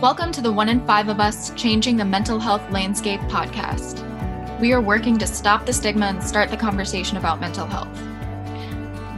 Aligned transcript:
Welcome 0.00 0.30
to 0.30 0.40
the 0.40 0.52
One 0.52 0.68
in 0.68 0.86
Five 0.86 1.08
of 1.08 1.18
Us 1.18 1.50
Changing 1.56 1.96
the 1.96 2.04
Mental 2.04 2.38
Health 2.38 2.62
Landscape 2.70 3.18
podcast. 3.22 3.98
We 4.60 4.72
are 4.72 4.80
working 4.80 5.18
to 5.18 5.26
stop 5.26 5.66
the 5.66 5.72
stigma 5.72 6.06
and 6.06 6.22
start 6.22 6.50
the 6.50 6.56
conversation 6.56 7.16
about 7.16 7.40
mental 7.40 7.66
health. 7.66 7.88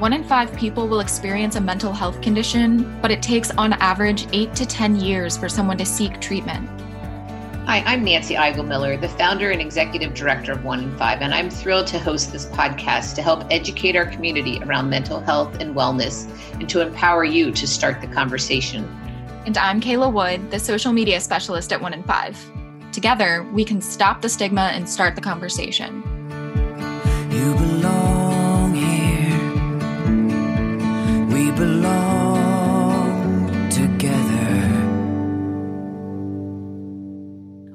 One 0.00 0.14
in 0.14 0.24
five 0.24 0.56
people 0.56 0.88
will 0.88 1.00
experience 1.00 1.56
a 1.56 1.60
mental 1.60 1.92
health 1.92 2.22
condition, 2.22 2.98
but 3.02 3.10
it 3.10 3.20
takes 3.20 3.50
on 3.50 3.74
average 3.74 4.26
eight 4.32 4.54
to 4.54 4.64
10 4.64 4.96
years 4.96 5.36
for 5.36 5.50
someone 5.50 5.76
to 5.76 5.84
seek 5.84 6.18
treatment. 6.18 6.66
Hi, 7.66 7.82
I'm 7.84 8.02
Nancy 8.02 8.36
Eigel 8.36 8.66
Miller, 8.66 8.96
the 8.96 9.10
founder 9.10 9.50
and 9.50 9.60
executive 9.60 10.14
director 10.14 10.52
of 10.52 10.64
One 10.64 10.82
in 10.82 10.96
Five, 10.96 11.20
and 11.20 11.34
I'm 11.34 11.50
thrilled 11.50 11.88
to 11.88 11.98
host 11.98 12.32
this 12.32 12.46
podcast 12.46 13.16
to 13.16 13.22
help 13.22 13.44
educate 13.50 13.96
our 13.96 14.06
community 14.06 14.58
around 14.62 14.88
mental 14.88 15.20
health 15.20 15.60
and 15.60 15.76
wellness 15.76 16.26
and 16.54 16.70
to 16.70 16.80
empower 16.80 17.24
you 17.24 17.52
to 17.52 17.66
start 17.66 18.00
the 18.00 18.06
conversation. 18.06 18.88
And 19.46 19.56
I'm 19.56 19.80
Kayla 19.80 20.12
Wood, 20.12 20.50
the 20.50 20.58
social 20.58 20.92
media 20.92 21.18
specialist 21.18 21.72
at 21.72 21.80
One 21.80 21.94
in 21.94 22.02
Five. 22.02 22.38
Together, 22.92 23.46
we 23.54 23.64
can 23.64 23.80
stop 23.80 24.20
the 24.20 24.28
stigma 24.28 24.70
and 24.74 24.86
start 24.86 25.14
the 25.14 25.22
conversation. 25.22 26.02
You 27.30 27.54
belong 27.54 28.74
here. 28.74 29.38
We 31.34 31.50
belong 31.52 32.19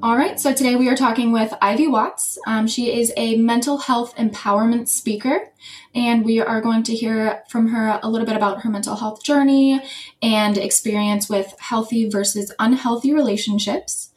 All 0.06 0.16
right, 0.16 0.38
so 0.38 0.52
today 0.52 0.76
we 0.76 0.88
are 0.88 0.94
talking 0.94 1.32
with 1.32 1.52
Ivy 1.60 1.88
Watts. 1.88 2.38
Um, 2.46 2.68
she 2.68 2.96
is 2.96 3.12
a 3.16 3.34
mental 3.38 3.76
health 3.76 4.14
empowerment 4.14 4.86
speaker, 4.86 5.50
and 5.96 6.24
we 6.24 6.40
are 6.40 6.60
going 6.60 6.84
to 6.84 6.94
hear 6.94 7.42
from 7.48 7.66
her 7.70 7.98
a 8.00 8.08
little 8.08 8.24
bit 8.24 8.36
about 8.36 8.62
her 8.62 8.70
mental 8.70 8.94
health 8.94 9.24
journey 9.24 9.82
and 10.22 10.56
experience 10.58 11.28
with 11.28 11.56
healthy 11.58 12.08
versus 12.08 12.54
unhealthy 12.60 13.12
relationships. 13.12 14.12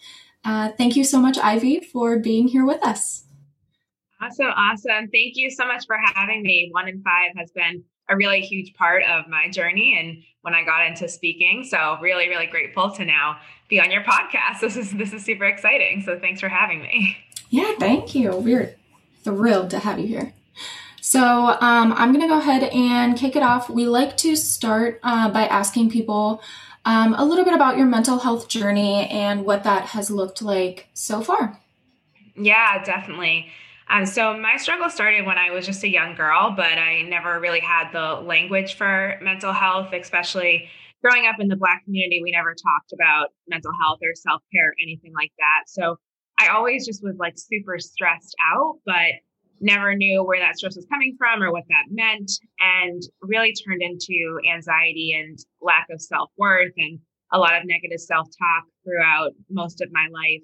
Uh, 0.46 0.70
thank 0.78 0.96
you 0.96 1.04
so 1.04 1.20
much, 1.20 1.40
Ivy, 1.40 1.80
for 1.80 2.20
being 2.20 2.48
here 2.48 2.68
with 2.68 2.86
us. 2.86 3.24
Awesome, 4.22 4.46
awesome. 4.46 5.08
Thank 5.08 5.38
you 5.38 5.50
so 5.50 5.66
much 5.66 5.88
for 5.88 5.98
having 6.14 6.44
me. 6.44 6.70
One 6.72 6.88
in 6.88 7.02
five 7.02 7.32
has 7.36 7.50
been 7.50 7.84
a 8.08 8.16
really 8.16 8.42
huge 8.42 8.76
part 8.76 9.02
of 9.06 9.28
my 9.28 9.50
journey 9.50 9.98
and 10.00 10.22
when 10.42 10.54
I 10.54 10.64
got 10.64 10.86
into 10.86 11.10
speaking. 11.10 11.64
So 11.64 11.98
really, 12.00 12.30
really 12.30 12.46
grateful 12.48 12.92
to 12.92 13.06
now 13.06 13.38
be 13.70 13.80
on 13.80 13.92
your 13.92 14.04
podcast. 14.04 14.60
This 14.60 14.76
is 14.76 14.92
this 14.92 15.14
is 15.14 15.24
super 15.24 15.46
exciting. 15.46 16.02
So 16.02 16.20
thanks 16.20 16.42
for 16.42 16.50
having 16.50 16.82
me. 16.82 17.18
Yeah, 17.50 17.74
thank 17.80 18.14
you. 18.14 18.36
We're 18.36 18.76
thrilled 19.24 19.70
to 19.72 19.80
have 19.80 20.00
you 20.00 20.08
here. 20.08 20.34
So 21.02 21.20
um, 21.22 21.94
I'm 21.94 22.12
going 22.14 22.22
to 22.22 22.28
go 22.28 22.38
ahead 22.38 22.64
and 22.64 23.18
kick 23.18 23.36
it 23.36 23.42
off. 23.42 23.70
We 23.70 23.88
like 23.88 24.16
to 24.18 24.36
start 24.36 25.00
uh, 25.02 25.30
by 25.32 25.48
asking 25.48 25.90
people 25.90 26.44
um, 26.86 27.16
a 27.16 27.26
little 27.26 27.44
bit 27.44 27.56
about 27.56 27.78
your 27.78 27.88
mental 27.88 28.20
health 28.20 28.48
journey 28.48 29.08
and 29.08 29.46
what 29.46 29.64
that 29.64 29.88
has 29.88 30.12
looked 30.12 30.44
like 30.44 30.90
so 30.94 31.22
far. 31.22 31.60
Yeah, 32.36 32.84
definitely. 32.84 33.48
Um, 33.90 34.06
so 34.06 34.38
my 34.38 34.58
struggle 34.58 34.90
started 34.90 35.26
when 35.26 35.40
I 35.40 35.50
was 35.50 35.66
just 35.66 35.84
a 35.84 35.90
young 35.90 36.14
girl, 36.14 36.54
but 36.56 36.78
I 36.78 37.02
never 37.02 37.40
really 37.40 37.60
had 37.60 37.92
the 37.92 38.22
language 38.22 38.76
for 38.76 39.18
mental 39.22 39.52
health, 39.52 39.94
especially 39.94 40.70
growing 41.04 41.28
up 41.28 41.36
in 41.40 41.48
the 41.48 41.56
Black 41.56 41.84
community. 41.86 42.22
We 42.24 42.32
never 42.32 42.54
talked 42.54 42.94
about 42.94 43.30
mental 43.48 43.72
health 43.82 44.00
or 44.04 44.14
self 44.16 44.42
care, 44.54 44.70
or 44.70 44.76
anything 44.82 45.14
like 45.14 45.32
that. 45.40 45.64
So 45.68 45.98
I 46.40 46.48
always 46.50 46.86
just 46.86 47.04
was 47.04 47.18
like 47.20 47.34
super 47.38 47.80
stressed 47.80 48.36
out, 48.54 48.80
but 48.86 49.20
never 49.62 49.94
knew 49.96 50.24
where 50.24 50.40
that 50.40 50.58
stress 50.58 50.76
was 50.76 50.88
coming 50.90 51.16
from 51.18 51.44
or 51.44 51.52
what 51.52 51.66
that 51.70 51.92
meant, 51.92 52.32
and 52.60 53.02
really 53.22 53.54
turned 53.54 53.82
into 53.82 54.40
anxiety 54.52 55.14
and 55.20 55.38
lack 55.62 55.88
of 55.92 56.02
self 56.02 56.30
worth 56.38 56.74
and 56.78 57.00
a 57.32 57.40
lot 57.40 57.56
of 57.56 57.64
negative 57.66 58.00
self 58.00 58.28
talk 58.38 58.64
throughout 58.84 59.32
most 59.50 59.82
of 59.82 59.90
my 59.92 60.08
life. 60.12 60.44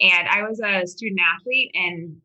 And 0.00 0.28
I 0.28 0.42
was 0.42 0.60
a 0.60 0.86
student 0.86 1.20
athlete 1.20 1.70
in 1.74 2.20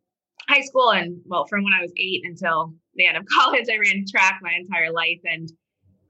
high 0.49 0.61
school 0.61 0.91
and 0.91 1.21
well 1.25 1.45
from 1.47 1.63
when 1.63 1.73
i 1.73 1.81
was 1.81 1.93
eight 1.97 2.21
until 2.25 2.73
the 2.95 3.05
end 3.05 3.15
of 3.15 3.25
college 3.33 3.65
i 3.71 3.77
ran 3.77 4.03
track 4.09 4.39
my 4.41 4.53
entire 4.59 4.91
life 4.91 5.19
and 5.23 5.49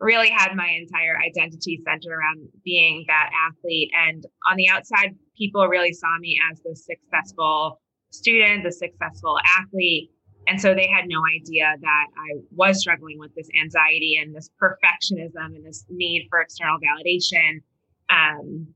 really 0.01 0.29
had 0.29 0.55
my 0.55 0.67
entire 0.67 1.17
identity 1.17 1.79
centered 1.85 2.11
around 2.11 2.49
being 2.65 3.05
that 3.07 3.29
athlete. 3.49 3.91
And 3.95 4.25
on 4.49 4.57
the 4.57 4.67
outside 4.67 5.15
people 5.37 5.67
really 5.67 5.93
saw 5.93 6.17
me 6.19 6.37
as 6.51 6.59
the 6.61 6.75
successful 6.75 7.79
student 8.09 8.63
the 8.63 8.71
successful 8.71 9.37
athlete. 9.59 10.11
And 10.47 10.59
so 10.59 10.73
they 10.73 10.87
had 10.87 11.05
no 11.07 11.21
idea 11.25 11.75
that 11.79 12.05
i 12.17 12.39
was 12.51 12.79
struggling 12.79 13.19
with 13.19 13.33
this 13.35 13.47
anxiety 13.61 14.19
and 14.21 14.35
this 14.35 14.49
perfectionism 14.61 15.55
and 15.55 15.65
this 15.65 15.85
need 15.89 16.27
for 16.29 16.41
external 16.41 16.77
validation. 16.79 17.61
Um, 18.09 18.67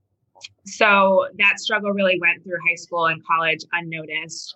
so 0.65 1.27
that 1.39 1.59
struggle 1.59 1.91
really 1.91 2.19
went 2.19 2.43
through 2.43 2.59
high 2.69 2.75
school 2.75 3.07
and 3.07 3.21
college 3.25 3.59
unnoticed 3.71 4.55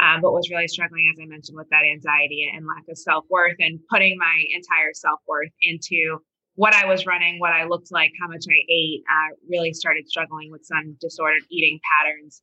um, 0.00 0.20
but 0.22 0.32
was 0.32 0.48
really 0.50 0.68
struggling, 0.68 1.12
as 1.12 1.20
I 1.22 1.26
mentioned, 1.26 1.56
with 1.56 1.68
that 1.70 1.84
anxiety 1.84 2.50
and 2.52 2.66
lack 2.66 2.88
of 2.88 2.96
self 2.96 3.24
worth 3.28 3.56
and 3.58 3.78
putting 3.90 4.16
my 4.16 4.44
entire 4.54 4.94
self 4.94 5.20
worth 5.28 5.52
into 5.60 6.18
what 6.54 6.74
I 6.74 6.86
was 6.86 7.06
running, 7.06 7.38
what 7.38 7.52
I 7.52 7.64
looked 7.64 7.92
like, 7.92 8.12
how 8.20 8.28
much 8.28 8.44
I 8.48 8.60
ate. 8.72 9.02
Uh, 9.08 9.34
really 9.48 9.72
started 9.72 10.08
struggling 10.08 10.50
with 10.50 10.64
some 10.64 10.96
disordered 11.00 11.42
eating 11.50 11.78
patterns. 11.92 12.42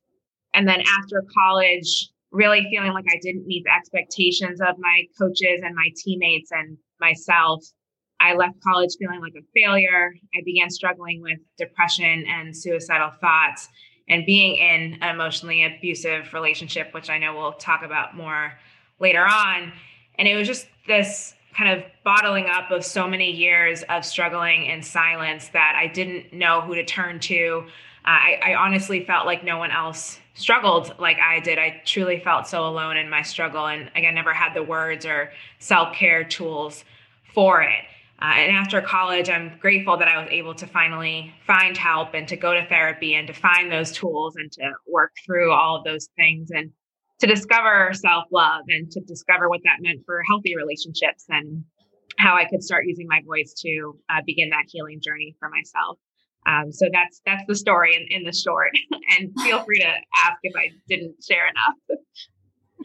And 0.54 0.68
then 0.68 0.80
after 0.80 1.24
college, 1.36 2.10
really 2.30 2.66
feeling 2.70 2.92
like 2.92 3.06
I 3.10 3.18
didn't 3.20 3.46
meet 3.46 3.64
the 3.64 3.74
expectations 3.74 4.60
of 4.60 4.76
my 4.78 5.04
coaches 5.18 5.60
and 5.62 5.74
my 5.74 5.90
teammates 5.96 6.50
and 6.52 6.76
myself. 7.00 7.64
I 8.20 8.34
left 8.34 8.56
college 8.62 8.90
feeling 8.98 9.20
like 9.20 9.34
a 9.36 9.46
failure. 9.54 10.12
I 10.34 10.42
began 10.44 10.70
struggling 10.70 11.22
with 11.22 11.38
depression 11.56 12.24
and 12.28 12.56
suicidal 12.56 13.10
thoughts 13.20 13.68
and 14.08 14.24
being 14.24 14.56
in 14.56 14.98
an 15.02 15.14
emotionally 15.14 15.64
abusive 15.64 16.32
relationship, 16.32 16.94
which 16.94 17.10
I 17.10 17.18
know 17.18 17.36
we'll 17.36 17.52
talk 17.52 17.82
about 17.82 18.16
more 18.16 18.52
later 19.00 19.26
on. 19.26 19.72
And 20.18 20.26
it 20.26 20.36
was 20.36 20.46
just 20.46 20.66
this 20.86 21.34
kind 21.56 21.78
of 21.78 21.84
bottling 22.04 22.46
up 22.46 22.70
of 22.70 22.84
so 22.84 23.08
many 23.08 23.30
years 23.30 23.82
of 23.88 24.04
struggling 24.04 24.66
in 24.66 24.82
silence 24.82 25.48
that 25.48 25.74
I 25.76 25.88
didn't 25.88 26.32
know 26.32 26.60
who 26.60 26.74
to 26.74 26.84
turn 26.84 27.20
to. 27.20 27.64
Uh, 28.04 28.10
I, 28.10 28.40
I 28.46 28.54
honestly 28.54 29.04
felt 29.04 29.26
like 29.26 29.44
no 29.44 29.58
one 29.58 29.70
else 29.70 30.20
struggled 30.34 30.94
like 30.98 31.18
I 31.18 31.40
did. 31.40 31.58
I 31.58 31.82
truly 31.84 32.20
felt 32.20 32.46
so 32.46 32.66
alone 32.66 32.96
in 32.96 33.10
my 33.10 33.22
struggle. 33.22 33.66
And 33.66 33.90
again, 33.94 34.14
never 34.14 34.32
had 34.32 34.54
the 34.54 34.62
words 34.62 35.04
or 35.04 35.32
self 35.58 35.94
care 35.94 36.24
tools 36.24 36.84
for 37.34 37.62
it. 37.62 37.84
Uh, 38.20 38.34
and 38.36 38.56
after 38.56 38.80
college, 38.80 39.30
I'm 39.30 39.58
grateful 39.60 39.96
that 39.96 40.08
I 40.08 40.20
was 40.20 40.28
able 40.30 40.54
to 40.56 40.66
finally 40.66 41.32
find 41.46 41.76
help 41.76 42.14
and 42.14 42.26
to 42.28 42.36
go 42.36 42.52
to 42.52 42.66
therapy 42.66 43.14
and 43.14 43.28
to 43.28 43.32
find 43.32 43.70
those 43.70 43.92
tools 43.92 44.34
and 44.36 44.50
to 44.52 44.72
work 44.88 45.12
through 45.24 45.52
all 45.52 45.76
of 45.76 45.84
those 45.84 46.08
things 46.16 46.50
and 46.50 46.72
to 47.20 47.26
discover 47.26 47.92
self 47.94 48.24
love 48.32 48.64
and 48.68 48.90
to 48.90 49.00
discover 49.00 49.48
what 49.48 49.60
that 49.64 49.76
meant 49.80 50.00
for 50.04 50.22
healthy 50.28 50.56
relationships 50.56 51.26
and 51.28 51.64
how 52.18 52.34
I 52.34 52.44
could 52.44 52.62
start 52.62 52.86
using 52.86 53.06
my 53.08 53.22
voice 53.24 53.54
to 53.62 53.96
uh, 54.10 54.20
begin 54.26 54.50
that 54.50 54.64
healing 54.66 55.00
journey 55.00 55.36
for 55.38 55.48
myself. 55.48 55.98
Um, 56.46 56.72
so 56.72 56.86
that's 56.92 57.20
that's 57.24 57.44
the 57.46 57.54
story 57.54 57.94
in, 57.94 58.06
in 58.10 58.24
the 58.24 58.32
short. 58.32 58.70
and 59.18 59.30
feel 59.42 59.62
free 59.62 59.80
to 59.80 59.92
ask 60.16 60.38
if 60.42 60.56
I 60.56 60.70
didn't 60.88 61.16
share 61.22 61.46
enough. 61.46 62.00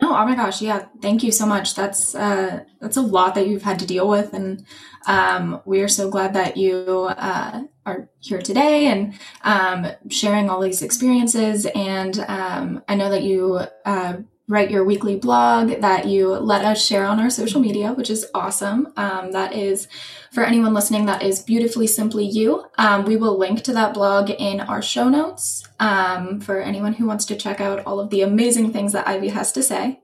No, 0.02 0.10
oh 0.10 0.26
my 0.26 0.36
gosh, 0.36 0.62
yeah. 0.62 0.88
Thank 1.02 1.24
you 1.24 1.32
so 1.32 1.46
much. 1.46 1.76
That's 1.76 2.16
uh, 2.16 2.64
that's 2.82 2.98
a 2.98 3.02
lot 3.02 3.36
that 3.36 3.48
you've 3.48 3.62
had 3.62 3.78
to 3.80 3.86
deal 3.86 4.08
with, 4.08 4.34
and 4.34 4.66
um, 5.06 5.62
we 5.66 5.82
are 5.82 5.88
so 5.88 6.10
glad 6.10 6.34
that 6.34 6.58
you 6.58 7.10
uh, 7.10 7.62
are 7.86 8.10
here 8.20 8.42
today 8.42 8.88
and 8.88 9.14
um, 9.44 9.88
sharing 10.10 10.50
all 10.50 10.62
these 10.62 10.82
experiences. 10.82 11.68
And 11.76 12.20
um, 12.28 12.84
I 12.88 12.96
know 12.96 13.10
that 13.12 13.24
you 13.24 13.62
uh, 13.86 14.18
write 14.48 14.70
your 14.70 14.84
weekly 14.84 15.16
blog 15.16 15.82
that 15.82 16.06
you 16.06 16.28
let 16.30 16.66
us 16.66 16.86
share 16.86 17.06
on 17.06 17.20
our 17.20 17.30
social 17.30 17.62
media, 17.62 17.94
which 17.94 18.10
is 18.10 18.26
awesome. 18.34 18.92
Um, 18.98 19.32
that 19.32 19.54
is, 19.54 19.88
for 20.34 20.44
anyone 20.44 20.74
listening, 20.74 21.06
that 21.06 21.24
is 21.24 21.42
Beautifully 21.42 21.88
Simply 21.88 22.26
You. 22.26 22.66
Um, 22.78 23.06
we 23.06 23.16
will 23.16 23.38
link 23.38 23.64
to 23.64 23.74
that 23.74 23.94
blog 23.94 24.30
in 24.30 24.60
our 24.60 24.82
show 24.82 25.08
notes 25.08 25.64
um, 25.80 26.42
for 26.42 26.60
anyone 26.60 26.94
who 26.94 27.08
wants 27.08 27.26
to 27.26 27.38
check 27.38 27.62
out 27.62 27.86
all 27.86 28.00
of 28.00 28.10
the 28.10 28.22
amazing 28.22 28.74
things 28.74 28.92
that 28.92 29.08
Ivy 29.08 29.30
has 29.30 29.54
to 29.54 29.64
say. 29.64 30.02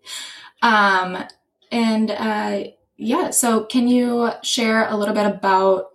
Um, 0.62 1.26
and 1.72 2.12
uh, 2.12 2.64
yeah, 2.96 3.32
so 3.32 3.66
can 3.66 3.88
you 3.88 4.32
share 4.42 4.88
a 4.88 4.96
little 4.96 5.14
bit 5.14 5.26
about 5.26 5.88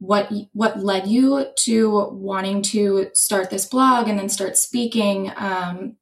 what 0.00 0.30
what 0.52 0.78
led 0.78 1.08
you 1.08 1.46
to 1.56 2.08
wanting 2.12 2.62
to 2.62 3.10
start 3.14 3.50
this 3.50 3.66
blog 3.66 4.06
and 4.06 4.16
then 4.16 4.28
start 4.28 4.56
speaking 4.56 5.32
um, 5.36 5.96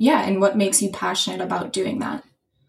yeah 0.00 0.26
and 0.26 0.40
what 0.40 0.56
makes 0.56 0.82
you 0.82 0.90
passionate 0.90 1.42
about 1.42 1.72
doing 1.72 2.00
that? 2.00 2.24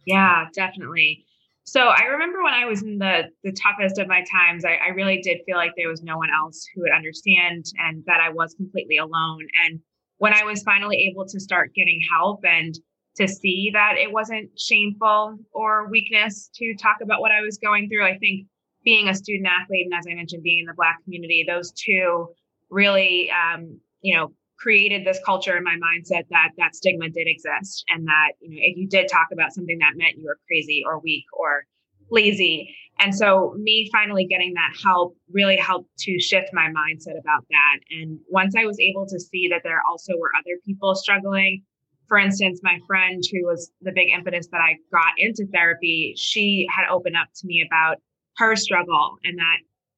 Yeah 0.05 0.45
definitely. 0.53 1.25
So 1.63 1.87
i 1.87 2.03
remember 2.03 2.43
when 2.43 2.53
i 2.53 2.65
was 2.65 2.83
in 2.83 2.97
the 2.99 3.29
the 3.43 3.53
toughest 3.53 3.97
of 3.97 4.07
my 4.07 4.23
times 4.31 4.65
I, 4.65 4.75
I 4.75 4.89
really 4.89 5.21
did 5.21 5.39
feel 5.45 5.57
like 5.57 5.71
there 5.75 5.89
was 5.89 6.03
no 6.03 6.17
one 6.17 6.29
else 6.29 6.67
who 6.73 6.81
would 6.81 6.91
understand 6.91 7.65
and 7.77 8.03
that 8.05 8.19
i 8.19 8.29
was 8.29 8.53
completely 8.53 8.97
alone. 8.97 9.47
And 9.65 9.79
when 10.17 10.33
i 10.33 10.43
was 10.43 10.61
finally 10.63 10.97
able 11.09 11.25
to 11.25 11.39
start 11.39 11.73
getting 11.73 12.01
help 12.11 12.41
and 12.43 12.75
to 13.17 13.27
see 13.27 13.71
that 13.73 13.95
it 13.97 14.11
wasn't 14.11 14.49
shameful 14.59 15.37
or 15.53 15.89
weakness 15.89 16.49
to 16.55 16.75
talk 16.75 16.97
about 17.01 17.21
what 17.21 17.31
i 17.31 17.41
was 17.41 17.57
going 17.57 17.89
through 17.89 18.05
i 18.05 18.17
think 18.17 18.47
being 18.83 19.07
a 19.07 19.15
student 19.15 19.47
athlete 19.47 19.85
and 19.85 19.97
as 19.97 20.05
i 20.09 20.13
mentioned 20.13 20.43
being 20.43 20.59
in 20.59 20.65
the 20.65 20.73
black 20.73 21.03
community 21.03 21.45
those 21.47 21.71
two 21.71 22.27
really 22.69 23.29
um, 23.31 23.79
you 24.01 24.15
know 24.15 24.31
created 24.61 25.05
this 25.05 25.19
culture 25.25 25.57
in 25.57 25.63
my 25.63 25.75
mindset 25.75 26.23
that 26.29 26.49
that 26.57 26.75
stigma 26.75 27.09
did 27.09 27.27
exist 27.27 27.83
and 27.89 28.07
that 28.07 28.33
you 28.39 28.49
know 28.49 28.57
if 28.59 28.77
you 28.77 28.87
did 28.87 29.07
talk 29.07 29.27
about 29.31 29.53
something 29.53 29.77
that 29.79 29.93
meant 29.95 30.17
you 30.17 30.25
were 30.25 30.39
crazy 30.47 30.83
or 30.85 30.99
weak 30.99 31.25
or 31.33 31.65
lazy. 32.11 32.75
And 32.99 33.15
so 33.15 33.55
me 33.57 33.89
finally 33.91 34.25
getting 34.25 34.53
that 34.53 34.73
help 34.83 35.15
really 35.31 35.55
helped 35.55 35.89
to 35.99 36.19
shift 36.19 36.49
my 36.51 36.67
mindset 36.67 37.17
about 37.17 37.45
that. 37.49 37.77
And 37.89 38.19
once 38.29 38.53
i 38.57 38.65
was 38.65 38.79
able 38.79 39.07
to 39.07 39.19
see 39.19 39.47
that 39.49 39.61
there 39.63 39.81
also 39.89 40.13
were 40.17 40.31
other 40.37 40.59
people 40.65 40.93
struggling 40.95 41.63
for 42.07 42.17
instance 42.17 42.59
my 42.61 42.77
friend 42.85 43.23
who 43.31 43.45
was 43.45 43.71
the 43.81 43.91
big 43.93 44.09
impetus 44.09 44.47
that 44.51 44.59
i 44.59 44.75
got 44.91 45.13
into 45.17 45.47
therapy 45.53 46.13
she 46.17 46.67
had 46.69 46.85
opened 46.91 47.15
up 47.15 47.29
to 47.33 47.47
me 47.47 47.63
about 47.65 47.97
her 48.35 48.55
struggle 48.55 49.15
and 49.23 49.37
that 49.37 49.57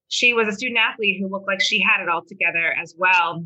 she 0.09 0.33
was 0.33 0.47
a 0.47 0.51
student 0.51 0.77
athlete 0.77 1.19
who 1.19 1.27
looked 1.27 1.47
like 1.47 1.59
she 1.59 1.79
had 1.79 2.03
it 2.03 2.09
all 2.09 2.23
together 2.23 2.75
as 2.79 2.93
well 2.95 3.43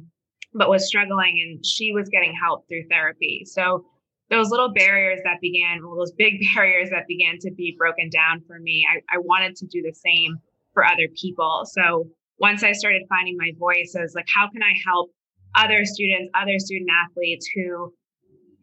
but 0.54 0.70
was 0.70 0.88
struggling 0.88 1.40
and 1.42 1.66
she 1.66 1.92
was 1.92 2.10
getting 2.10 2.34
help 2.34 2.68
through 2.68 2.84
therapy. 2.90 3.44
So 3.46 3.86
those 4.30 4.50
little 4.50 4.74
barriers 4.74 5.20
that 5.24 5.40
began, 5.42 5.80
well, 5.84 5.96
those 5.96 6.12
big 6.12 6.42
barriers 6.56 6.90
that 6.90 7.08
began 7.08 7.38
to 7.40 7.52
be 7.52 7.76
broken 7.78 8.10
down 8.10 8.42
for 8.48 8.60
me, 8.60 8.86
I, 8.90 9.16
I 9.16 9.20
wanted 9.20 9.56
to 9.58 9.66
do 9.68 9.82
the 9.82 9.94
same 9.94 10.38
for 10.74 10.86
other 10.86 11.08
people. 11.20 11.64
So 11.66 12.08
once 12.40 12.64
I 12.64 12.72
started 12.72 13.04
finding 13.10 13.36
my 13.38 13.52
voice 13.58 13.96
as 13.96 14.14
like, 14.14 14.28
how 14.34 14.50
can 14.50 14.62
I 14.62 14.74
help 14.86 15.12
other 15.56 15.86
students, 15.86 16.30
other 16.36 16.60
student 16.60 16.90
athletes 16.92 17.50
who 17.56 17.94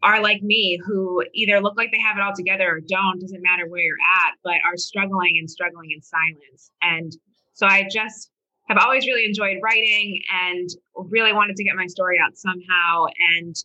are 0.03 0.21
like 0.21 0.41
me, 0.41 0.79
who 0.85 1.23
either 1.33 1.59
look 1.59 1.75
like 1.75 1.89
they 1.91 1.99
have 1.99 2.15
it 2.17 2.21
all 2.21 2.35
together 2.35 2.69
or 2.69 2.79
don't, 2.79 3.19
doesn't 3.19 3.41
matter 3.41 3.67
where 3.67 3.81
you're 3.81 3.97
at, 4.23 4.33
but 4.43 4.55
are 4.65 4.77
struggling 4.77 5.37
and 5.39 5.49
struggling 5.49 5.89
in 5.91 6.01
silence. 6.01 6.71
And 6.81 7.11
so 7.53 7.65
I 7.65 7.87
just 7.91 8.29
have 8.67 8.77
always 8.77 9.05
really 9.05 9.25
enjoyed 9.25 9.57
writing 9.61 10.21
and 10.47 10.69
really 10.95 11.33
wanted 11.33 11.55
to 11.55 11.63
get 11.63 11.75
my 11.75 11.87
story 11.87 12.17
out 12.23 12.37
somehow 12.37 13.05
and 13.35 13.55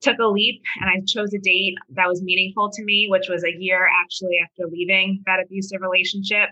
took 0.00 0.18
a 0.18 0.26
leap 0.26 0.62
and 0.80 0.88
I 0.88 1.02
chose 1.06 1.32
a 1.34 1.38
date 1.38 1.74
that 1.90 2.08
was 2.08 2.22
meaningful 2.22 2.70
to 2.70 2.84
me, 2.84 3.06
which 3.10 3.28
was 3.28 3.44
a 3.44 3.52
year 3.52 3.88
actually 4.02 4.38
after 4.42 4.70
leaving 4.70 5.22
that 5.26 5.40
abusive 5.44 5.80
relationship 5.80 6.50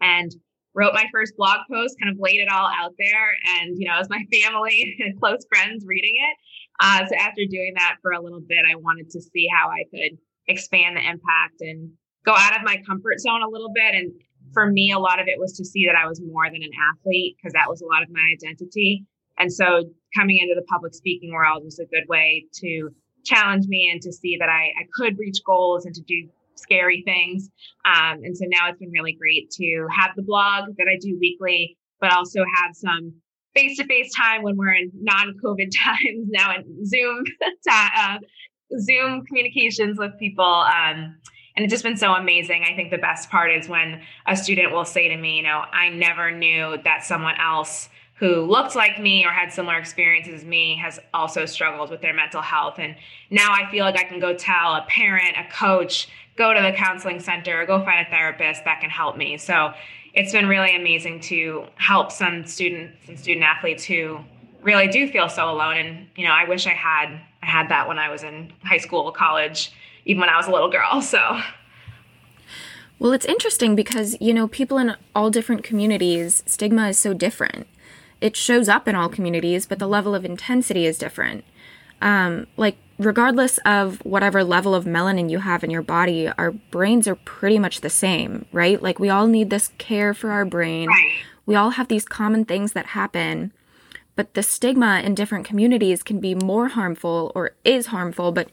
and 0.00 0.30
wrote 0.74 0.92
my 0.92 1.04
first 1.12 1.34
blog 1.36 1.58
post, 1.70 1.96
kind 2.02 2.12
of 2.12 2.20
laid 2.20 2.40
it 2.40 2.48
all 2.50 2.68
out 2.68 2.92
there. 2.98 3.36
And, 3.58 3.76
you 3.78 3.88
know, 3.88 3.98
as 3.98 4.08
my 4.10 4.24
family 4.42 4.96
and 4.98 5.18
close 5.18 5.46
friends 5.48 5.84
reading 5.86 6.14
it. 6.16 6.36
Uh, 6.80 7.06
so 7.06 7.14
after 7.16 7.42
doing 7.48 7.72
that 7.76 7.96
for 8.02 8.10
a 8.10 8.20
little 8.20 8.40
bit, 8.40 8.64
I 8.70 8.74
wanted 8.74 9.08
to 9.10 9.20
see 9.20 9.46
how 9.56 9.68
I 9.68 9.84
could 9.90 10.18
expand 10.48 10.96
the 10.96 11.00
impact 11.00 11.60
and 11.60 11.90
go 12.26 12.34
out 12.36 12.56
of 12.56 12.64
my 12.64 12.82
comfort 12.86 13.20
zone 13.20 13.42
a 13.42 13.48
little 13.48 13.70
bit 13.72 13.94
and 13.94 14.12
for 14.54 14.70
me, 14.70 14.92
a 14.92 14.98
lot 14.98 15.20
of 15.20 15.28
it 15.28 15.38
was 15.38 15.52
to 15.58 15.64
see 15.64 15.86
that 15.86 15.96
I 15.96 16.06
was 16.06 16.20
more 16.20 16.46
than 16.46 16.62
an 16.62 16.70
athlete 16.92 17.36
because 17.36 17.52
that 17.52 17.68
was 17.68 17.82
a 17.82 17.86
lot 17.86 18.02
of 18.02 18.08
my 18.10 18.22
identity. 18.32 19.04
And 19.38 19.52
so 19.52 19.84
coming 20.16 20.38
into 20.38 20.54
the 20.54 20.64
public 20.70 20.94
speaking 20.94 21.32
world 21.32 21.64
was 21.64 21.78
a 21.78 21.86
good 21.86 22.08
way 22.08 22.46
to 22.60 22.90
challenge 23.24 23.66
me 23.66 23.90
and 23.92 24.00
to 24.02 24.12
see 24.12 24.36
that 24.38 24.48
I, 24.48 24.72
I 24.80 24.86
could 24.94 25.18
reach 25.18 25.38
goals 25.44 25.84
and 25.84 25.94
to 25.94 26.02
do 26.02 26.28
scary 26.54 27.02
things. 27.04 27.50
Um, 27.84 28.22
and 28.22 28.36
so 28.36 28.44
now 28.48 28.68
it's 28.68 28.78
been 28.78 28.90
really 28.90 29.12
great 29.12 29.50
to 29.52 29.86
have 29.90 30.12
the 30.16 30.22
blog 30.22 30.76
that 30.78 30.86
I 30.88 30.98
do 31.00 31.18
weekly, 31.20 31.76
but 32.00 32.12
also 32.12 32.40
have 32.62 32.74
some 32.74 33.14
face 33.54 33.76
to 33.78 33.84
face 33.84 34.12
time 34.14 34.42
when 34.42 34.56
we're 34.56 34.74
in 34.74 34.90
non 34.94 35.34
COVID 35.42 35.70
times 35.84 36.28
now 36.28 36.54
in 36.54 36.86
Zoom, 36.86 37.24
uh, 37.70 38.18
Zoom 38.78 39.24
communications 39.26 39.98
with 39.98 40.12
people. 40.18 40.44
Um, 40.44 41.16
and 41.56 41.64
it's 41.64 41.70
just 41.70 41.84
been 41.84 41.96
so 41.96 42.12
amazing. 42.12 42.64
I 42.64 42.74
think 42.74 42.90
the 42.90 42.98
best 42.98 43.30
part 43.30 43.52
is 43.52 43.68
when 43.68 44.02
a 44.26 44.36
student 44.36 44.72
will 44.72 44.84
say 44.84 45.08
to 45.08 45.16
me, 45.16 45.36
you 45.36 45.42
know, 45.42 45.64
I 45.72 45.88
never 45.88 46.30
knew 46.30 46.78
that 46.84 47.04
someone 47.04 47.36
else 47.40 47.88
who 48.16 48.42
looked 48.42 48.74
like 48.74 49.00
me 49.00 49.24
or 49.24 49.30
had 49.30 49.52
similar 49.52 49.78
experiences 49.78 50.34
as 50.34 50.44
me 50.44 50.76
has 50.76 50.98
also 51.12 51.46
struggled 51.46 51.90
with 51.90 52.00
their 52.00 52.14
mental 52.14 52.42
health. 52.42 52.74
And 52.78 52.96
now 53.30 53.52
I 53.52 53.70
feel 53.70 53.84
like 53.84 53.96
I 53.96 54.04
can 54.04 54.20
go 54.20 54.34
tell 54.34 54.74
a 54.74 54.84
parent, 54.88 55.36
a 55.36 55.50
coach, 55.52 56.08
go 56.36 56.52
to 56.52 56.60
the 56.60 56.72
counseling 56.72 57.20
center, 57.20 57.64
go 57.66 57.84
find 57.84 58.04
a 58.06 58.10
therapist 58.10 58.64
that 58.64 58.80
can 58.80 58.90
help 58.90 59.16
me. 59.16 59.36
So 59.36 59.72
it's 60.12 60.32
been 60.32 60.46
really 60.46 60.76
amazing 60.76 61.20
to 61.20 61.66
help 61.76 62.10
some 62.10 62.46
students 62.46 63.08
and 63.08 63.18
student 63.18 63.44
athletes 63.44 63.84
who 63.84 64.18
really 64.62 64.88
do 64.88 65.08
feel 65.08 65.28
so 65.28 65.50
alone. 65.50 65.76
And, 65.76 66.08
you 66.16 66.24
know, 66.24 66.32
I 66.32 66.48
wish 66.48 66.66
I 66.66 66.72
had 66.72 67.20
I 67.42 67.46
had 67.46 67.68
that 67.68 67.86
when 67.86 67.98
I 67.98 68.08
was 68.08 68.22
in 68.22 68.52
high 68.64 68.78
school, 68.78 69.12
college 69.12 69.70
even 70.04 70.20
when 70.20 70.28
I 70.28 70.36
was 70.36 70.46
a 70.46 70.50
little 70.50 70.70
girl. 70.70 71.02
So. 71.02 71.40
Well, 72.98 73.12
it's 73.12 73.26
interesting 73.26 73.74
because, 73.74 74.16
you 74.20 74.32
know, 74.32 74.48
people 74.48 74.78
in 74.78 74.96
all 75.14 75.30
different 75.30 75.64
communities, 75.64 76.42
stigma 76.46 76.88
is 76.88 76.98
so 76.98 77.12
different. 77.12 77.66
It 78.20 78.36
shows 78.36 78.68
up 78.68 78.88
in 78.88 78.94
all 78.94 79.08
communities, 79.08 79.66
but 79.66 79.78
the 79.78 79.88
level 79.88 80.14
of 80.14 80.24
intensity 80.24 80.86
is 80.86 80.96
different. 80.96 81.44
Um, 82.00 82.46
like, 82.56 82.76
regardless 82.98 83.58
of 83.64 83.98
whatever 84.04 84.44
level 84.44 84.74
of 84.74 84.84
melanin 84.84 85.28
you 85.28 85.40
have 85.40 85.64
in 85.64 85.70
your 85.70 85.82
body, 85.82 86.28
our 86.28 86.52
brains 86.52 87.08
are 87.08 87.16
pretty 87.16 87.58
much 87.58 87.80
the 87.80 87.90
same, 87.90 88.46
right? 88.52 88.80
Like, 88.80 88.98
we 88.98 89.10
all 89.10 89.26
need 89.26 89.50
this 89.50 89.72
care 89.78 90.14
for 90.14 90.30
our 90.30 90.44
brain. 90.44 90.88
We 91.46 91.56
all 91.56 91.70
have 91.70 91.88
these 91.88 92.04
common 92.04 92.44
things 92.44 92.72
that 92.72 92.86
happen 92.86 93.52
but 94.16 94.34
the 94.34 94.42
stigma 94.42 95.00
in 95.04 95.14
different 95.14 95.44
communities 95.44 96.02
can 96.02 96.20
be 96.20 96.34
more 96.34 96.68
harmful 96.68 97.32
or 97.34 97.52
is 97.64 97.86
harmful 97.86 98.32
but 98.32 98.48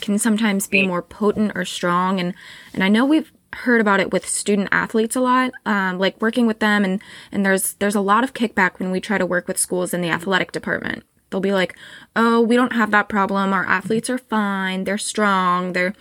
can 0.00 0.18
sometimes 0.18 0.66
be 0.66 0.86
more 0.86 1.02
potent 1.02 1.52
or 1.54 1.64
strong. 1.64 2.20
And 2.20 2.34
and 2.72 2.82
i 2.84 2.88
know 2.88 3.04
we've 3.04 3.32
heard 3.52 3.80
about 3.80 4.00
it 4.00 4.12
with 4.12 4.28
student 4.28 4.68
athletes 4.70 5.16
a 5.16 5.20
lot 5.20 5.50
um, 5.64 5.98
like 5.98 6.20
working 6.20 6.46
with 6.46 6.60
them. 6.60 6.84
And 6.84 7.02
and 7.32 7.44
there's 7.44 7.74
there's 7.74 7.94
a 7.94 8.00
lot 8.00 8.24
of 8.24 8.34
kickback 8.34 8.78
when 8.78 8.90
we 8.90 9.00
try 9.00 9.18
to 9.18 9.26
work 9.26 9.48
with 9.48 9.58
schools 9.58 9.94
in 9.94 10.00
the 10.00 10.10
athletic 10.10 10.52
department. 10.52 11.04
They'll 11.30 11.40
be 11.40 11.52
like 11.52 11.76
oh 12.14 12.40
we 12.40 12.56
don't 12.56 12.74
have 12.74 12.90
that 12.90 13.08
problem. 13.08 13.52
Our 13.52 13.66
athletes 13.66 14.10
are 14.10 14.18
fine. 14.18 14.84
They're 14.84 14.98
strong. 14.98 15.72
They're 15.72 15.94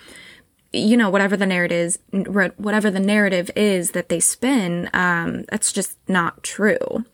you 0.74 0.98
know 0.98 1.10
whatever 1.10 1.38
the 1.38 1.46
narrative 1.46 1.78
is 1.78 2.00
whatever 2.58 2.92
the 2.92 3.00
narrative 3.00 3.50
is 3.56 3.92
that 3.92 4.10
they 4.10 4.20
spin 4.20 4.90
um, 4.94 5.46
that's 5.50 5.72
just 5.72 5.98
not 6.08 6.44
true. 6.44 7.06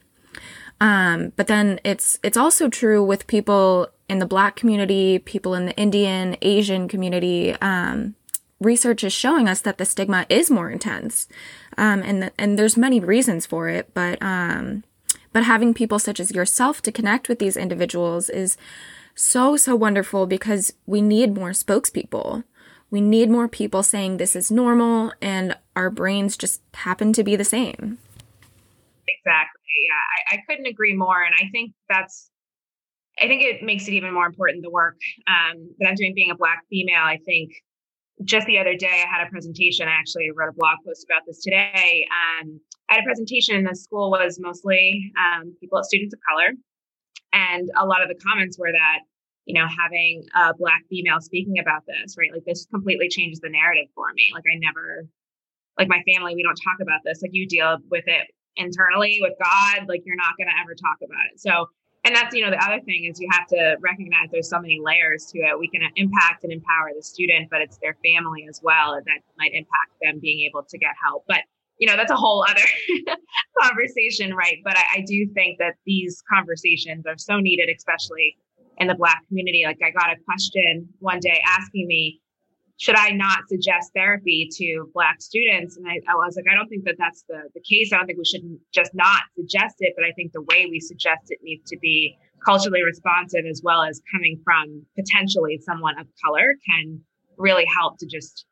Um, 0.79 1.31
but 1.35 1.45
then 1.45 1.79
it's 1.83 2.17
it's 2.23 2.37
also 2.37 2.67
true 2.67 3.03
with 3.03 3.27
people 3.27 3.89
in 4.11 4.19
the 4.19 4.25
Black 4.25 4.57
community, 4.57 5.19
people 5.19 5.53
in 5.53 5.65
the 5.65 5.75
Indian, 5.77 6.35
Asian 6.41 6.89
community. 6.89 7.53
Um, 7.61 8.15
research 8.59 9.05
is 9.05 9.13
showing 9.13 9.47
us 9.47 9.61
that 9.61 9.77
the 9.77 9.85
stigma 9.85 10.25
is 10.27 10.51
more 10.51 10.69
intense, 10.69 11.29
um, 11.77 12.03
and 12.03 12.29
and 12.37 12.59
there's 12.59 12.75
many 12.75 12.99
reasons 12.99 13.45
for 13.45 13.69
it. 13.69 13.93
But 13.93 14.21
um, 14.21 14.83
but 15.31 15.45
having 15.45 15.73
people 15.73 15.97
such 15.97 16.19
as 16.19 16.31
yourself 16.31 16.81
to 16.81 16.91
connect 16.91 17.29
with 17.29 17.39
these 17.39 17.55
individuals 17.55 18.29
is 18.29 18.57
so 19.15 19.55
so 19.55 19.77
wonderful 19.77 20.27
because 20.27 20.73
we 20.85 21.01
need 21.01 21.33
more 21.33 21.51
spokespeople. 21.51 22.43
We 22.89 22.99
need 22.99 23.29
more 23.29 23.47
people 23.47 23.81
saying 23.81 24.17
this 24.17 24.35
is 24.35 24.51
normal, 24.51 25.13
and 25.21 25.55
our 25.77 25.89
brains 25.89 26.35
just 26.35 26.61
happen 26.73 27.13
to 27.13 27.23
be 27.23 27.37
the 27.37 27.45
same. 27.45 27.97
Exactly 29.07 29.61
yeah, 29.79 30.35
I, 30.35 30.35
I 30.35 30.43
couldn't 30.47 30.65
agree 30.65 30.95
more. 30.95 31.23
And 31.23 31.33
I 31.35 31.49
think 31.51 31.73
that's, 31.89 32.30
I 33.21 33.27
think 33.27 33.43
it 33.43 33.63
makes 33.63 33.87
it 33.87 33.93
even 33.93 34.13
more 34.13 34.25
important 34.25 34.63
the 34.63 34.71
work 34.71 34.97
um, 35.27 35.69
that 35.79 35.89
I'm 35.89 35.95
doing 35.95 36.13
being 36.15 36.31
a 36.31 36.35
Black 36.35 36.63
female. 36.69 37.03
I 37.03 37.19
think 37.25 37.51
just 38.23 38.47
the 38.47 38.57
other 38.57 38.75
day 38.75 39.03
I 39.05 39.09
had 39.09 39.27
a 39.27 39.29
presentation. 39.29 39.87
I 39.87 39.91
actually 39.91 40.29
wrote 40.35 40.49
a 40.49 40.53
blog 40.57 40.77
post 40.85 41.05
about 41.05 41.21
this 41.27 41.41
today. 41.41 42.07
Um, 42.09 42.59
I 42.89 42.95
had 42.95 43.03
a 43.03 43.05
presentation. 43.05 43.55
and 43.55 43.67
The 43.67 43.75
school 43.75 44.11
was 44.11 44.39
mostly 44.39 45.11
um, 45.17 45.55
people, 45.59 45.83
students 45.83 46.13
of 46.13 46.19
color, 46.27 46.53
and 47.33 47.69
a 47.77 47.85
lot 47.85 48.01
of 48.01 48.09
the 48.09 48.15
comments 48.15 48.57
were 48.57 48.71
that 48.71 48.99
you 49.45 49.53
know 49.53 49.67
having 49.67 50.23
a 50.35 50.53
black 50.53 50.81
female 50.89 51.21
speaking 51.21 51.59
about 51.59 51.83
this, 51.85 52.15
right? 52.17 52.31
Like 52.33 52.45
this 52.45 52.65
completely 52.73 53.07
changes 53.09 53.39
the 53.39 53.49
narrative 53.49 53.89
for 53.95 54.05
me. 54.13 54.31
Like 54.33 54.43
I 54.51 54.57
never, 54.57 55.07
like 55.77 55.87
my 55.87 56.01
family, 56.11 56.35
we 56.35 56.43
don't 56.43 56.59
talk 56.63 56.81
about 56.81 57.01
this. 57.05 57.21
Like 57.21 57.31
you 57.33 57.47
deal 57.47 57.77
with 57.89 58.05
it 58.07 58.27
internally 58.55 59.19
with 59.21 59.33
God, 59.41 59.87
like 59.87 60.01
you're 60.05 60.17
not 60.17 60.35
going 60.37 60.47
to 60.47 60.61
ever 60.61 60.75
talk 60.75 60.97
about 61.03 61.25
it. 61.31 61.39
So, 61.39 61.67
and 62.03 62.15
that's, 62.15 62.35
you 62.35 62.43
know, 62.43 62.49
the 62.49 62.63
other 62.63 62.79
thing 62.83 63.05
is 63.05 63.19
you 63.19 63.27
have 63.31 63.47
to 63.47 63.77
recognize 63.79 64.29
there's 64.31 64.49
so 64.49 64.59
many 64.59 64.79
layers 64.83 65.27
to 65.27 65.39
it. 65.39 65.57
We 65.57 65.67
can 65.67 65.81
impact 65.95 66.43
and 66.43 66.51
empower 66.51 66.89
the 66.95 67.03
student, 67.03 67.49
but 67.51 67.61
it's 67.61 67.77
their 67.77 67.95
family 68.03 68.47
as 68.49 68.59
well 68.63 68.93
and 68.93 69.05
that 69.05 69.21
might 69.37 69.53
impact 69.53 69.91
them 70.01 70.19
being 70.19 70.47
able 70.47 70.63
to 70.63 70.77
get 70.79 70.91
help. 71.03 71.25
But, 71.27 71.41
you 71.77 71.87
know, 71.87 71.95
that's 71.95 72.11
a 72.11 72.15
whole 72.15 72.43
other 72.49 72.65
conversation, 73.61 74.33
right? 74.33 74.57
But 74.63 74.77
I, 74.77 74.83
I 74.97 75.01
do 75.05 75.27
think 75.35 75.59
that 75.59 75.75
these 75.85 76.23
conversations 76.31 77.05
are 77.05 77.17
so 77.17 77.39
needed, 77.39 77.69
especially 77.75 78.35
in 78.77 78.87
the 78.87 78.95
Black 78.95 79.21
community. 79.27 79.63
Like 79.63 79.79
I 79.83 79.91
got 79.91 80.09
a 80.11 80.19
question 80.25 80.89
one 80.99 81.19
day 81.19 81.39
asking 81.45 81.85
me, 81.85 82.19
should 82.81 82.97
I 82.97 83.11
not 83.11 83.47
suggest 83.47 83.91
therapy 83.95 84.49
to 84.53 84.89
Black 84.91 85.21
students? 85.21 85.77
And 85.77 85.85
I, 85.87 86.01
I, 86.11 86.15
was 86.15 86.35
like, 86.35 86.45
I 86.51 86.55
don't 86.55 86.67
think 86.67 86.83
that 86.85 86.95
that's 86.97 87.23
the, 87.29 87.43
the 87.53 87.61
case. 87.61 87.93
I 87.93 87.97
don't 87.97 88.07
think 88.07 88.17
we 88.17 88.25
should 88.25 88.41
just 88.73 88.89
not 88.95 89.21
suggest 89.35 89.75
it, 89.81 89.93
but 89.95 90.03
I 90.03 90.11
think 90.13 90.31
the 90.31 90.41
way 90.41 90.65
we 90.65 90.79
suggest 90.79 91.29
it 91.29 91.37
needs 91.43 91.69
to 91.69 91.77
be 91.77 92.17
culturally 92.43 92.81
responsive 92.81 93.45
as 93.47 93.61
well 93.63 93.83
as 93.83 94.01
coming 94.11 94.41
from 94.43 94.83
potentially 94.97 95.61
someone 95.63 95.99
of 95.99 96.07
color 96.25 96.55
can 96.67 96.99
really 97.37 97.65
help 97.65 97.99
to 97.99 98.07
just 98.07 98.47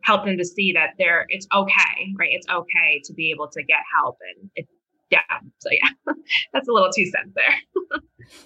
help 0.00 0.24
them 0.24 0.38
to 0.38 0.46
see 0.46 0.72
that 0.72 0.94
they're 0.96 1.26
it's 1.28 1.46
okay, 1.54 2.08
right? 2.18 2.30
It's 2.32 2.48
okay 2.48 3.02
to 3.04 3.12
be 3.12 3.30
able 3.32 3.48
to 3.48 3.62
get 3.64 3.80
help 3.94 4.16
and 4.40 4.50
it 4.56 4.66
yeah. 5.10 5.20
So 5.58 5.68
yeah, 5.70 6.14
that's 6.54 6.68
a 6.68 6.72
little 6.72 6.90
two 6.90 7.04
cents 7.04 7.34
there. 7.36 8.38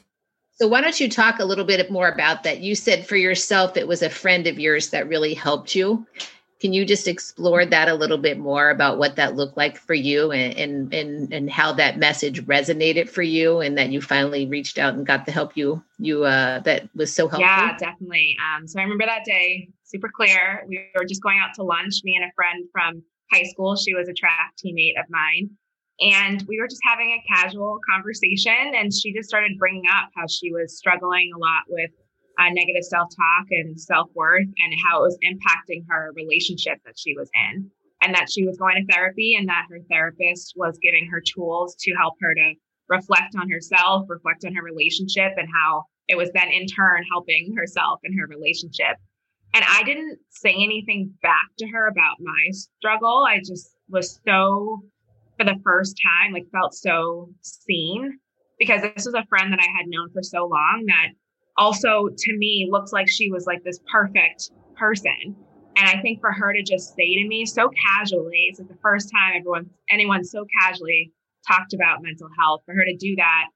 So 0.60 0.66
why 0.66 0.80
don't 0.80 0.98
you 0.98 1.08
talk 1.08 1.38
a 1.38 1.44
little 1.44 1.64
bit 1.64 1.88
more 1.88 2.08
about 2.08 2.42
that? 2.42 2.60
You 2.60 2.74
said 2.74 3.06
for 3.06 3.16
yourself 3.16 3.76
it 3.76 3.86
was 3.86 4.02
a 4.02 4.10
friend 4.10 4.46
of 4.48 4.58
yours 4.58 4.90
that 4.90 5.08
really 5.08 5.32
helped 5.32 5.76
you. 5.76 6.04
Can 6.60 6.72
you 6.72 6.84
just 6.84 7.06
explore 7.06 7.64
that 7.64 7.88
a 7.88 7.94
little 7.94 8.18
bit 8.18 8.38
more 8.38 8.70
about 8.70 8.98
what 8.98 9.14
that 9.14 9.36
looked 9.36 9.56
like 9.56 9.78
for 9.78 9.94
you 9.94 10.32
and 10.32 10.58
and 10.58 10.92
and, 10.92 11.32
and 11.32 11.48
how 11.48 11.72
that 11.74 11.98
message 11.98 12.44
resonated 12.46 13.08
for 13.08 13.22
you 13.22 13.60
and 13.60 13.78
that 13.78 13.90
you 13.90 14.02
finally 14.02 14.46
reached 14.46 14.78
out 14.78 14.94
and 14.94 15.06
got 15.06 15.26
the 15.26 15.30
help 15.30 15.56
you 15.56 15.80
you 16.00 16.24
uh 16.24 16.58
that 16.60 16.88
was 16.96 17.14
so 17.14 17.28
helpful? 17.28 17.46
Yeah, 17.46 17.76
definitely. 17.78 18.36
Um 18.42 18.66
so 18.66 18.80
I 18.80 18.82
remember 18.82 19.06
that 19.06 19.24
day 19.24 19.68
super 19.84 20.08
clear. 20.12 20.64
We 20.66 20.90
were 20.96 21.04
just 21.04 21.22
going 21.22 21.38
out 21.38 21.54
to 21.54 21.62
lunch, 21.62 22.02
me 22.02 22.16
and 22.16 22.24
a 22.24 22.32
friend 22.34 22.66
from 22.72 23.04
high 23.32 23.44
school. 23.44 23.76
She 23.76 23.94
was 23.94 24.08
a 24.08 24.12
track 24.12 24.54
teammate 24.58 24.98
of 24.98 25.06
mine. 25.08 25.50
And 26.00 26.44
we 26.46 26.60
were 26.60 26.68
just 26.68 26.82
having 26.84 27.10
a 27.10 27.34
casual 27.34 27.80
conversation, 27.88 28.74
and 28.76 28.94
she 28.94 29.12
just 29.12 29.28
started 29.28 29.58
bringing 29.58 29.84
up 29.86 30.10
how 30.14 30.26
she 30.28 30.52
was 30.52 30.76
struggling 30.76 31.30
a 31.34 31.38
lot 31.38 31.64
with 31.68 31.90
uh, 32.38 32.50
negative 32.50 32.84
self 32.84 33.08
talk 33.10 33.46
and 33.50 33.80
self 33.80 34.08
worth, 34.14 34.46
and 34.58 34.74
how 34.84 35.02
it 35.02 35.06
was 35.06 35.18
impacting 35.24 35.84
her 35.88 36.12
relationship 36.14 36.78
that 36.84 36.96
she 36.96 37.14
was 37.16 37.28
in, 37.50 37.68
and 38.02 38.14
that 38.14 38.30
she 38.30 38.46
was 38.46 38.56
going 38.58 38.76
to 38.76 38.92
therapy, 38.92 39.34
and 39.34 39.48
that 39.48 39.66
her 39.70 39.80
therapist 39.90 40.54
was 40.56 40.78
giving 40.80 41.06
her 41.06 41.20
tools 41.20 41.74
to 41.80 41.92
help 41.94 42.14
her 42.20 42.34
to 42.34 42.54
reflect 42.88 43.34
on 43.36 43.50
herself, 43.50 44.06
reflect 44.08 44.44
on 44.44 44.54
her 44.54 44.62
relationship, 44.62 45.32
and 45.36 45.48
how 45.52 45.82
it 46.06 46.16
was 46.16 46.30
then 46.32 46.48
in 46.48 46.66
turn 46.66 47.02
helping 47.10 47.54
herself 47.56 48.00
and 48.04 48.18
her 48.18 48.26
relationship. 48.26 48.96
And 49.54 49.64
I 49.66 49.82
didn't 49.82 50.18
say 50.30 50.52
anything 50.52 51.12
back 51.22 51.48
to 51.58 51.66
her 51.68 51.88
about 51.88 52.16
my 52.20 52.50
struggle. 52.52 53.24
I 53.28 53.38
just 53.38 53.70
was 53.88 54.20
so 54.26 54.82
for 55.38 55.44
the 55.44 55.60
first 55.64 56.00
time, 56.04 56.32
like 56.32 56.46
felt 56.50 56.74
so 56.74 57.30
seen 57.42 58.18
because 58.58 58.82
this 58.82 59.06
was 59.06 59.14
a 59.14 59.24
friend 59.28 59.52
that 59.52 59.60
I 59.60 59.66
had 59.76 59.86
known 59.86 60.10
for 60.12 60.22
so 60.22 60.46
long 60.46 60.84
that 60.86 61.10
also 61.56 62.08
to 62.16 62.36
me 62.36 62.68
looked 62.70 62.92
like 62.92 63.08
she 63.08 63.30
was 63.30 63.46
like 63.46 63.62
this 63.64 63.78
perfect 63.90 64.50
person. 64.76 65.36
And 65.76 65.88
I 65.88 66.02
think 66.02 66.20
for 66.20 66.32
her 66.32 66.52
to 66.52 66.62
just 66.62 66.94
say 66.96 67.22
to 67.22 67.28
me 67.28 67.46
so 67.46 67.70
casually, 67.70 68.46
it's 68.48 68.58
like 68.58 68.68
the 68.68 68.78
first 68.82 69.10
time 69.12 69.34
everyone, 69.36 69.70
anyone 69.90 70.24
so 70.24 70.44
casually 70.60 71.12
talked 71.46 71.72
about 71.72 72.02
mental 72.02 72.28
health, 72.38 72.62
for 72.66 72.74
her 72.74 72.84
to 72.84 72.96
do 72.96 73.14
that 73.16 73.46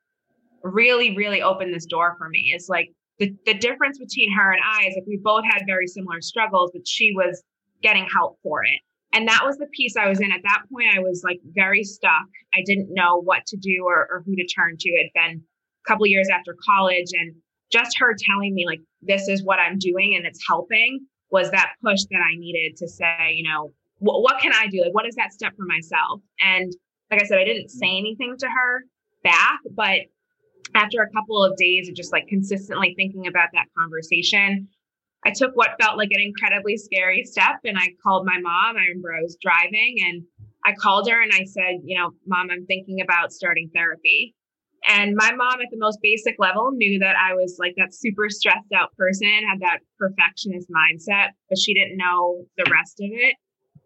really, 0.63 1.17
really 1.17 1.43
opened 1.43 1.75
this 1.75 1.87
door 1.87 2.15
for 2.17 2.29
me. 2.29 2.53
It's 2.55 2.69
like 2.69 2.93
the, 3.19 3.35
the 3.45 3.55
difference 3.55 3.99
between 3.99 4.33
her 4.33 4.53
and 4.53 4.61
I 4.65 4.87
is 4.87 4.95
like 4.95 5.07
we 5.07 5.17
both 5.17 5.45
had 5.45 5.65
very 5.67 5.89
similar 5.89 6.21
struggles, 6.21 6.71
but 6.73 6.87
she 6.87 7.13
was 7.13 7.43
getting 7.83 8.07
help 8.07 8.39
for 8.45 8.65
it 8.65 8.81
and 9.13 9.29
that 9.29 9.43
was 9.45 9.59
the 9.59 9.67
piece 9.73 9.97
I 9.97 10.09
was 10.09 10.21
in. 10.21 10.33
At 10.33 10.43
that 10.43 10.63
point, 10.73 10.89
I 10.95 11.01
was 11.01 11.23
like 11.25 11.41
very 11.55 11.85
stuck. 11.85 12.27
I 12.55 12.63
didn't 12.65 12.89
know 12.91 13.21
what 13.21 13.47
to 13.47 13.57
do 13.57 13.85
or, 13.87 14.09
or 14.11 14.23
who 14.25 14.35
to 14.37 14.47
turn 14.47 14.77
to. 14.79 14.89
It 14.91 15.11
had 15.15 15.29
been 15.31 15.43
a 15.43 15.89
couple 15.89 16.07
years 16.07 16.29
after 16.33 16.57
college, 16.65 17.11
and 17.13 17.35
just 17.71 17.99
her 17.99 18.15
telling 18.19 18.55
me 18.55 18.67
like 18.67 18.81
this 19.01 19.29
is 19.29 19.43
what 19.43 19.59
I'm 19.59 19.79
doing 19.79 20.15
and 20.15 20.27
it's 20.27 20.41
helping 20.47 21.07
was 21.31 21.51
that 21.51 21.73
push 21.83 22.03
that 22.11 22.21
I 22.21 22.39
needed 22.39 22.77
to 22.77 22.89
say, 22.89 23.33
you 23.35 23.49
know, 23.49 23.73
what 23.99 24.41
can 24.41 24.53
I 24.53 24.67
do? 24.67 24.83
Like, 24.83 24.95
what 24.95 25.07
is 25.07 25.15
that 25.15 25.33
step 25.33 25.55
for 25.57 25.65
myself? 25.65 26.21
And 26.45 26.73
like 27.11 27.23
I 27.23 27.27
said, 27.27 27.39
I 27.39 27.45
didn't 27.45 27.71
say 27.71 27.87
anything 27.87 28.37
to 28.39 28.47
her 28.47 28.83
back, 29.23 29.61
but 29.75 30.01
after 30.75 31.03
a 31.03 31.11
couple 31.11 31.43
of 31.43 31.57
days 31.57 31.89
of 31.89 31.95
just 31.95 32.13
like 32.13 32.27
consistently 32.29 32.95
thinking 32.97 33.27
about 33.27 33.49
that 33.55 33.67
conversation, 33.79 34.69
I 35.25 35.31
took 35.31 35.53
what 35.55 35.81
felt 35.81 35.99
like 35.99 36.11
an 36.11 36.21
incredibly 36.21 36.77
scary 36.77 37.25
step 37.25 37.61
and 37.65 37.79
I 37.79 37.95
called 38.03 38.27
my 38.27 38.39
mom. 38.41 38.77
I 38.77 38.87
remember 38.89 39.15
I 39.15 39.23
was 39.23 39.37
driving 39.41 39.99
and 40.05 40.23
I 40.65 40.73
called 40.75 41.09
her 41.09 41.23
and 41.23 41.33
I 41.33 41.45
said, 41.45 41.81
you 41.85 41.99
know, 41.99 42.11
mom, 42.27 42.51
I'm 42.51 42.67
thinking 42.67 43.01
about 43.01 43.33
starting 43.33 43.71
therapy. 43.75 44.35
And 44.89 45.15
my 45.15 45.33
mom, 45.33 45.61
at 45.61 45.69
the 45.71 45.79
most 45.79 46.01
basic 46.03 46.35
level, 46.39 46.73
knew 46.73 46.99
that 46.99 47.15
I 47.17 47.35
was 47.35 47.57
like 47.61 47.75
that 47.77 47.95
super 47.95 48.29
stressed 48.29 48.73
out 48.75 48.97
person, 48.97 49.29
had 49.49 49.61
that 49.61 49.79
perfectionist 49.97 50.69
mindset, 50.71 51.31
but 51.49 51.59
she 51.59 51.73
didn't 51.73 51.97
know 51.97 52.45
the 52.57 52.69
rest 52.71 52.99
of 53.01 53.11
it. 53.13 53.37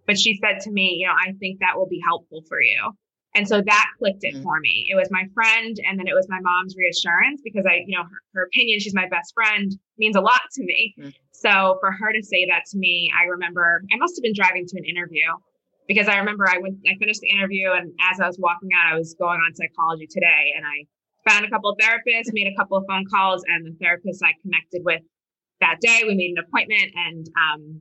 But 0.06 0.18
she 0.18 0.38
said 0.40 0.60
to 0.62 0.70
me, 0.70 0.96
you 1.00 1.06
know, 1.06 1.12
I 1.12 1.32
think 1.32 1.60
that 1.60 1.76
will 1.76 1.88
be 1.88 2.00
helpful 2.02 2.42
for 2.48 2.62
you. 2.62 2.92
And 3.36 3.46
so 3.46 3.60
that 3.60 3.86
clicked 3.98 4.24
it 4.24 4.32
mm-hmm. 4.32 4.42
for 4.42 4.58
me. 4.60 4.88
It 4.90 4.96
was 4.96 5.08
my 5.10 5.24
friend, 5.34 5.76
and 5.86 5.98
then 5.98 6.08
it 6.08 6.14
was 6.14 6.26
my 6.28 6.40
mom's 6.40 6.74
reassurance 6.74 7.42
because 7.44 7.66
I, 7.68 7.84
you 7.86 7.94
know, 7.94 8.02
her, 8.02 8.18
her 8.34 8.42
opinion, 8.44 8.80
she's 8.80 8.94
my 8.94 9.06
best 9.08 9.34
friend, 9.34 9.70
means 9.98 10.16
a 10.16 10.22
lot 10.22 10.40
to 10.54 10.64
me. 10.64 10.94
Mm-hmm. 10.98 11.10
So 11.32 11.76
for 11.80 11.92
her 11.92 12.12
to 12.14 12.22
say 12.22 12.46
that 12.46 12.64
to 12.72 12.78
me, 12.78 13.12
I 13.12 13.26
remember 13.26 13.82
I 13.92 13.96
must 13.98 14.16
have 14.16 14.22
been 14.22 14.32
driving 14.34 14.66
to 14.66 14.78
an 14.78 14.84
interview 14.86 15.28
because 15.86 16.08
I 16.08 16.16
remember 16.16 16.48
I 16.48 16.56
went, 16.58 16.78
I 16.88 16.96
finished 16.98 17.20
the 17.20 17.28
interview, 17.28 17.70
and 17.72 17.92
as 18.10 18.20
I 18.20 18.26
was 18.26 18.38
walking 18.40 18.70
out, 18.72 18.94
I 18.94 18.98
was 18.98 19.14
going 19.18 19.38
on 19.38 19.54
psychology 19.54 20.08
today, 20.10 20.54
and 20.56 20.64
I 20.64 20.88
found 21.28 21.44
a 21.44 21.50
couple 21.50 21.70
of 21.70 21.78
therapists, 21.78 22.32
made 22.32 22.48
a 22.48 22.56
couple 22.56 22.78
of 22.78 22.84
phone 22.88 23.04
calls, 23.12 23.44
and 23.46 23.66
the 23.66 23.76
therapist 23.80 24.22
I 24.24 24.32
connected 24.42 24.82
with 24.82 25.02
that 25.60 25.76
day, 25.80 26.02
we 26.06 26.14
made 26.14 26.32
an 26.36 26.38
appointment, 26.38 26.90
and 26.96 27.26
um, 27.36 27.80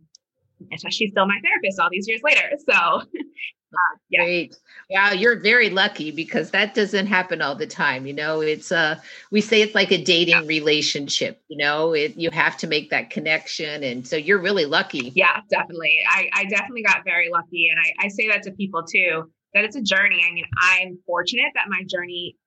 she's 0.90 1.12
still 1.12 1.28
my 1.28 1.40
therapist 1.44 1.80
all 1.80 1.90
these 1.92 2.08
years 2.08 2.22
later. 2.24 2.52
So 2.70 3.02
Uh, 3.76 3.98
yeah. 4.10 4.24
Great. 4.24 4.58
Yeah, 4.90 5.12
you're 5.14 5.40
very 5.40 5.70
lucky 5.70 6.12
because 6.12 6.52
that 6.52 6.74
doesn't 6.76 7.08
happen 7.08 7.42
all 7.42 7.56
the 7.56 7.68
time. 7.68 8.06
You 8.06 8.14
know, 8.14 8.42
it's 8.42 8.72
a, 8.72 9.02
we 9.32 9.42
say 9.42 9.62
it's 9.62 9.76
like 9.76 9.92
a 9.92 10.02
dating 10.02 10.36
yeah. 10.36 10.48
relationship, 10.48 11.42
you 11.48 11.58
know, 11.58 11.94
it 11.94 12.16
you 12.16 12.30
have 12.32 12.58
to 12.58 12.68
make 12.68 12.90
that 12.92 13.10
connection. 13.10 13.84
And 13.84 14.08
so 14.08 14.16
you're 14.16 14.42
really 14.42 14.66
lucky. 14.66 15.12
Yeah, 15.16 15.42
definitely. 15.50 16.00
I, 16.10 16.30
I 16.34 16.46
definitely 16.46 16.84
got 16.84 17.04
very 17.04 17.30
lucky. 17.32 17.70
And 17.70 17.80
I, 17.80 18.06
I 18.06 18.10
say 18.10 18.30
that 18.30 18.44
to 18.44 18.52
people 18.52 18.84
too, 18.84 19.32
that 19.54 19.64
it's 19.66 19.76
a 19.76 19.82
journey. 19.82 20.24
I 20.28 20.34
mean, 20.34 20.46
I'm 20.62 21.00
fortunate 21.06 21.52
that 21.56 21.66
my 21.68 21.84
journey 21.88 22.38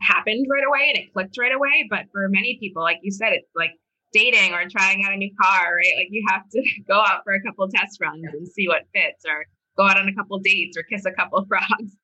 happened 0.00 0.46
right 0.50 0.64
away 0.66 0.92
and 0.94 0.98
it 0.98 1.12
clicked 1.12 1.38
right 1.38 1.54
away. 1.54 1.88
But 1.90 2.06
for 2.12 2.28
many 2.28 2.58
people, 2.60 2.82
like 2.82 2.98
you 3.02 3.10
said, 3.10 3.32
it's 3.32 3.48
like 3.56 3.72
dating 4.12 4.52
or 4.52 4.68
trying 4.68 5.04
out 5.04 5.12
a 5.12 5.16
new 5.16 5.30
car, 5.40 5.76
right? 5.76 5.94
Like 5.96 6.08
you 6.10 6.24
have 6.28 6.48
to 6.50 6.62
go 6.88 7.00
out 7.00 7.22
for 7.24 7.34
a 7.34 7.42
couple 7.42 7.68
test 7.68 8.00
runs 8.00 8.24
and 8.32 8.48
see 8.48 8.68
what 8.68 8.82
fits 8.94 9.24
or 9.26 9.46
go 9.76 9.86
out 9.86 9.98
on 9.98 10.08
a 10.08 10.14
couple 10.14 10.38
dates 10.38 10.76
or 10.76 10.82
kiss 10.82 11.04
a 11.06 11.12
couple 11.12 11.44
frogs. 11.48 11.96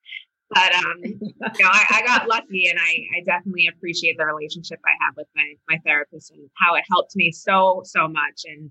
But 0.51 0.73
um, 0.75 0.97
you 1.03 1.33
know, 1.41 1.69
I, 1.71 1.85
I, 1.89 2.03
got 2.05 2.27
lucky, 2.27 2.67
and 2.67 2.77
I, 2.79 3.17
I 3.17 3.23
definitely 3.25 3.67
appreciate 3.67 4.15
the 4.17 4.25
relationship 4.25 4.79
I 4.85 4.91
have 5.03 5.15
with 5.17 5.27
my 5.35 5.53
my 5.67 5.81
therapist 5.83 6.29
and 6.31 6.47
how 6.55 6.75
it 6.75 6.83
helped 6.87 7.15
me 7.15 7.31
so 7.31 7.81
so 7.83 8.07
much, 8.07 8.43
and 8.45 8.69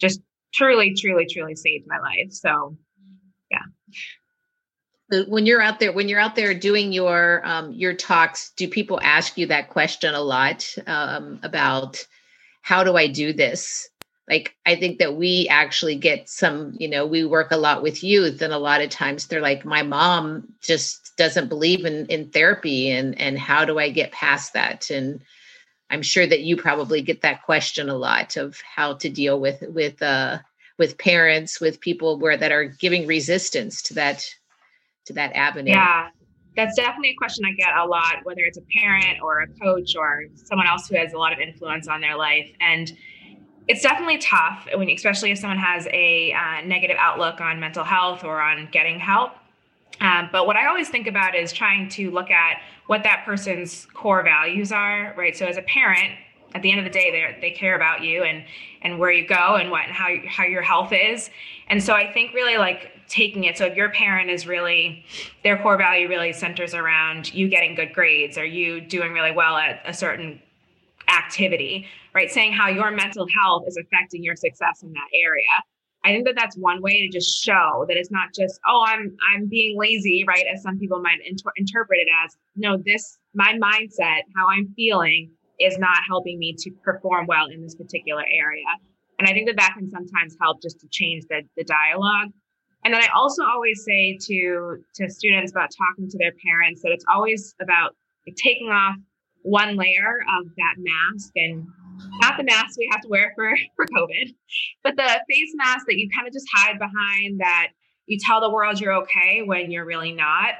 just 0.00 0.20
truly, 0.54 0.94
truly, 0.94 1.26
truly 1.26 1.56
saved 1.56 1.86
my 1.88 1.98
life. 1.98 2.30
So, 2.30 2.76
yeah. 3.50 5.24
when 5.26 5.46
you're 5.46 5.60
out 5.60 5.80
there, 5.80 5.92
when 5.92 6.08
you're 6.08 6.20
out 6.20 6.36
there 6.36 6.54
doing 6.54 6.92
your 6.92 7.42
um, 7.44 7.72
your 7.72 7.94
talks, 7.94 8.52
do 8.56 8.68
people 8.68 9.00
ask 9.02 9.36
you 9.36 9.46
that 9.46 9.68
question 9.70 10.14
a 10.14 10.20
lot 10.20 10.72
um, 10.86 11.40
about 11.42 12.06
how 12.66 12.82
do 12.82 12.96
I 12.96 13.06
do 13.06 13.32
this? 13.32 13.88
like 14.28 14.56
i 14.66 14.74
think 14.74 14.98
that 14.98 15.14
we 15.14 15.46
actually 15.48 15.94
get 15.94 16.28
some 16.28 16.74
you 16.78 16.88
know 16.88 17.06
we 17.06 17.24
work 17.24 17.52
a 17.52 17.56
lot 17.56 17.82
with 17.82 18.02
youth 18.02 18.42
and 18.42 18.52
a 18.52 18.58
lot 18.58 18.80
of 18.80 18.90
times 18.90 19.26
they're 19.26 19.40
like 19.40 19.64
my 19.64 19.82
mom 19.82 20.46
just 20.60 21.12
doesn't 21.16 21.48
believe 21.48 21.84
in 21.84 22.06
in 22.06 22.28
therapy 22.30 22.90
and 22.90 23.18
and 23.20 23.38
how 23.38 23.64
do 23.64 23.78
i 23.78 23.88
get 23.88 24.12
past 24.12 24.52
that? 24.54 24.90
And 24.90 25.20
i'm 25.90 26.02
sure 26.02 26.26
that 26.26 26.42
you 26.42 26.56
probably 26.56 27.02
get 27.02 27.22
that 27.22 27.44
question 27.44 27.88
a 27.88 27.96
lot 27.96 28.36
of 28.36 28.60
how 28.60 28.94
to 28.94 29.08
deal 29.08 29.38
with 29.38 29.62
with 29.68 30.02
uh 30.02 30.38
with 30.78 30.98
parents 30.98 31.60
with 31.60 31.80
people 31.80 32.18
where 32.18 32.36
that 32.36 32.52
are 32.52 32.64
giving 32.64 33.06
resistance 33.06 33.82
to 33.82 33.94
that 33.94 34.26
to 35.06 35.12
that 35.12 35.32
avenue. 35.34 35.70
Yeah 35.70 36.08
that's 36.56 36.74
definitely 36.74 37.10
a 37.10 37.14
question 37.16 37.44
I 37.44 37.52
get 37.52 37.76
a 37.76 37.84
lot, 37.84 38.24
whether 38.24 38.40
it's 38.40 38.58
a 38.58 38.62
parent 38.78 39.20
or 39.22 39.42
a 39.42 39.46
coach 39.46 39.94
or 39.94 40.24
someone 40.34 40.66
else 40.66 40.88
who 40.88 40.96
has 40.96 41.12
a 41.12 41.18
lot 41.18 41.32
of 41.32 41.38
influence 41.38 41.86
on 41.86 42.00
their 42.00 42.16
life. 42.16 42.50
And 42.60 42.96
it's 43.68 43.82
definitely 43.82 44.18
tough 44.18 44.66
when, 44.74 44.88
especially 44.88 45.32
if 45.32 45.38
someone 45.38 45.58
has 45.58 45.86
a 45.92 46.32
uh, 46.32 46.64
negative 46.64 46.96
outlook 46.98 47.40
on 47.40 47.60
mental 47.60 47.84
health 47.84 48.24
or 48.24 48.40
on 48.40 48.68
getting 48.72 48.98
help. 48.98 49.32
Um, 50.00 50.28
but 50.32 50.46
what 50.46 50.56
I 50.56 50.66
always 50.66 50.88
think 50.88 51.06
about 51.06 51.34
is 51.34 51.52
trying 51.52 51.88
to 51.90 52.10
look 52.10 52.30
at 52.30 52.60
what 52.86 53.02
that 53.02 53.24
person's 53.24 53.86
core 53.86 54.22
values 54.22 54.72
are, 54.72 55.14
right? 55.16 55.36
So 55.36 55.46
as 55.46 55.56
a 55.56 55.62
parent, 55.62 56.12
at 56.54 56.62
the 56.62 56.70
end 56.70 56.78
of 56.78 56.84
the 56.84 56.90
day, 56.90 57.10
they 57.10 57.48
they 57.48 57.50
care 57.54 57.74
about 57.74 58.02
you 58.02 58.22
and 58.22 58.44
and 58.82 58.98
where 58.98 59.10
you 59.10 59.26
go 59.26 59.56
and 59.56 59.70
what 59.70 59.84
and 59.86 59.92
how 59.92 60.08
how 60.26 60.44
your 60.44 60.62
health 60.62 60.92
is. 60.92 61.30
And 61.68 61.82
so 61.82 61.92
I 61.92 62.10
think 62.12 62.32
really 62.34 62.56
like 62.56 62.92
taking 63.08 63.44
it. 63.44 63.56
So 63.56 63.66
if 63.66 63.76
your 63.76 63.90
parent 63.90 64.30
is 64.30 64.46
really 64.46 65.04
their 65.42 65.60
core 65.62 65.76
value 65.76 66.08
really 66.08 66.32
centers 66.32 66.74
around 66.74 67.32
you 67.32 67.48
getting 67.48 67.74
good 67.74 67.92
grades 67.92 68.36
or 68.36 68.44
you 68.44 68.80
doing 68.80 69.12
really 69.12 69.32
well 69.32 69.56
at 69.56 69.80
a 69.84 69.94
certain 69.94 70.40
activity, 71.08 71.86
right? 72.14 72.30
Saying 72.30 72.52
how 72.52 72.68
your 72.68 72.90
mental 72.90 73.26
health 73.42 73.64
is 73.66 73.76
affecting 73.76 74.22
your 74.22 74.36
success 74.36 74.82
in 74.82 74.92
that 74.92 75.08
area. 75.14 75.44
I 76.04 76.10
think 76.10 76.24
that 76.26 76.36
that's 76.36 76.56
one 76.56 76.82
way 76.82 77.00
to 77.02 77.08
just 77.08 77.42
show 77.42 77.84
that 77.88 77.96
it's 77.96 78.10
not 78.10 78.28
just 78.32 78.60
oh 78.66 78.84
I'm 78.86 79.16
I'm 79.32 79.46
being 79.46 79.78
lazy, 79.78 80.24
right? 80.26 80.44
As 80.52 80.62
some 80.62 80.78
people 80.78 81.00
might 81.00 81.18
inter- 81.26 81.50
interpret 81.56 82.00
it 82.00 82.08
as 82.24 82.36
no, 82.54 82.76
this 82.76 83.18
my 83.34 83.54
mindset, 83.54 84.22
how 84.36 84.48
I'm 84.48 84.72
feeling 84.76 85.30
is 85.58 85.78
not 85.78 85.98
helping 86.06 86.38
me 86.38 86.54
to 86.58 86.70
perform 86.84 87.26
well 87.26 87.46
in 87.46 87.62
this 87.62 87.74
particular 87.74 88.22
area. 88.22 88.66
And 89.18 89.28
I 89.28 89.32
think 89.32 89.46
that 89.48 89.56
that 89.56 89.74
can 89.76 89.88
sometimes 89.90 90.36
help 90.40 90.62
just 90.62 90.80
to 90.80 90.86
change 90.90 91.24
the, 91.28 91.42
the 91.56 91.64
dialogue. 91.64 92.28
And 92.86 92.94
then 92.94 93.02
I 93.02 93.08
also 93.16 93.42
always 93.42 93.82
say 93.84 94.16
to 94.28 94.78
to 94.94 95.10
students 95.10 95.50
about 95.50 95.70
talking 95.76 96.08
to 96.08 96.18
their 96.18 96.30
parents 96.30 96.82
that 96.82 96.92
it's 96.92 97.04
always 97.12 97.52
about 97.60 97.96
taking 98.36 98.68
off 98.68 98.94
one 99.42 99.74
layer 99.74 100.20
of 100.38 100.46
that 100.56 100.74
mask 100.78 101.32
and 101.34 101.66
not 102.20 102.36
the 102.36 102.44
mask 102.44 102.78
we 102.78 102.88
have 102.92 103.00
to 103.00 103.08
wear 103.08 103.32
for, 103.34 103.56
for 103.76 103.86
COVID, 103.86 104.32
but 104.84 104.94
the 104.94 105.20
face 105.28 105.50
mask 105.56 105.86
that 105.88 105.96
you 105.96 106.08
kind 106.14 106.28
of 106.28 106.32
just 106.32 106.46
hide 106.54 106.78
behind 106.78 107.40
that 107.40 107.70
you 108.06 108.20
tell 108.20 108.40
the 108.40 108.50
world 108.50 108.78
you're 108.78 108.94
okay 109.02 109.42
when 109.44 109.72
you're 109.72 109.84
really 109.84 110.12
not. 110.12 110.54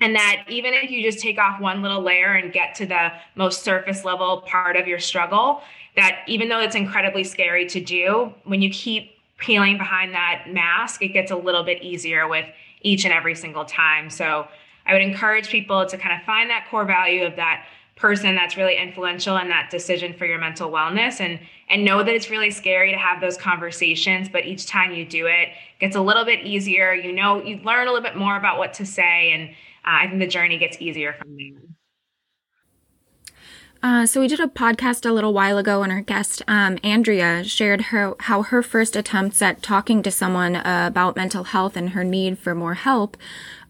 And 0.00 0.14
that 0.14 0.44
even 0.48 0.72
if 0.72 0.90
you 0.90 1.02
just 1.02 1.18
take 1.18 1.36
off 1.36 1.60
one 1.60 1.82
little 1.82 2.00
layer 2.00 2.32
and 2.32 2.50
get 2.50 2.76
to 2.76 2.86
the 2.86 3.12
most 3.34 3.62
surface 3.62 4.06
level 4.06 4.40
part 4.42 4.76
of 4.76 4.86
your 4.86 5.00
struggle, 5.00 5.60
that 5.96 6.20
even 6.26 6.48
though 6.48 6.60
it's 6.60 6.76
incredibly 6.76 7.24
scary 7.24 7.66
to 7.66 7.80
do, 7.80 8.32
when 8.44 8.62
you 8.62 8.70
keep 8.70 9.17
peeling 9.38 9.78
behind 9.78 10.14
that 10.14 10.44
mask, 10.48 11.02
it 11.02 11.08
gets 11.08 11.30
a 11.30 11.36
little 11.36 11.62
bit 11.62 11.82
easier 11.82 12.28
with 12.28 12.46
each 12.82 13.04
and 13.04 13.14
every 13.14 13.34
single 13.34 13.64
time. 13.64 14.10
So 14.10 14.46
I 14.86 14.92
would 14.92 15.02
encourage 15.02 15.48
people 15.48 15.86
to 15.86 15.98
kind 15.98 16.18
of 16.18 16.24
find 16.26 16.50
that 16.50 16.66
core 16.70 16.84
value 16.84 17.24
of 17.24 17.36
that 17.36 17.64
person 17.98 18.34
that's 18.36 18.56
really 18.56 18.76
influential 18.76 19.36
in 19.36 19.48
that 19.48 19.70
decision 19.70 20.12
for 20.14 20.24
your 20.24 20.38
mental 20.38 20.70
wellness 20.70 21.20
and 21.20 21.40
and 21.68 21.84
know 21.84 22.02
that 22.02 22.14
it's 22.14 22.30
really 22.30 22.50
scary 22.50 22.92
to 22.92 22.96
have 22.96 23.20
those 23.20 23.36
conversations 23.36 24.28
but 24.28 24.46
each 24.46 24.66
time 24.66 24.92
you 24.92 25.04
do 25.04 25.26
it, 25.26 25.48
it 25.48 25.80
gets 25.80 25.96
a 25.96 26.00
little 26.00 26.24
bit 26.24 26.46
easier 26.46 26.94
you 26.94 27.12
know 27.12 27.42
you 27.42 27.56
learn 27.64 27.88
a 27.88 27.90
little 27.90 28.08
bit 28.08 28.16
more 28.16 28.36
about 28.36 28.56
what 28.56 28.72
to 28.72 28.86
say 28.86 29.32
and 29.32 29.50
uh, 29.50 29.98
i 30.04 30.06
think 30.06 30.20
the 30.20 30.28
journey 30.28 30.58
gets 30.58 30.76
easier 30.80 31.12
from 31.12 31.36
there 31.36 31.60
uh, 33.82 34.06
so 34.06 34.20
we 34.20 34.26
did 34.26 34.40
a 34.40 34.48
podcast 34.48 35.08
a 35.08 35.12
little 35.12 35.32
while 35.32 35.56
ago, 35.56 35.82
and 35.82 35.92
our 35.92 36.00
guest 36.00 36.42
um, 36.48 36.78
Andrea 36.82 37.44
shared 37.44 37.82
her 37.82 38.14
how 38.20 38.42
her 38.42 38.62
first 38.62 38.96
attempts 38.96 39.40
at 39.40 39.62
talking 39.62 40.02
to 40.02 40.10
someone 40.10 40.56
uh, 40.56 40.84
about 40.88 41.14
mental 41.14 41.44
health 41.44 41.76
and 41.76 41.90
her 41.90 42.02
need 42.02 42.38
for 42.38 42.54
more 42.54 42.74
help 42.74 43.16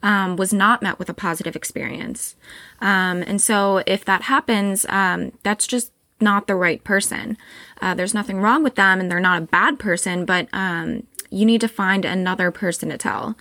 um, 0.02 0.36
was 0.36 0.52
not 0.52 0.80
met 0.82 0.98
with 0.98 1.10
a 1.10 1.14
positive 1.14 1.54
experience. 1.54 2.36
Um, 2.80 3.22
and 3.22 3.40
so, 3.40 3.82
if 3.86 4.04
that 4.06 4.22
happens, 4.22 4.86
um, 4.88 5.32
that's 5.42 5.66
just 5.66 5.92
not 6.20 6.46
the 6.46 6.54
right 6.54 6.82
person. 6.84 7.36
Uh, 7.82 7.94
there's 7.94 8.14
nothing 8.14 8.40
wrong 8.40 8.62
with 8.62 8.76
them, 8.76 9.00
and 9.00 9.10
they're 9.10 9.20
not 9.20 9.42
a 9.42 9.46
bad 9.46 9.78
person, 9.78 10.24
but 10.24 10.48
um, 10.54 11.06
you 11.30 11.44
need 11.44 11.60
to 11.60 11.68
find 11.68 12.06
another 12.06 12.50
person 12.50 12.88
to 12.88 12.96
tell. 12.96 13.36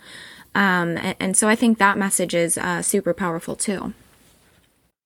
Um, 0.54 0.98
and, 0.98 1.16
and, 1.18 1.36
so, 1.36 1.48
I 1.48 1.54
think 1.54 1.78
that 1.78 1.96
message 1.96 2.34
is 2.34 2.58
uh, 2.58 2.82
super 2.82 3.14
powerful 3.14 3.56
too 3.56 3.94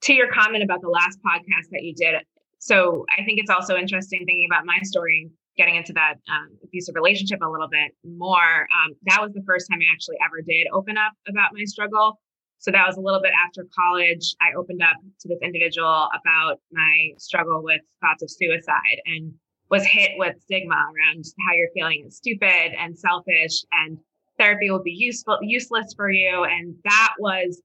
to 0.02 0.12
your 0.12 0.30
comment 0.32 0.62
about 0.62 0.80
the 0.80 0.88
last 0.88 1.18
podcast 1.24 1.70
that 1.70 1.82
you 1.82 1.94
did, 1.94 2.14
so 2.58 3.04
I 3.10 3.24
think 3.24 3.40
it's 3.40 3.50
also 3.50 3.76
interesting 3.76 4.20
thinking 4.24 4.46
about 4.48 4.64
my 4.64 4.78
story 4.82 5.28
getting 5.56 5.74
into 5.74 5.92
that 5.92 6.14
um, 6.30 6.48
abusive 6.62 6.94
relationship 6.94 7.40
a 7.42 7.48
little 7.48 7.68
bit 7.68 7.90
more. 8.04 8.68
Um, 8.70 8.94
that 9.06 9.20
was 9.20 9.32
the 9.32 9.42
first 9.44 9.66
time 9.68 9.80
I 9.80 9.92
actually 9.92 10.16
ever 10.24 10.40
did 10.40 10.68
open 10.72 10.96
up 10.96 11.12
about 11.28 11.50
my 11.52 11.64
struggle. 11.64 12.20
So 12.58 12.70
that 12.70 12.86
was 12.86 12.96
a 12.96 13.00
little 13.00 13.20
bit 13.20 13.32
after 13.44 13.66
college. 13.76 14.36
I 14.40 14.56
opened 14.56 14.80
up 14.80 14.96
to 15.20 15.28
this 15.28 15.40
individual 15.42 16.08
about 16.14 16.60
my 16.70 17.10
struggle 17.18 17.64
with 17.64 17.80
thoughts 18.00 18.22
of 18.22 18.30
suicide 18.30 19.02
and 19.06 19.32
was 19.68 19.84
hit 19.84 20.12
with 20.16 20.40
stigma 20.42 20.76
around 20.76 21.24
how 21.44 21.54
you're 21.54 21.70
feeling 21.74 22.04
is 22.06 22.16
stupid 22.16 22.72
and 22.78 22.96
selfish 22.96 23.64
and 23.72 23.98
therapy 24.38 24.70
will 24.70 24.82
be 24.82 24.92
useful 24.92 25.38
useless 25.42 25.94
for 25.96 26.10
you 26.10 26.44
and 26.44 26.76
that 26.84 27.14
was 27.18 27.60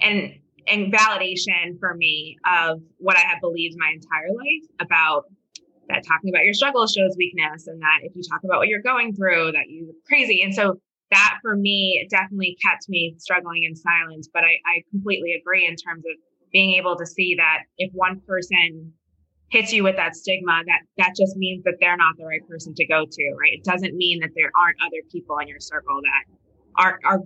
and 0.00 0.34
and 0.70 0.92
validation 0.92 1.78
for 1.78 1.94
me 1.94 2.36
of 2.46 2.80
what 2.98 3.16
I 3.16 3.20
have 3.20 3.40
believed 3.40 3.76
my 3.78 3.90
entire 3.94 4.28
life 4.28 4.68
about 4.80 5.24
that 5.88 6.04
talking 6.06 6.30
about 6.30 6.44
your 6.44 6.54
struggle 6.54 6.86
shows 6.86 7.14
weakness 7.16 7.66
and 7.66 7.80
that 7.80 8.00
if 8.02 8.14
you 8.14 8.22
talk 8.22 8.44
about 8.44 8.58
what 8.58 8.68
you're 8.68 8.82
going 8.82 9.14
through 9.14 9.52
that 9.52 9.68
you're 9.68 9.92
crazy. 10.06 10.42
And 10.42 10.54
so 10.54 10.80
that 11.10 11.38
for 11.40 11.56
me 11.56 12.06
definitely 12.10 12.56
kept 12.62 12.88
me 12.88 13.14
struggling 13.18 13.64
in 13.64 13.74
silence 13.74 14.28
but 14.32 14.44
I, 14.44 14.58
I 14.66 14.82
completely 14.90 15.32
agree 15.32 15.66
in 15.66 15.76
terms 15.76 16.04
of 16.04 16.16
being 16.52 16.74
able 16.74 16.96
to 16.96 17.06
see 17.06 17.34
that 17.36 17.64
if 17.78 17.90
one 17.94 18.20
person 18.26 18.92
hits 19.50 19.72
you 19.72 19.82
with 19.82 19.96
that 19.96 20.14
stigma 20.14 20.62
that 20.66 20.80
that 20.98 21.14
just 21.16 21.36
means 21.36 21.64
that 21.64 21.74
they're 21.80 21.96
not 21.96 22.16
the 22.18 22.24
right 22.24 22.46
person 22.46 22.74
to 22.74 22.86
go 22.86 23.06
to 23.10 23.36
right? 23.40 23.54
It 23.54 23.64
doesn't 23.64 23.96
mean 23.96 24.20
that 24.20 24.30
there 24.36 24.50
aren't 24.60 24.76
other 24.84 25.02
people 25.10 25.38
in 25.38 25.48
your 25.48 25.60
circle 25.60 26.00
that 26.02 26.82
are 26.82 26.98
are 27.04 27.20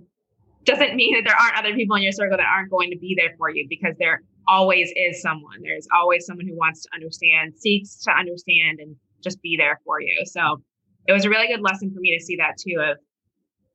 doesn't 0.65 0.95
mean 0.95 1.15
that 1.15 1.23
there 1.25 1.35
aren't 1.35 1.57
other 1.57 1.75
people 1.75 1.95
in 1.95 2.03
your 2.03 2.11
circle 2.11 2.37
that 2.37 2.45
aren't 2.45 2.71
going 2.71 2.89
to 2.91 2.97
be 2.97 3.15
there 3.17 3.35
for 3.37 3.49
you 3.49 3.65
because 3.69 3.95
there 3.99 4.21
always 4.47 4.91
is 4.95 5.21
someone. 5.21 5.61
There's 5.61 5.87
always 5.93 6.25
someone 6.25 6.47
who 6.47 6.55
wants 6.55 6.83
to 6.83 6.89
understand, 6.93 7.53
seeks 7.55 8.03
to 8.03 8.11
understand, 8.11 8.79
and 8.79 8.95
just 9.23 9.41
be 9.41 9.55
there 9.57 9.79
for 9.85 10.01
you. 10.01 10.25
So 10.25 10.61
it 11.07 11.13
was 11.13 11.25
a 11.25 11.29
really 11.29 11.47
good 11.47 11.61
lesson 11.61 11.91
for 11.93 11.99
me 11.99 12.17
to 12.17 12.23
see 12.23 12.37
that 12.37 12.57
too 12.57 12.81
of 12.81 12.97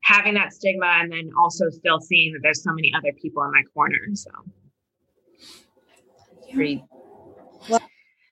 having 0.03 0.35
that 0.35 0.53
stigma 0.53 0.87
and 0.87 1.13
then 1.13 1.31
also 1.39 1.69
still 1.71 2.01
seeing 2.01 2.33
that 2.33 2.41
there's 2.43 2.63
so 2.63 2.73
many 2.73 2.93
other 2.97 3.13
people 3.21 3.43
in 3.43 3.51
my 3.53 3.63
corner. 3.75 3.99
So 4.15 4.31
great. 6.55 6.83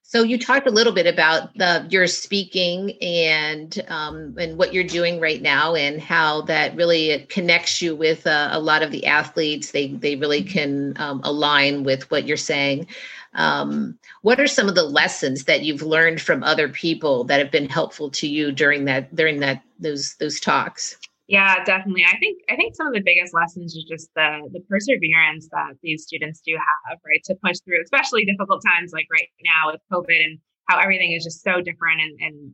So 0.09 0.23
you 0.23 0.39
talked 0.39 0.67
a 0.67 0.71
little 0.71 0.93
bit 0.93 1.05
about 1.05 1.53
the 1.57 1.85
your 1.89 2.07
speaking 2.07 2.93
and 3.01 3.83
um, 3.89 4.35
and 4.39 4.57
what 4.57 4.73
you're 4.73 4.85
doing 4.85 5.19
right 5.19 5.41
now, 5.41 5.75
and 5.75 6.01
how 6.01 6.43
that 6.43 6.73
really 6.77 7.25
connects 7.27 7.81
you 7.81 7.93
with 7.93 8.25
uh, 8.25 8.47
a 8.53 8.59
lot 8.61 8.83
of 8.83 8.91
the 8.91 9.05
athletes. 9.05 9.71
They 9.71 9.89
they 9.89 10.15
really 10.15 10.43
can 10.43 10.93
um, 10.95 11.19
align 11.25 11.83
with 11.83 12.09
what 12.09 12.25
you're 12.25 12.37
saying. 12.37 12.87
Um, 13.33 13.99
what 14.21 14.39
are 14.39 14.47
some 14.47 14.69
of 14.69 14.75
the 14.75 14.83
lessons 14.83 15.43
that 15.43 15.63
you've 15.63 15.81
learned 15.81 16.21
from 16.21 16.41
other 16.41 16.69
people 16.69 17.25
that 17.25 17.39
have 17.39 17.51
been 17.51 17.67
helpful 17.67 18.09
to 18.11 18.29
you 18.29 18.53
during 18.53 18.85
that 18.85 19.13
during 19.13 19.41
that 19.41 19.61
those 19.77 20.15
those 20.21 20.39
talks? 20.39 20.95
Yeah, 21.27 21.61
definitely. 21.65 22.05
I 22.05 22.17
think 22.19 22.41
I 22.49 22.55
think 22.55 22.73
some 22.75 22.87
of 22.87 22.93
the 22.93 23.01
biggest 23.01 23.33
lessons 23.33 23.75
is 23.75 23.83
just 23.83 24.09
the 24.15 24.47
the 24.53 24.61
perseverance 24.69 25.49
that 25.51 25.73
these 25.83 26.03
students 26.03 26.39
do 26.39 26.53
have, 26.55 26.99
right, 27.05 27.21
to 27.25 27.35
push 27.43 27.57
through, 27.65 27.81
especially 27.83 28.23
difficult 28.23 28.63
times 28.65 28.93
like 28.93 29.07
right 29.11 29.27
now 29.43 29.71
with 29.71 29.81
COVID 29.91 30.23
and 30.23 30.39
how 30.69 30.79
everything 30.79 31.11
is 31.11 31.23
just 31.23 31.43
so 31.43 31.61
different 31.61 31.99
and, 32.01 32.17
and 32.21 32.51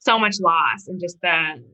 so 0.00 0.18
much 0.18 0.38
loss 0.40 0.86
and 0.86 1.00
just 1.00 1.18
the 1.22 1.64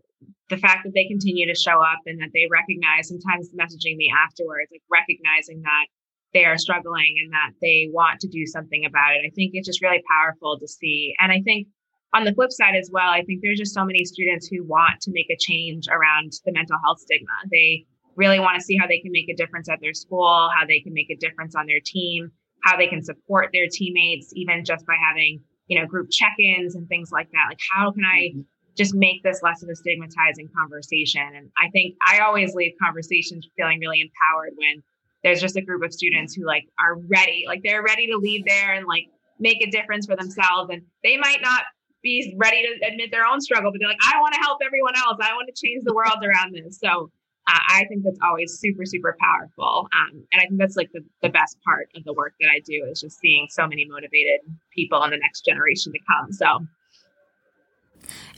the 0.50 0.56
fact 0.58 0.84
that 0.84 0.94
they 0.94 1.06
continue 1.06 1.46
to 1.46 1.54
show 1.58 1.82
up 1.82 1.98
and 2.06 2.20
that 2.20 2.30
they 2.32 2.46
recognize 2.50 3.08
sometimes 3.08 3.50
messaging 3.50 3.96
me 3.96 4.12
afterwards, 4.14 4.70
like 4.70 4.82
recognizing 4.90 5.62
that 5.62 5.86
they 6.32 6.44
are 6.44 6.58
struggling 6.58 7.16
and 7.22 7.32
that 7.32 7.50
they 7.60 7.88
want 7.92 8.20
to 8.20 8.28
do 8.28 8.46
something 8.46 8.84
about 8.84 9.14
it. 9.14 9.22
I 9.26 9.30
think 9.34 9.52
it's 9.54 9.66
just 9.66 9.82
really 9.82 10.02
powerful 10.08 10.58
to 10.58 10.68
see. 10.68 11.14
And 11.18 11.32
I 11.32 11.40
think 11.42 11.66
on 12.12 12.24
the 12.24 12.34
flip 12.34 12.50
side 12.50 12.74
as 12.74 12.90
well, 12.92 13.08
I 13.08 13.22
think 13.22 13.40
there's 13.42 13.58
just 13.58 13.74
so 13.74 13.84
many 13.84 14.04
students 14.04 14.48
who 14.48 14.64
want 14.64 15.00
to 15.02 15.10
make 15.12 15.30
a 15.30 15.36
change 15.38 15.86
around 15.88 16.32
the 16.44 16.52
mental 16.52 16.76
health 16.84 17.00
stigma. 17.00 17.32
They 17.50 17.86
really 18.16 18.40
want 18.40 18.58
to 18.58 18.64
see 18.64 18.76
how 18.76 18.86
they 18.86 18.98
can 18.98 19.12
make 19.12 19.28
a 19.28 19.34
difference 19.34 19.68
at 19.68 19.80
their 19.80 19.94
school, 19.94 20.50
how 20.54 20.66
they 20.66 20.80
can 20.80 20.92
make 20.92 21.10
a 21.10 21.16
difference 21.16 21.54
on 21.54 21.66
their 21.66 21.80
team, 21.84 22.30
how 22.64 22.76
they 22.76 22.88
can 22.88 23.02
support 23.02 23.50
their 23.52 23.68
teammates, 23.70 24.32
even 24.34 24.64
just 24.64 24.84
by 24.86 24.96
having, 25.08 25.40
you 25.68 25.80
know, 25.80 25.86
group 25.86 26.08
check-ins 26.10 26.74
and 26.74 26.88
things 26.88 27.10
like 27.12 27.30
that. 27.30 27.46
Like 27.48 27.60
how 27.72 27.92
can 27.92 28.04
I 28.04 28.30
mm-hmm. 28.30 28.40
just 28.76 28.94
make 28.94 29.22
this 29.22 29.40
less 29.42 29.62
of 29.62 29.68
a 29.68 29.76
stigmatizing 29.76 30.48
conversation? 30.58 31.22
And 31.36 31.50
I 31.58 31.70
think 31.70 31.94
I 32.06 32.18
always 32.18 32.54
leave 32.54 32.72
conversations 32.82 33.46
feeling 33.56 33.78
really 33.78 34.00
empowered 34.00 34.52
when 34.56 34.82
there's 35.22 35.40
just 35.40 35.56
a 35.56 35.62
group 35.62 35.84
of 35.84 35.92
students 35.92 36.34
who 36.34 36.44
like 36.44 36.64
are 36.80 36.96
ready, 37.08 37.44
like 37.46 37.62
they're 37.62 37.84
ready 37.84 38.08
to 38.08 38.16
leave 38.16 38.44
there 38.46 38.74
and 38.74 38.86
like 38.86 39.04
make 39.38 39.62
a 39.62 39.70
difference 39.70 40.06
for 40.06 40.16
themselves. 40.16 40.70
And 40.70 40.82
they 41.04 41.16
might 41.16 41.40
not 41.40 41.62
be 42.02 42.34
ready 42.38 42.62
to 42.62 42.86
admit 42.86 43.10
their 43.10 43.26
own 43.26 43.40
struggle, 43.40 43.70
but 43.70 43.78
they're 43.80 43.88
like, 43.88 44.00
I 44.02 44.18
want 44.20 44.34
to 44.34 44.40
help 44.40 44.60
everyone 44.64 44.94
else. 44.96 45.18
I 45.20 45.34
want 45.34 45.50
to 45.54 45.66
change 45.66 45.82
the 45.84 45.94
world 45.94 46.18
around 46.24 46.54
this. 46.54 46.78
So 46.78 47.10
uh, 47.48 47.58
I 47.68 47.84
think 47.88 48.04
that's 48.04 48.18
always 48.22 48.58
super, 48.58 48.84
super 48.84 49.16
powerful. 49.20 49.88
Um, 49.92 50.24
and 50.32 50.40
I 50.40 50.46
think 50.46 50.58
that's 50.58 50.76
like 50.76 50.90
the, 50.92 51.00
the 51.22 51.28
best 51.28 51.58
part 51.64 51.88
of 51.96 52.04
the 52.04 52.12
work 52.12 52.34
that 52.40 52.48
I 52.48 52.60
do 52.64 52.86
is 52.90 53.00
just 53.00 53.18
seeing 53.18 53.48
so 53.50 53.66
many 53.66 53.86
motivated 53.86 54.40
people 54.74 55.02
in 55.04 55.10
the 55.10 55.18
next 55.18 55.44
generation 55.44 55.92
to 55.92 55.98
come. 56.08 56.32
So 56.32 56.66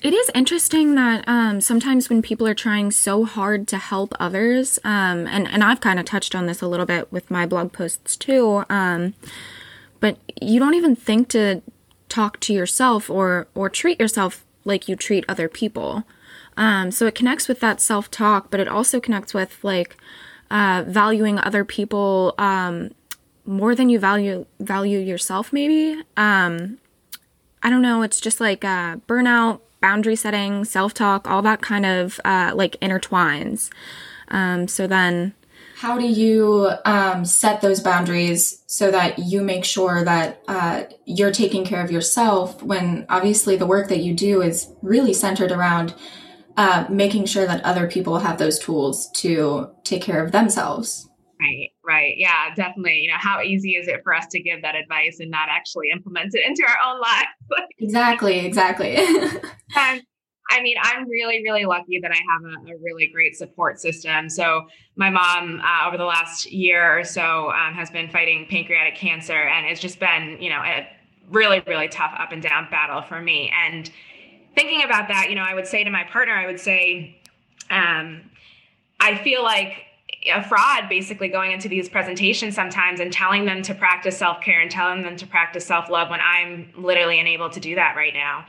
it 0.03 0.13
is 0.13 0.31
interesting 0.35 0.95
that 0.97 1.25
um, 1.29 1.61
sometimes 1.61 2.09
when 2.09 2.23
people 2.23 2.47
are 2.47 2.55
trying 2.55 2.91
so 2.91 3.25
hard 3.25 3.69
to 3.69 3.79
help 3.79 4.15
others, 4.19 4.79
um, 4.85 5.27
and, 5.27 5.47
and 5.47 5.63
I've 5.63 5.81
kind 5.81 5.99
of 5.99 6.05
touched 6.05 6.35
on 6.35 6.47
this 6.47 6.63
a 6.63 6.67
little 6.67 6.87
bit 6.87 7.13
with 7.13 7.31
my 7.31 7.47
blog 7.47 7.73
posts 7.73 8.17
too, 8.17 8.65
um, 8.69 9.15
but 10.01 10.19
you 10.41 10.59
don't 10.59 10.75
even 10.75 10.97
think 10.97 11.29
to 11.29 11.63
talk 12.13 12.39
to 12.41 12.53
yourself 12.53 13.09
or 13.09 13.49
or 13.55 13.71
treat 13.71 13.99
yourself 13.99 14.45
like 14.65 14.89
you 14.89 14.97
treat 14.97 15.25
other 15.29 15.49
people. 15.49 16.05
Um, 16.57 16.91
so 16.91 17.07
it 17.07 17.15
connects 17.15 17.49
with 17.49 17.61
that 17.61 17.81
self 17.81 18.11
talk, 18.11 18.51
but 18.51 18.61
it 18.61 18.69
also 18.69 19.01
connects 19.01 19.33
with 19.33 19.59
like 19.63 19.97
uh, 20.51 20.85
valuing 20.87 21.39
other 21.39 21.65
people 21.65 22.35
um, 22.37 22.91
more 23.47 23.75
than 23.75 23.89
you 23.89 23.99
value 23.99 24.45
value 24.61 24.99
yourself. 24.99 25.53
Maybe 25.53 26.03
um, 26.17 26.79
I 27.63 27.71
don't 27.71 27.83
know. 27.83 28.03
It's 28.03 28.21
just 28.21 28.41
like 28.41 28.65
uh, 28.65 28.97
burnout, 29.09 29.61
boundary 29.81 30.17
setting, 30.17 30.67
self 30.67 30.93
talk, 30.93 31.27
all 31.27 31.43
that 31.43 31.63
kind 31.63 31.87
of 31.87 32.21
uh, 32.25 32.53
like 32.55 32.77
intertwines. 32.81 33.71
Um, 34.29 34.69
so 34.69 34.87
then 34.87 35.35
how 35.83 35.99
do 35.99 36.07
you 36.07 36.71
um, 36.85 37.25
set 37.25 37.61
those 37.61 37.81
boundaries 37.81 38.63
so 38.69 38.93
that 38.93 39.19
you 39.19 39.43
make 39.43 39.65
sure 39.65 40.05
that 40.05 40.41
uh, 40.47 40.85
you're 41.07 41.33
taking 41.33 41.65
care 41.65 41.85
of 41.85 41.91
yourself 41.91 42.63
when 42.63 43.05
obviously 43.09 43.57
the 43.57 43.67
work 43.67 43.89
that 43.89 43.99
you 43.99 44.15
do 44.15 44.43
is 44.43 44.73
really 44.81 45.13
centered 45.13 45.51
around 45.51 45.93
uh, 46.57 46.87
making 46.89 47.25
sure 47.25 47.49
that 47.49 47.65
other 47.65 47.89
people 47.89 48.21
have 48.21 48.39
those 48.39 48.61
tools 48.61 49.11
to 49.11 49.69
take 49.83 50.01
care 50.01 50.25
of 50.25 50.31
themselves? 50.31 51.09
Right, 51.41 51.71
right. 51.85 52.15
Yeah, 52.17 52.55
definitely. 52.55 53.01
You 53.01 53.09
know, 53.09 53.19
how 53.19 53.43
easy 53.43 53.71
is 53.71 53.89
it 53.89 54.03
for 54.05 54.15
us 54.15 54.27
to 54.31 54.41
give 54.41 54.63
that 54.63 54.77
advice 54.77 55.19
and 55.19 55.33
not 55.33 55.49
actually 55.51 55.89
implement 55.93 56.33
it 56.33 56.47
into 56.47 56.63
our 56.63 56.93
own 56.93 57.01
lives? 57.01 57.27
exactly, 57.81 58.47
exactly. 58.47 58.99
um, 59.77 60.01
I 60.51 60.61
mean, 60.61 60.77
I'm 60.83 61.09
really, 61.09 61.43
really 61.43 61.65
lucky 61.65 61.99
that 62.01 62.11
I 62.11 62.17
have 62.31 62.43
a, 62.45 62.73
a 62.73 62.77
really 62.83 63.07
great 63.07 63.37
support 63.37 63.81
system. 63.81 64.29
So, 64.29 64.67
my 64.97 65.09
mom, 65.09 65.61
uh, 65.61 65.89
over 65.89 65.97
the 65.97 66.05
last 66.05 66.51
year 66.53 66.99
or 66.99 67.05
so, 67.05 67.51
um, 67.51 67.75
has 67.75 67.91
been 67.91 68.11
fighting 68.11 68.47
pancreatic 68.51 68.97
cancer, 68.97 69.33
and 69.33 69.67
it's 69.67 69.81
just 69.81 69.99
been, 69.99 70.37
you 70.41 70.51
know, 70.51 70.61
a 70.63 70.87
really, 71.31 71.61
really 71.67 71.89
tough 71.89 72.13
up 72.19 72.33
and 72.33 72.43
down 72.43 72.69
battle 72.71 73.03
for 73.03 73.21
me. 73.21 73.53
And 73.65 73.91
thinking 74.55 74.83
about 74.83 75.09
that, 75.09 75.29
you 75.31 75.37
know, 75.37 75.45
I 75.45 75.55
would 75.55 75.67
say 75.67 75.85
to 75.85 75.91
my 75.91 76.05
partner, 76.05 76.35
I 76.35 76.47
would 76.47 76.61
say, 76.61 77.17
um, 77.71 78.23
I 79.01 79.17
feel 79.17 79.43
like 79.43 79.87
a 80.33 80.43
fraud 80.43 80.89
basically 80.89 81.29
going 81.29 81.53
into 81.53 81.69
these 81.69 81.89
presentations 81.89 82.55
sometimes 82.55 83.01
and 83.01 83.13
telling 83.13 83.45
them 83.45 83.63
to 83.63 83.75
practice 83.75 84.17
self-care 84.17 84.61
and 84.61 84.71
telling 84.71 85.03
them 85.03 85.17
to 85.17 85.27
practice 85.27 85.67
self-love 85.67 86.11
when 86.11 86.21
I'm 86.21 86.73
literally 86.77 87.19
unable 87.19 87.51
to 87.51 87.59
do 87.59 87.75
that 87.75 87.97
right 87.97 88.15
now. 88.15 88.47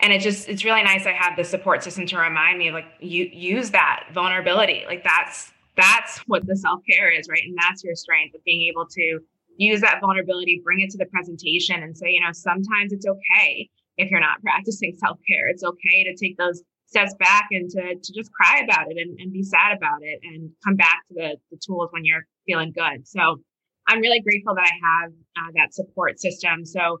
And 0.00 0.12
it 0.12 0.20
just 0.20 0.48
it's 0.48 0.64
really 0.64 0.82
nice 0.82 1.06
I 1.06 1.12
have 1.12 1.36
the 1.36 1.44
support 1.44 1.82
system 1.82 2.06
to 2.06 2.18
remind 2.18 2.58
me 2.58 2.70
like 2.70 2.86
you 3.00 3.28
use 3.32 3.70
that 3.70 4.08
vulnerability. 4.12 4.84
Like 4.86 5.04
that's 5.04 5.52
that's 5.76 6.18
what 6.26 6.46
the 6.46 6.56
self-care 6.56 7.10
is, 7.10 7.28
right? 7.28 7.42
And 7.44 7.56
that's 7.58 7.82
your 7.82 7.94
strength 7.94 8.34
of 8.34 8.44
being 8.44 8.68
able 8.68 8.86
to 8.86 9.20
use 9.56 9.80
that 9.80 10.00
vulnerability, 10.00 10.60
bring 10.64 10.80
it 10.80 10.90
to 10.90 10.98
the 10.98 11.06
presentation 11.06 11.82
and 11.82 11.96
say, 11.96 12.10
you 12.10 12.20
know, 12.20 12.32
sometimes 12.32 12.92
it's 12.92 13.06
okay 13.06 13.68
if 13.96 14.10
you're 14.10 14.20
not 14.20 14.40
practicing 14.42 14.94
self-care. 14.98 15.48
It's 15.48 15.64
okay 15.64 16.04
to 16.04 16.14
take 16.16 16.36
those 16.36 16.62
steps 16.86 17.14
back 17.18 17.48
and 17.50 17.68
to, 17.70 17.94
to 17.96 18.12
just 18.12 18.30
cry 18.32 18.60
about 18.62 18.90
it 18.90 18.98
and, 18.98 19.18
and 19.18 19.32
be 19.32 19.42
sad 19.42 19.76
about 19.76 20.02
it 20.02 20.20
and 20.22 20.50
come 20.64 20.76
back 20.76 21.02
to 21.08 21.14
the, 21.14 21.36
the 21.50 21.58
tools 21.64 21.88
when 21.90 22.04
you're 22.04 22.26
feeling 22.46 22.72
good. 22.72 23.06
So 23.06 23.40
I'm 23.86 24.00
really 24.00 24.20
grateful 24.20 24.54
that 24.54 24.64
I 24.64 25.02
have 25.02 25.10
uh, 25.36 25.50
that 25.56 25.74
support 25.74 26.20
system. 26.20 26.64
So 26.64 27.00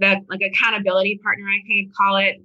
the 0.00 0.16
like 0.28 0.40
accountability 0.42 1.20
partner, 1.22 1.44
I 1.46 1.60
kind 1.68 1.86
of 1.86 1.94
call 1.94 2.16
it, 2.16 2.42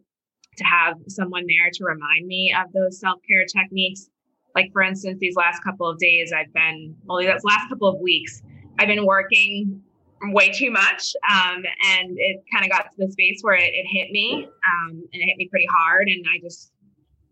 to 0.58 0.63
have 0.63 0.96
someone 1.08 1.46
there 1.48 1.70
to 1.74 1.84
remind 1.84 2.28
me 2.28 2.54
of 2.58 2.72
those 2.72 3.00
self-care 3.00 3.46
techniques. 3.46 4.10
Like 4.54 4.72
for 4.72 4.82
instance, 4.82 5.18
these 5.20 5.36
last 5.36 5.63
couple 5.63 5.88
of 5.88 5.98
days, 5.98 6.32
I've 6.32 6.54
been, 6.54 6.96
well, 7.06 7.18
these 7.18 7.44
last 7.44 7.68
couple 7.70 7.88
of 7.88 8.00
weeks, 8.00 8.41
I've 8.80 8.88
been 8.88 9.06
working 9.06 9.82
way 10.24 10.50
too 10.50 10.72
much. 10.72 11.13
Um, 11.30 11.63
and 11.98 12.18
it 12.18 12.44
kind 12.52 12.63
of 12.63 12.72
got 12.72 12.91
to 12.91 13.06
the 13.06 13.12
space 13.12 13.39
where 13.41 13.56
it, 13.56 13.74
it 13.74 13.86
hit 13.86 14.12
me 14.12 14.46
um, 14.46 14.91
and 14.91 15.22
it 15.22 15.26
hit 15.26 15.38
me 15.38 15.48
pretty 15.50 15.68
hard. 15.72 16.08
And 16.08 16.26
I 16.34 16.39
just 16.39 16.72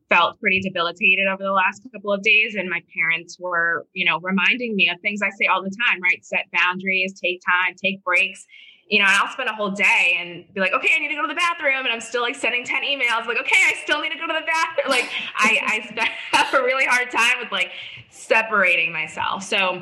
felt 0.10 0.40
pretty 0.40 0.60
debilitated 0.60 1.28
over 1.28 1.44
the 1.44 1.52
last 1.52 1.82
couple 1.92 2.12
of 2.12 2.22
days 2.22 2.56
and 2.56 2.70
my 2.70 2.82
parents 2.94 3.38
were 3.40 3.88
you 3.94 4.06
know 4.06 4.20
reminding 4.20 4.76
me 4.76 4.88
of 4.90 5.00
things 5.02 5.22
i 5.24 5.30
say 5.30 5.48
all 5.48 5.64
the 5.64 5.76
time 5.88 6.00
right 6.04 6.24
set 6.24 6.46
boundaries 6.54 7.20
take 7.20 7.42
time 7.42 7.74
take 7.82 8.04
breaks 8.04 8.46
you 8.90 9.00
know 9.00 9.06
and 9.06 9.16
i'll 9.18 9.32
spend 9.32 9.50
a 9.50 9.54
whole 9.54 9.72
day 9.72 10.18
and 10.20 10.46
be 10.54 10.60
like 10.60 10.74
okay 10.74 10.90
i 10.96 11.00
need 11.00 11.10
to 11.10 11.16
go 11.16 11.22
to 11.22 11.28
the 11.28 11.36
bathroom 11.36 11.86
and 11.86 11.90
i'm 11.90 12.02
still 12.02 12.22
like 12.22 12.36
sending 12.36 12.64
10 12.64 12.84
emails 12.84 13.26
like 13.26 13.40
okay 13.40 13.60
i 13.66 13.74
still 13.84 14.02
need 14.02 14.12
to 14.12 14.18
go 14.18 14.28
to 14.28 14.34
the 14.34 14.46
bathroom 14.46 14.90
like 14.90 15.10
i 15.36 15.60
i 15.64 15.82
spent, 15.90 16.10
have 16.32 16.54
a 16.54 16.64
really 16.64 16.86
hard 16.86 17.10
time 17.12 17.40
with 17.40 17.52
like 17.52 17.72
separating 18.10 18.92
myself 18.92 19.44
so 19.44 19.82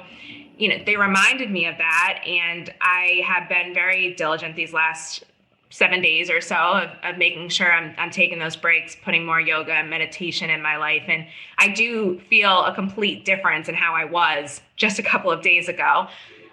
you 0.58 0.70
know 0.70 0.78
they 0.86 0.96
reminded 0.96 1.50
me 1.50 1.66
of 1.66 1.78
that 1.78 2.22
and 2.26 2.74
i 2.82 3.22
have 3.26 3.50
been 3.50 3.74
very 3.74 4.14
diligent 4.14 4.56
these 4.56 4.74
last 4.74 5.24
seven 5.72 6.02
days 6.02 6.30
or 6.30 6.42
so 6.42 6.56
of, 6.56 6.90
of 7.04 7.18
making 7.18 7.50
sure 7.50 7.72
I'm, 7.72 7.96
I'm 7.98 8.12
taking 8.12 8.40
those 8.40 8.56
breaks, 8.58 8.96
putting 9.04 9.26
more 9.26 9.40
yoga 9.40 9.72
and 9.72 9.90
meditation 9.90 10.50
in 10.50 10.62
my 10.62 10.76
life. 10.76 11.04
And 11.08 11.26
I 11.58 11.70
do 11.70 12.20
feel 12.30 12.66
a 12.66 12.76
complete 12.76 13.24
difference 13.26 13.70
in 13.70 13.76
how 13.76 13.96
I 13.96 14.04
was 14.04 14.62
just 14.76 15.00
a 15.00 15.04
couple 15.04 15.32
of 15.32 15.42
days 15.42 15.70
ago. 15.70 16.08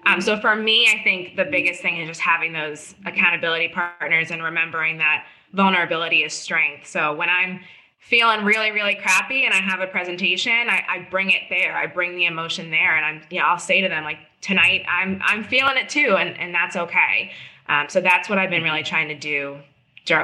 Um, 0.08 0.20
so 0.22 0.40
for 0.40 0.56
me, 0.56 0.88
I 0.88 1.02
think 1.04 1.36
the 1.36 1.44
biggest 1.44 1.82
thing 1.82 1.98
is 2.00 2.08
just 2.08 2.20
having 2.20 2.52
those 2.52 2.94
accountability 3.04 3.68
partners 3.68 4.30
and 4.30 4.42
remembering 4.42 4.98
that 4.98 5.26
vulnerability 5.52 6.22
is 6.22 6.32
strength. 6.32 6.86
So 6.86 7.14
when 7.14 7.28
I'm 7.28 7.60
feeling 7.98 8.44
really, 8.44 8.70
really 8.70 8.94
crappy 8.94 9.44
and 9.44 9.52
I 9.52 9.58
have 9.58 9.80
a 9.80 9.86
presentation, 9.86 10.52
I, 10.52 10.82
I 10.88 11.08
bring 11.10 11.30
it 11.30 11.42
there. 11.50 11.76
I 11.76 11.86
bring 11.86 12.16
the 12.16 12.24
emotion 12.24 12.70
there, 12.70 12.96
and 12.96 13.04
I'm, 13.04 13.26
you 13.30 13.38
know, 13.38 13.46
I'll 13.46 13.58
say 13.58 13.82
to 13.82 13.88
them 13.88 14.04
like, 14.04 14.18
tonight 14.40 14.84
I'm, 14.88 15.20
I'm 15.24 15.44
feeling 15.44 15.76
it 15.76 15.88
too, 15.88 16.16
and 16.18 16.38
and 16.38 16.54
that's 16.54 16.76
okay. 16.76 17.32
Um, 17.68 17.88
so 17.90 18.00
that's 18.00 18.30
what 18.30 18.38
I've 18.38 18.50
been 18.50 18.62
really 18.62 18.82
trying 18.82 19.08
to 19.08 19.18
do 19.18 19.58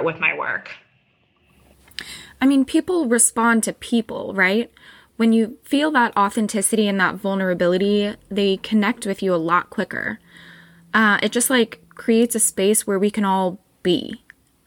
with 0.02 0.18
my 0.18 0.34
work. 0.34 0.70
I 2.40 2.46
mean, 2.46 2.64
people 2.64 3.06
respond 3.06 3.62
to 3.64 3.74
people, 3.74 4.32
right? 4.32 4.70
When 5.16 5.32
you 5.32 5.58
feel 5.62 5.90
that 5.92 6.16
authenticity 6.16 6.88
and 6.88 6.98
that 7.00 7.14
vulnerability, 7.14 8.14
they 8.28 8.56
connect 8.58 9.06
with 9.06 9.22
you 9.22 9.34
a 9.34 9.36
lot 9.36 9.70
quicker. 9.70 10.18
Uh, 10.92 11.18
it 11.22 11.32
just 11.32 11.50
like 11.50 11.80
creates 11.94 12.34
a 12.34 12.40
space 12.40 12.86
where 12.86 12.98
we 12.98 13.10
can 13.10 13.24
all 13.24 13.60
be, 13.82 14.22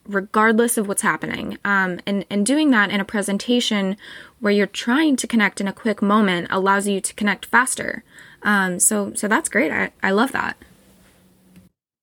regardless 0.06 0.78
of 0.78 0.88
what's 0.88 1.02
happening. 1.02 1.58
Um, 1.66 2.00
and, 2.06 2.26
and 2.30 2.46
doing 2.46 2.72
that 2.72 2.92
in 2.92 3.02
a 3.02 3.06
presentation 3.06 3.98
where 4.40 4.54
you're 4.54 4.68
trying 4.68 5.18
to 5.18 5.28
connect 5.28 5.60
in 5.60 5.68
a 5.68 5.74
quick 5.74 6.02
moment 6.02 6.48
allows 6.50 6.88
you 6.88 7.02
to 7.02 7.14
connect 7.16 7.46
faster. 7.46 8.04
Um, 8.44 8.80
so, 8.80 9.14
so 9.14 9.28
that's 9.28 9.50
great. 9.50 9.72
I, 9.72 9.92
I 10.02 10.12
love 10.12 10.32
that. 10.32 10.58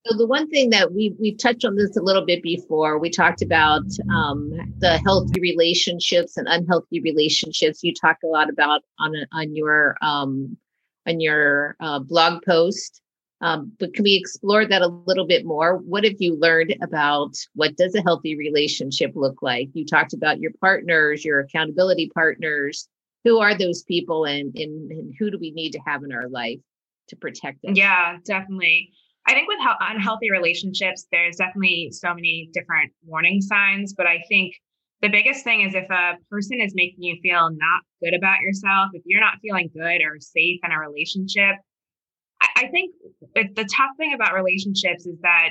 So 0.06 0.18
the 0.18 0.26
one 0.26 0.50
thing 0.50 0.68
that 0.70 0.92
we 0.92 1.14
we've 1.18 1.38
touched 1.38 1.64
on 1.64 1.76
this 1.76 1.96
a 1.96 2.02
little 2.02 2.26
bit 2.26 2.42
before, 2.42 2.98
we 2.98 3.08
talked 3.08 3.40
about 3.40 3.84
um, 4.14 4.52
the 4.78 4.98
healthy 4.98 5.40
relationships 5.40 6.36
and 6.36 6.46
unhealthy 6.46 7.00
relationships. 7.00 7.82
You 7.82 7.94
talk 7.94 8.18
a 8.22 8.26
lot 8.26 8.50
about 8.50 8.82
on 8.98 9.14
on 9.32 9.56
your 9.56 9.96
um, 10.02 10.58
on 11.06 11.20
your 11.20 11.76
uh, 11.80 12.00
blog 12.00 12.42
post. 12.44 13.00
Um, 13.40 13.72
but 13.78 13.94
can 13.94 14.04
we 14.04 14.14
explore 14.14 14.66
that 14.66 14.82
a 14.82 14.86
little 14.86 15.26
bit 15.26 15.44
more? 15.44 15.78
What 15.78 16.04
have 16.04 16.16
you 16.18 16.38
learned 16.38 16.76
about 16.82 17.34
what 17.54 17.76
does 17.76 17.94
a 17.94 18.02
healthy 18.02 18.36
relationship 18.36 19.12
look 19.14 19.42
like? 19.42 19.68
You 19.72 19.84
talked 19.84 20.12
about 20.12 20.38
your 20.38 20.52
partners, 20.60 21.24
your 21.24 21.40
accountability 21.40 22.10
partners. 22.14 22.88
Who 23.24 23.38
are 23.40 23.56
those 23.56 23.82
people, 23.84 24.26
and 24.26 24.54
and, 24.54 24.90
and 24.90 25.14
who 25.18 25.30
do 25.30 25.38
we 25.40 25.50
need 25.52 25.70
to 25.72 25.80
have 25.86 26.02
in 26.04 26.12
our 26.12 26.28
life 26.28 26.60
to 27.08 27.16
protect 27.16 27.62
them? 27.62 27.74
Yeah, 27.74 28.18
definitely. 28.22 28.92
I 29.26 29.32
think 29.32 29.48
with 29.48 29.58
unhealthy 29.80 30.30
relationships, 30.30 31.06
there's 31.10 31.37
definitely 31.37 31.90
so 31.92 32.14
many 32.14 32.50
different 32.52 32.92
warning 33.06 33.40
signs, 33.40 33.94
but 33.94 34.06
I 34.06 34.22
think 34.28 34.54
the 35.00 35.08
biggest 35.08 35.44
thing 35.44 35.62
is 35.62 35.74
if 35.74 35.88
a 35.90 36.14
person 36.30 36.60
is 36.60 36.74
making 36.74 37.02
you 37.02 37.16
feel 37.22 37.50
not 37.50 37.82
good 38.02 38.14
about 38.14 38.40
yourself, 38.40 38.90
if 38.92 39.02
you're 39.06 39.20
not 39.20 39.38
feeling 39.42 39.70
good 39.74 40.02
or 40.02 40.18
safe 40.20 40.60
in 40.62 40.72
a 40.72 40.78
relationship, 40.78 41.56
I, 42.56 42.68
think 42.68 42.94
the 43.34 43.64
tough 43.64 43.90
thing 43.96 44.14
about 44.14 44.34
relationships 44.34 45.06
is 45.06 45.18
that 45.22 45.50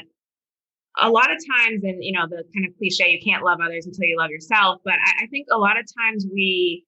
a 1.00 1.10
lot 1.10 1.32
of 1.32 1.38
times, 1.58 1.84
and 1.84 2.04
you 2.04 2.12
know, 2.12 2.28
the 2.28 2.44
kind 2.54 2.68
of 2.68 2.78
cliche, 2.78 3.10
you 3.10 3.20
can't 3.24 3.44
love 3.44 3.60
others 3.64 3.86
until 3.86 4.06
you 4.06 4.18
love 4.18 4.30
yourself. 4.30 4.80
But 4.84 4.94
I, 4.94 5.24
I 5.24 5.28
think 5.28 5.48
a 5.52 5.58
lot 5.58 5.80
of 5.80 5.86
times 5.98 6.26
we 6.32 6.86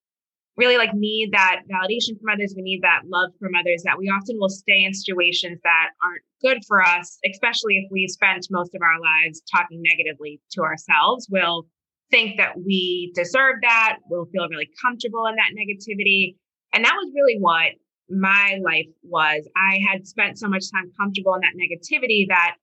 really 0.58 0.78
like 0.78 0.94
need 0.94 1.32
that 1.34 1.62
validation 1.72 2.20
from 2.20 2.34
others. 2.34 2.54
We 2.56 2.64
need 2.64 2.82
that 2.82 3.02
love 3.08 3.32
from 3.40 3.56
others 3.56 3.84
that 3.84 3.98
we 3.98 4.08
often 4.08 4.38
will 4.40 4.50
stay 4.50 4.84
in 4.84 4.94
situations 4.94 5.60
that 5.64 5.90
aren't 6.04 6.22
good 6.42 6.64
for 6.68 6.82
us 6.82 7.18
especially 7.26 7.78
if 7.78 7.92
we 7.92 8.08
spent 8.08 8.48
most 8.52 8.76
of 8.76 8.82
our 8.82 9.00
lives 9.00 9.42
talking 9.52 9.82
negatively 9.82 10.40
to 10.52 10.62
ourselves. 10.62 11.28
We'll 11.30 11.66
think 12.12 12.38
that 12.38 12.58
we 12.58 13.12
deserve 13.16 13.56
that. 13.62 13.98
We'll 14.10 14.26
feel 14.26 14.48
really 14.50 14.70
comfortable 14.82 15.26
in 15.28 15.36
that 15.36 15.52
negativity. 15.58 16.36
And 16.74 16.86
that 16.86 16.94
was 16.96 17.12
really 17.16 17.38
what 17.40 17.72
my 18.10 18.60
life 18.64 18.88
was. 19.04 19.48
I 19.56 19.80
had 19.90 20.08
spent 20.08 20.38
so 20.38 20.48
much 20.48 20.72
time 20.72 20.92
comfortable 21.00 21.34
in 21.36 21.42
that 21.42 21.56
negativity 21.58 22.28
that 22.30 22.56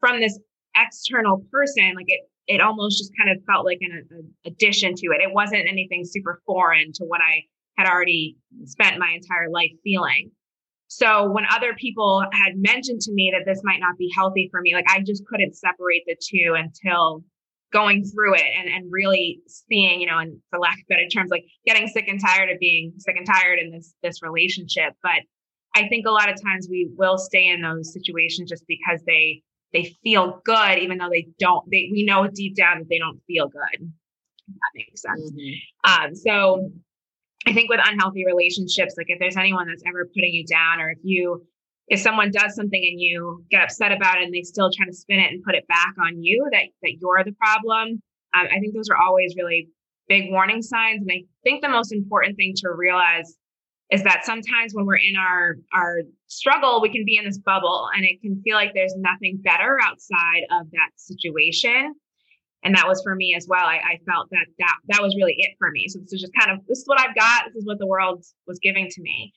from 0.00 0.20
this 0.20 0.38
external 0.76 1.44
person 1.50 1.94
like 1.96 2.06
it 2.08 2.20
it 2.50 2.60
almost 2.60 2.98
just 2.98 3.12
kind 3.16 3.30
of 3.30 3.42
felt 3.44 3.64
like 3.64 3.78
an, 3.80 4.06
an 4.10 4.34
addition 4.44 4.94
to 4.96 5.06
it. 5.12 5.20
It 5.22 5.32
wasn't 5.32 5.68
anything 5.68 6.04
super 6.04 6.42
foreign 6.44 6.92
to 6.94 7.04
what 7.04 7.20
I 7.20 7.44
had 7.78 7.88
already 7.88 8.36
spent 8.64 8.98
my 8.98 9.10
entire 9.10 9.48
life 9.48 9.70
feeling. 9.84 10.32
So 10.88 11.30
when 11.30 11.44
other 11.48 11.74
people 11.74 12.24
had 12.32 12.56
mentioned 12.56 13.02
to 13.02 13.12
me 13.12 13.32
that 13.32 13.46
this 13.46 13.62
might 13.62 13.78
not 13.78 13.96
be 13.96 14.10
healthy 14.16 14.48
for 14.50 14.60
me, 14.60 14.74
like 14.74 14.86
I 14.88 15.00
just 15.00 15.24
couldn't 15.26 15.54
separate 15.54 16.02
the 16.06 16.16
two 16.20 16.54
until 16.56 17.22
going 17.72 18.04
through 18.04 18.34
it 18.34 18.50
and, 18.58 18.68
and 18.68 18.90
really 18.90 19.40
seeing, 19.46 20.00
you 20.00 20.08
know, 20.08 20.18
and 20.18 20.36
for 20.50 20.58
lack 20.58 20.74
of 20.74 20.88
better 20.88 21.06
terms, 21.06 21.30
like 21.30 21.44
getting 21.64 21.86
sick 21.86 22.08
and 22.08 22.20
tired 22.20 22.50
of 22.50 22.58
being 22.58 22.94
sick 22.98 23.14
and 23.16 23.24
tired 23.24 23.60
in 23.60 23.70
this 23.70 23.94
this 24.02 24.22
relationship. 24.22 24.94
But 25.04 25.22
I 25.76 25.86
think 25.86 26.04
a 26.04 26.10
lot 26.10 26.28
of 26.28 26.42
times 26.42 26.66
we 26.68 26.90
will 26.96 27.16
stay 27.16 27.46
in 27.46 27.62
those 27.62 27.92
situations 27.92 28.50
just 28.50 28.64
because 28.66 29.00
they 29.06 29.42
they 29.72 29.96
feel 30.02 30.40
good 30.44 30.78
even 30.78 30.98
though 30.98 31.10
they 31.10 31.28
don't 31.38 31.68
they 31.70 31.88
we 31.92 32.04
know 32.04 32.26
deep 32.32 32.56
down 32.56 32.78
that 32.78 32.88
they 32.88 32.98
don't 32.98 33.20
feel 33.26 33.48
good 33.48 33.92
that 34.48 34.70
makes 34.74 35.02
sense 35.02 35.32
mm-hmm. 35.32 36.04
um, 36.04 36.14
so 36.14 36.70
i 37.46 37.52
think 37.52 37.70
with 37.70 37.80
unhealthy 37.84 38.24
relationships 38.24 38.94
like 38.96 39.06
if 39.08 39.18
there's 39.18 39.36
anyone 39.36 39.68
that's 39.68 39.82
ever 39.86 40.06
putting 40.14 40.32
you 40.32 40.44
down 40.46 40.80
or 40.80 40.90
if 40.90 40.98
you 41.02 41.44
if 41.88 41.98
someone 41.98 42.30
does 42.30 42.54
something 42.54 42.82
and 42.82 43.00
you 43.00 43.44
get 43.50 43.62
upset 43.62 43.92
about 43.92 44.18
it 44.18 44.24
and 44.24 44.34
they 44.34 44.42
still 44.42 44.70
try 44.72 44.86
to 44.86 44.92
spin 44.92 45.18
it 45.18 45.30
and 45.30 45.42
put 45.42 45.54
it 45.54 45.66
back 45.66 45.94
on 46.04 46.22
you 46.22 46.46
that 46.52 46.64
that 46.82 46.92
you're 47.00 47.22
the 47.24 47.32
problem 47.32 48.02
um, 48.34 48.46
i 48.46 48.58
think 48.60 48.74
those 48.74 48.88
are 48.88 49.00
always 49.00 49.34
really 49.36 49.68
big 50.08 50.30
warning 50.30 50.62
signs 50.62 51.00
and 51.00 51.12
i 51.12 51.22
think 51.44 51.62
the 51.62 51.68
most 51.68 51.92
important 51.92 52.36
thing 52.36 52.52
to 52.56 52.70
realize 52.70 53.36
is 53.90 54.04
that 54.04 54.24
sometimes 54.24 54.72
when 54.72 54.86
we're 54.86 54.96
in 54.96 55.16
our 55.16 55.56
our 55.74 56.00
struggle, 56.26 56.80
we 56.80 56.90
can 56.90 57.04
be 57.04 57.16
in 57.16 57.24
this 57.24 57.38
bubble 57.38 57.88
and 57.94 58.04
it 58.04 58.20
can 58.20 58.40
feel 58.42 58.54
like 58.54 58.72
there's 58.72 58.94
nothing 58.96 59.38
better 59.42 59.78
outside 59.82 60.42
of 60.52 60.70
that 60.70 60.90
situation. 60.96 61.94
And 62.62 62.74
that 62.74 62.86
was 62.86 63.02
for 63.02 63.14
me 63.14 63.34
as 63.34 63.46
well. 63.48 63.64
I, 63.64 63.76
I 63.76 63.98
felt 64.06 64.28
that 64.30 64.46
that 64.58 64.76
that 64.88 65.02
was 65.02 65.16
really 65.16 65.34
it 65.38 65.56
for 65.58 65.70
me. 65.70 65.88
So 65.88 65.98
this 65.98 66.12
is 66.12 66.20
just 66.20 66.32
kind 66.38 66.56
of 66.56 66.64
this 66.66 66.78
is 66.78 66.84
what 66.86 67.00
I've 67.00 67.16
got. 67.16 67.46
This 67.46 67.56
is 67.56 67.66
what 67.66 67.78
the 67.78 67.86
world 67.86 68.24
was 68.46 68.58
giving 68.60 68.88
to 68.88 69.02
me. 69.02 69.32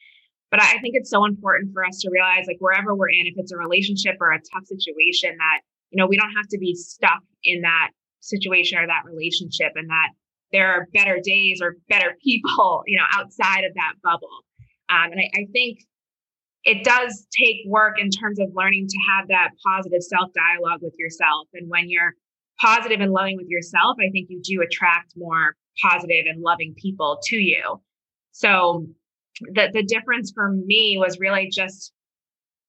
But 0.52 0.62
I 0.62 0.78
think 0.82 0.94
it's 0.94 1.10
so 1.10 1.26
important 1.26 1.74
for 1.74 1.84
us 1.84 2.00
to 2.02 2.12
realize, 2.12 2.46
like 2.46 2.58
wherever 2.60 2.94
we're 2.94 3.10
in, 3.10 3.26
if 3.26 3.34
it's 3.38 3.52
a 3.52 3.58
relationship 3.58 4.18
or 4.22 4.34
a 4.34 4.39
tough 4.54 4.66
situation, 4.66 5.36
that 5.38 5.62
you 5.89 5.98
know 5.98 6.06
we 6.06 6.18
don't 6.18 6.34
have 6.36 6.48
to 6.50 6.60
be 6.60 6.76
stuck 6.76 7.24
in 7.44 7.62
that 7.62 7.89
situation 8.20 8.78
or 8.78 8.86
that 8.86 9.02
relationship, 9.06 9.72
and 9.76 9.89
that 9.89 10.10
there 10.54 10.72
are 10.72 10.88
better 10.94 11.20
days 11.22 11.60
or 11.62 11.76
better 11.89 12.16
people, 12.24 12.84
you 12.88 12.98
know, 12.98 13.06
outside 13.12 13.66
of 13.66 13.74
that 13.74 13.94
bubble. 14.02 14.46
Um, 14.89 15.12
and 15.12 15.20
I, 15.20 15.42
I 15.42 15.48
think 15.52 15.80
it 16.63 16.86
does 16.86 17.28
take 17.38 17.58
work 17.68 18.00
in 18.00 18.10
terms 18.10 18.39
of 18.39 18.48
learning 18.54 18.88
to 18.88 18.98
have 19.12 19.28
that 19.28 19.50
positive 19.66 20.02
self 20.02 20.32
dialogue 20.34 20.80
with 20.82 20.94
yourself. 20.98 21.50
And 21.54 21.70
when 21.70 21.89
you're 21.89 22.13
positive 22.62 23.02
and 23.02 23.12
loving 23.12 23.36
with 23.36 23.48
yourself, 23.50 23.98
I 24.00 24.10
think 24.12 24.30
you 24.30 24.42
do 24.42 24.62
attract 24.62 25.13
more 25.18 25.56
positive 25.82 26.26
and 26.28 26.42
loving 26.42 26.74
people 26.78 27.20
to 27.26 27.38
you. 27.38 27.82
So 28.32 28.88
the 29.39 29.70
the 29.74 29.84
difference 29.84 30.32
for 30.34 30.52
me 30.52 30.98
was 30.98 31.20
really 31.20 31.50
just, 31.50 31.92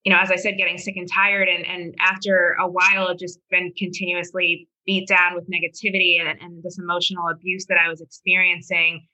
you 0.04 0.12
know, 0.12 0.18
as 0.18 0.30
I 0.30 0.36
said, 0.36 0.56
getting 0.56 0.78
sick 0.78 0.96
and 0.96 1.08
tired, 1.10 1.48
and 1.48 1.64
and 1.66 1.94
after 2.00 2.56
a 2.58 2.68
while 2.68 3.06
of 3.06 3.18
just 3.18 3.38
been 3.50 3.72
continuously 3.76 4.68
beat 4.86 5.08
down 5.08 5.34
with 5.34 5.48
negativity 5.48 6.20
and, 6.20 6.40
and 6.40 6.62
this 6.62 6.78
emotional 6.78 7.28
abuse 7.28 7.66
that 7.66 7.78
I 7.78 7.88
was 7.88 8.00
experiencing, 8.00 9.06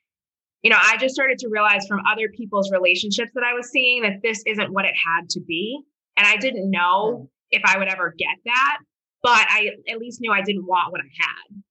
you 0.61 0.69
know, 0.69 0.77
I 0.79 0.97
just 0.97 1.15
started 1.15 1.39
to 1.39 1.49
realize 1.49 1.87
from 1.87 2.01
other 2.09 2.29
people's 2.29 2.71
relationships 2.71 3.31
that 3.33 3.43
I 3.43 3.53
was 3.53 3.69
seeing 3.69 4.03
that 4.03 4.21
this 4.21 4.43
isn't 4.45 4.71
what 4.71 4.85
it 4.85 4.93
had 4.93 5.29
to 5.31 5.39
be. 5.39 5.81
And 6.17 6.27
I 6.27 6.37
didn't 6.37 6.69
know 6.69 7.29
if 7.49 7.61
I 7.65 7.77
would 7.77 7.87
ever 7.87 8.13
get 8.17 8.37
that, 8.45 8.77
but 9.23 9.45
I 9.49 9.71
at 9.89 9.97
least 9.97 10.21
knew 10.21 10.31
I 10.31 10.41
didn't 10.41 10.65
want 10.65 10.91
what 10.91 11.01
I 11.01 11.09
had. 11.17 11.61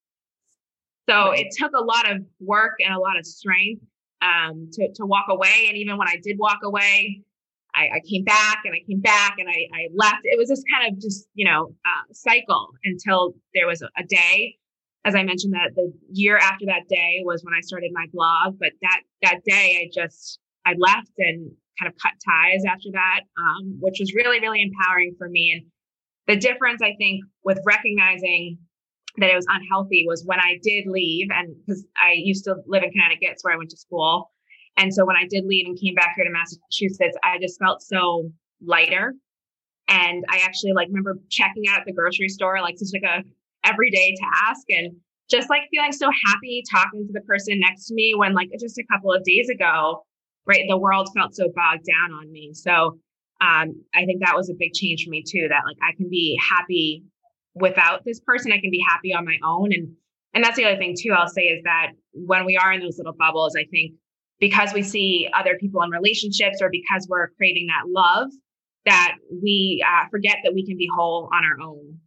So 1.09 1.33
it 1.33 1.49
took 1.57 1.73
a 1.75 1.83
lot 1.83 2.11
of 2.11 2.23
work 2.41 2.75
and 2.85 2.95
a 2.95 2.99
lot 2.99 3.19
of 3.19 3.27
strength 3.27 3.83
um, 4.23 4.71
to, 4.73 4.93
to 4.95 5.07
walk 5.07 5.27
away. 5.29 5.67
And 5.69 5.77
even 5.77 5.97
when 5.97 6.09
I 6.09 6.17
did 6.23 6.39
walk 6.39 6.59
away, 6.63 7.23
I, 7.75 7.97
I, 7.97 8.01
came 8.09 8.25
back 8.25 8.63
and 8.65 8.75
I 8.75 8.81
came 8.87 9.01
back 9.01 9.37
and 9.39 9.49
I, 9.49 9.67
I 9.73 9.89
left. 9.95 10.21
It 10.25 10.39
was 10.39 10.49
this 10.49 10.63
kind 10.73 10.93
of 10.93 11.01
just, 11.01 11.27
you 11.35 11.45
know, 11.45 11.75
uh, 11.85 12.13
cycle 12.13 12.69
until 12.85 13.35
there 13.55 13.67
was 13.67 13.83
a, 13.83 13.89
a, 13.97 14.05
day. 14.05 14.57
As 15.05 15.15
I 15.15 15.23
mentioned, 15.23 15.55
that 15.55 15.75
the 15.75 15.93
year 16.11 16.37
after 16.37 16.67
that 16.67 16.89
day 16.89 17.23
was 17.25 17.43
when 17.43 17.55
I 17.55 17.61
started 17.61 17.91
my 17.95 18.07
blog. 18.13 18.59
But 18.59 18.73
that 18.83 19.01
that 19.23 19.41
day, 19.47 19.81
I 19.83 19.91
just 19.95 20.39
I 20.67 20.75
left 20.79 21.13
and 21.19 21.51
kind 21.79 21.91
of 21.91 21.95
cut 22.03 22.13
ties 22.25 22.65
after 22.69 22.91
that, 22.93 23.21
um, 23.39 23.79
which 23.81 23.97
was 23.99 24.13
really 24.15 24.41
really 24.41 24.61
empowering 24.61 25.15
for 25.17 25.29
me. 25.29 25.53
And 25.55 25.67
the 26.27 26.37
difference, 26.37 26.83
I 26.83 26.95
think, 26.99 27.25
with 27.45 27.59
recognizing 27.65 28.59
that 29.17 29.31
it 29.31 29.35
was 29.35 29.47
unhealthy 29.49 30.05
was 30.07 30.23
when 30.25 30.39
I 30.39 30.59
did 30.63 30.87
leave, 30.87 31.29
and 31.31 31.55
because 31.67 31.85
I 32.01 32.13
used 32.15 32.45
to 32.45 32.57
live 32.67 32.83
in 32.83 32.91
Connecticut, 32.91 33.39
where 33.43 33.55
I 33.55 33.57
went 33.57 33.71
to 33.71 33.77
school. 33.77 34.31
And 34.81 34.95
so 34.95 35.05
when 35.05 35.17
I 35.17 35.27
did 35.29 35.45
leave 35.45 35.67
and 35.67 35.79
came 35.79 35.95
back 35.95 36.15
here 36.17 36.25
to 36.25 36.31
Massachusetts, 36.31 37.17
I 37.23 37.39
just 37.39 37.59
felt 37.59 37.83
so 37.83 38.31
lighter. 38.65 39.13
And 39.89 40.25
I 40.31 40.39
actually 40.39 40.73
like 40.73 40.89
remember 40.89 41.19
checking 41.29 41.69
out 41.69 41.81
at 41.81 41.85
the 41.85 41.93
grocery 41.93 42.31
store, 42.31 42.63
like 42.63 42.79
just 42.79 42.95
like 42.95 43.03
a 43.03 43.23
everyday 43.69 44.15
task 44.19 44.65
and 44.71 44.97
just 45.29 45.51
like 45.51 45.63
feeling 45.71 45.93
so 45.93 46.09
happy 46.25 46.63
talking 46.71 47.07
to 47.07 47.13
the 47.13 47.21
person 47.21 47.61
next 47.61 47.89
to 47.89 47.95
me 47.95 48.15
when 48.17 48.33
like 48.33 48.49
just 48.59 48.79
a 48.79 48.85
couple 48.91 49.13
of 49.13 49.23
days 49.23 49.51
ago, 49.51 50.03
right, 50.47 50.65
the 50.67 50.79
world 50.79 51.11
felt 51.15 51.35
so 51.35 51.49
bogged 51.55 51.85
down 51.85 52.13
on 52.13 52.33
me. 52.33 52.55
So 52.55 52.99
um, 53.43 53.85
I 53.95 54.07
think 54.07 54.25
that 54.25 54.35
was 54.35 54.49
a 54.49 54.55
big 54.59 54.73
change 54.73 55.05
for 55.05 55.11
me 55.11 55.23
too, 55.23 55.47
that 55.51 55.65
like 55.67 55.77
I 55.83 55.95
can 55.95 56.09
be 56.09 56.41
happy 56.41 57.05
without 57.55 58.07
this 58.07 58.21
person. 58.21 58.51
I 58.51 58.61
can 58.61 58.71
be 58.71 58.83
happy 58.89 59.13
on 59.13 59.27
my 59.27 59.37
own. 59.45 59.75
And 59.75 59.95
and 60.33 60.43
that's 60.43 60.57
the 60.57 60.65
other 60.65 60.79
thing 60.79 60.95
too, 60.99 61.13
I'll 61.13 61.29
say 61.29 61.43
is 61.43 61.63
that 61.65 61.89
when 62.13 62.47
we 62.47 62.57
are 62.57 62.73
in 62.73 62.81
those 62.81 62.97
little 62.97 63.13
bubbles, 63.13 63.57
I 63.57 63.65
think 63.65 63.93
because 64.41 64.73
we 64.73 64.83
see 64.83 65.29
other 65.35 65.57
people 65.61 65.83
in 65.83 65.91
relationships 65.91 66.59
or 66.61 66.71
because 66.71 67.07
we're 67.09 67.29
craving 67.37 67.67
that 67.67 67.89
love 67.89 68.31
that 68.87 69.17
we 69.43 69.85
uh, 69.87 70.09
forget 70.11 70.39
that 70.43 70.55
we 70.55 70.67
can 70.67 70.77
be 70.77 70.89
whole 70.95 71.29
on 71.33 71.45
our 71.45 71.61
own 71.61 71.99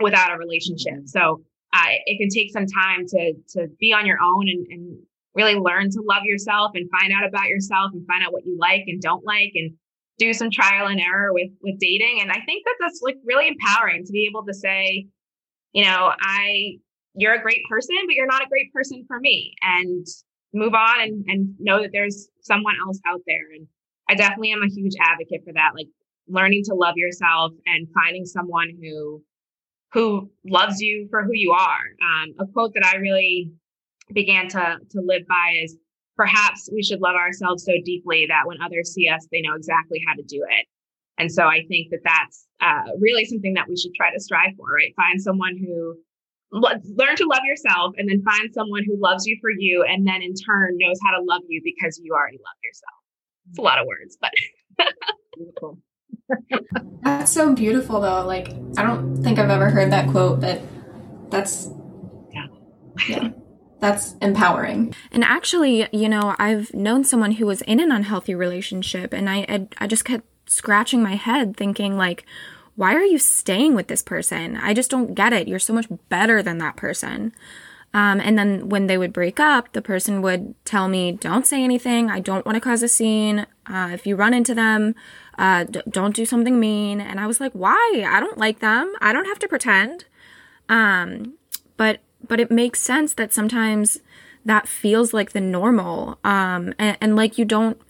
without 0.00 0.32
a 0.32 0.38
relationship. 0.38 1.06
So 1.06 1.42
uh, 1.72 1.86
it 2.06 2.18
can 2.18 2.28
take 2.28 2.52
some 2.52 2.66
time 2.66 3.06
to 3.08 3.34
to 3.50 3.68
be 3.80 3.92
on 3.92 4.06
your 4.06 4.18
own 4.22 4.48
and, 4.48 4.66
and 4.68 4.98
really 5.34 5.56
learn 5.56 5.90
to 5.90 6.00
love 6.08 6.22
yourself 6.24 6.70
and 6.74 6.88
find 6.90 7.12
out 7.12 7.26
about 7.26 7.48
yourself 7.48 7.90
and 7.92 8.06
find 8.06 8.22
out 8.24 8.32
what 8.32 8.46
you 8.46 8.56
like 8.58 8.84
and 8.86 9.02
don't 9.02 9.24
like 9.26 9.50
and 9.56 9.72
do 10.16 10.32
some 10.32 10.48
trial 10.50 10.86
and 10.86 11.00
error 11.00 11.32
with 11.32 11.50
with 11.62 11.78
dating. 11.80 12.20
And 12.22 12.30
i 12.30 12.40
think 12.46 12.64
that 12.64 12.76
that's 12.80 13.00
like 13.02 13.16
really 13.24 13.48
empowering 13.48 14.04
to 14.04 14.12
be 14.12 14.28
able 14.30 14.44
to 14.46 14.54
say 14.54 15.06
you 15.72 15.84
know 15.84 16.12
i 16.20 16.78
you're 17.16 17.34
a 17.34 17.42
great 17.42 17.62
person 17.68 17.96
but 18.06 18.14
you're 18.14 18.26
not 18.26 18.44
a 18.44 18.48
great 18.48 18.72
person 18.72 19.04
for 19.08 19.18
me. 19.18 19.54
And 19.62 20.06
move 20.54 20.74
on 20.74 21.00
and, 21.00 21.24
and 21.28 21.54
know 21.58 21.82
that 21.82 21.90
there's 21.92 22.28
someone 22.40 22.74
else 22.86 23.00
out 23.06 23.20
there. 23.26 23.52
And 23.54 23.66
I 24.08 24.14
definitely 24.14 24.52
am 24.52 24.62
a 24.62 24.68
huge 24.68 24.94
advocate 25.00 25.42
for 25.44 25.52
that. 25.52 25.72
Like 25.74 25.88
learning 26.28 26.62
to 26.64 26.74
love 26.74 26.94
yourself 26.96 27.52
and 27.66 27.88
finding 27.94 28.24
someone 28.24 28.70
who 28.80 29.22
who 29.92 30.28
loves 30.44 30.80
you 30.80 31.06
for 31.08 31.22
who 31.22 31.34
you 31.34 31.52
are. 31.52 31.84
Um, 32.02 32.34
a 32.40 32.46
quote 32.52 32.74
that 32.74 32.84
I 32.84 32.96
really 32.96 33.52
began 34.12 34.48
to 34.48 34.78
to 34.90 35.00
live 35.04 35.22
by 35.28 35.60
is 35.62 35.76
perhaps 36.16 36.68
we 36.72 36.82
should 36.82 37.00
love 37.00 37.14
ourselves 37.16 37.64
so 37.64 37.72
deeply 37.84 38.26
that 38.28 38.46
when 38.46 38.58
others 38.62 38.92
see 38.92 39.08
us, 39.08 39.26
they 39.32 39.40
know 39.40 39.54
exactly 39.54 40.00
how 40.06 40.14
to 40.14 40.22
do 40.22 40.44
it. 40.48 40.66
And 41.18 41.30
so 41.30 41.44
I 41.44 41.62
think 41.68 41.90
that 41.90 42.00
that's 42.04 42.46
uh, 42.60 42.90
really 42.98 43.24
something 43.24 43.54
that 43.54 43.68
we 43.68 43.76
should 43.76 43.94
try 43.94 44.12
to 44.12 44.20
strive 44.20 44.50
for, 44.56 44.66
right? 44.66 44.92
Find 44.96 45.20
someone 45.20 45.56
who 45.56 45.96
learn 46.54 47.16
to 47.16 47.26
love 47.26 47.42
yourself 47.44 47.94
and 47.98 48.08
then 48.08 48.22
find 48.22 48.52
someone 48.54 48.84
who 48.86 48.96
loves 48.96 49.26
you 49.26 49.36
for 49.40 49.50
you 49.50 49.84
and 49.88 50.06
then 50.06 50.22
in 50.22 50.34
turn 50.34 50.76
knows 50.78 50.98
how 51.04 51.16
to 51.16 51.22
love 51.24 51.42
you 51.48 51.60
because 51.64 52.00
you 52.02 52.12
already 52.12 52.38
love 52.38 52.56
yourself. 52.62 52.94
It's 53.50 53.58
a 53.58 53.62
lot 53.62 53.78
of 53.78 53.86
words 53.86 54.16
but 54.20 54.30
beautiful. 55.36 55.78
That's 57.02 57.32
so 57.32 57.54
beautiful 57.54 58.00
though. 58.00 58.24
Like 58.24 58.50
i 58.78 58.82
don't 58.82 59.22
think 59.22 59.38
i've 59.38 59.50
ever 59.50 59.68
heard 59.68 59.92
that 59.92 60.08
quote 60.10 60.40
but 60.40 60.62
that's 61.30 61.70
yeah. 62.32 62.46
yeah 63.08 63.30
that's 63.80 64.14
empowering. 64.22 64.94
And 65.12 65.24
actually 65.24 65.88
you 65.92 66.08
know 66.08 66.34
i've 66.38 66.72
known 66.72 67.04
someone 67.04 67.32
who 67.32 67.46
was 67.46 67.62
in 67.62 67.80
an 67.80 67.92
unhealthy 67.92 68.34
relationship 68.34 69.12
and 69.12 69.28
i 69.28 69.44
i, 69.48 69.68
I 69.78 69.86
just 69.86 70.04
kept 70.04 70.24
scratching 70.46 71.02
my 71.02 71.16
head 71.16 71.56
thinking 71.56 71.96
like 71.96 72.24
why 72.76 72.94
are 72.94 73.04
you 73.04 73.18
staying 73.18 73.74
with 73.74 73.88
this 73.88 74.02
person? 74.02 74.56
I 74.56 74.74
just 74.74 74.90
don't 74.90 75.14
get 75.14 75.32
it. 75.32 75.48
You're 75.48 75.58
so 75.58 75.72
much 75.72 75.86
better 76.08 76.42
than 76.42 76.58
that 76.58 76.76
person. 76.76 77.32
Um, 77.92 78.20
and 78.20 78.36
then 78.36 78.68
when 78.68 78.88
they 78.88 78.98
would 78.98 79.12
break 79.12 79.38
up, 79.38 79.72
the 79.72 79.80
person 79.80 80.20
would 80.20 80.56
tell 80.64 80.88
me, 80.88 81.12
don't 81.12 81.46
say 81.46 81.62
anything. 81.62 82.10
I 82.10 82.18
don't 82.18 82.44
want 82.44 82.56
to 82.56 82.60
cause 82.60 82.82
a 82.82 82.88
scene. 82.88 83.46
Uh, 83.66 83.90
if 83.92 84.04
you 84.04 84.16
run 84.16 84.34
into 84.34 84.52
them, 84.52 84.96
uh, 85.38 85.62
d- 85.62 85.82
don't 85.88 86.16
do 86.16 86.26
something 86.26 86.58
mean. 86.58 87.00
And 87.00 87.20
I 87.20 87.28
was 87.28 87.40
like, 87.40 87.52
why? 87.52 88.04
I 88.04 88.18
don't 88.18 88.36
like 88.36 88.58
them. 88.58 88.92
I 89.00 89.12
don't 89.12 89.26
have 89.26 89.38
to 89.38 89.48
pretend. 89.48 90.06
Um, 90.68 91.34
but, 91.76 92.00
but 92.26 92.40
it 92.40 92.50
makes 92.50 92.80
sense 92.80 93.14
that 93.14 93.32
sometimes 93.32 94.00
that 94.44 94.66
feels 94.66 95.14
like 95.14 95.30
the 95.30 95.40
normal. 95.40 96.18
Um, 96.24 96.74
and, 96.80 96.98
and 97.00 97.14
like 97.14 97.38
you 97.38 97.44
don't 97.44 97.80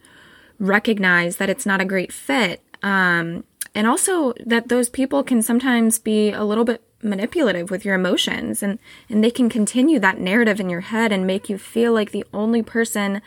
recognize 0.59 1.38
that 1.38 1.49
it's 1.49 1.64
not 1.64 1.81
a 1.81 1.87
great 1.87 2.12
fit. 2.12 2.61
Um, 2.83 3.44
and 3.75 3.87
also 3.87 4.33
that 4.45 4.69
those 4.69 4.89
people 4.89 5.23
can 5.23 5.43
sometimes 5.43 5.99
be 5.99 6.31
a 6.31 6.45
little 6.45 6.65
bit 6.65 6.83
manipulative 7.03 7.71
with 7.71 7.85
your 7.85 7.95
emotions 7.95 8.63
and 8.63 8.79
and 9.11 9.23
they 9.23 9.31
can 9.31 9.51
continue 9.51 9.99
that 9.99 10.19
narrative 10.19 10.59
in 10.59 10.71
your 10.71 10.81
head 10.81 11.13
and 11.13 11.27
make 11.27 11.49
you 11.51 11.59
feel 11.59 11.93
like 11.93 12.11
the 12.13 12.25
only 12.33 12.63
person 12.63 13.21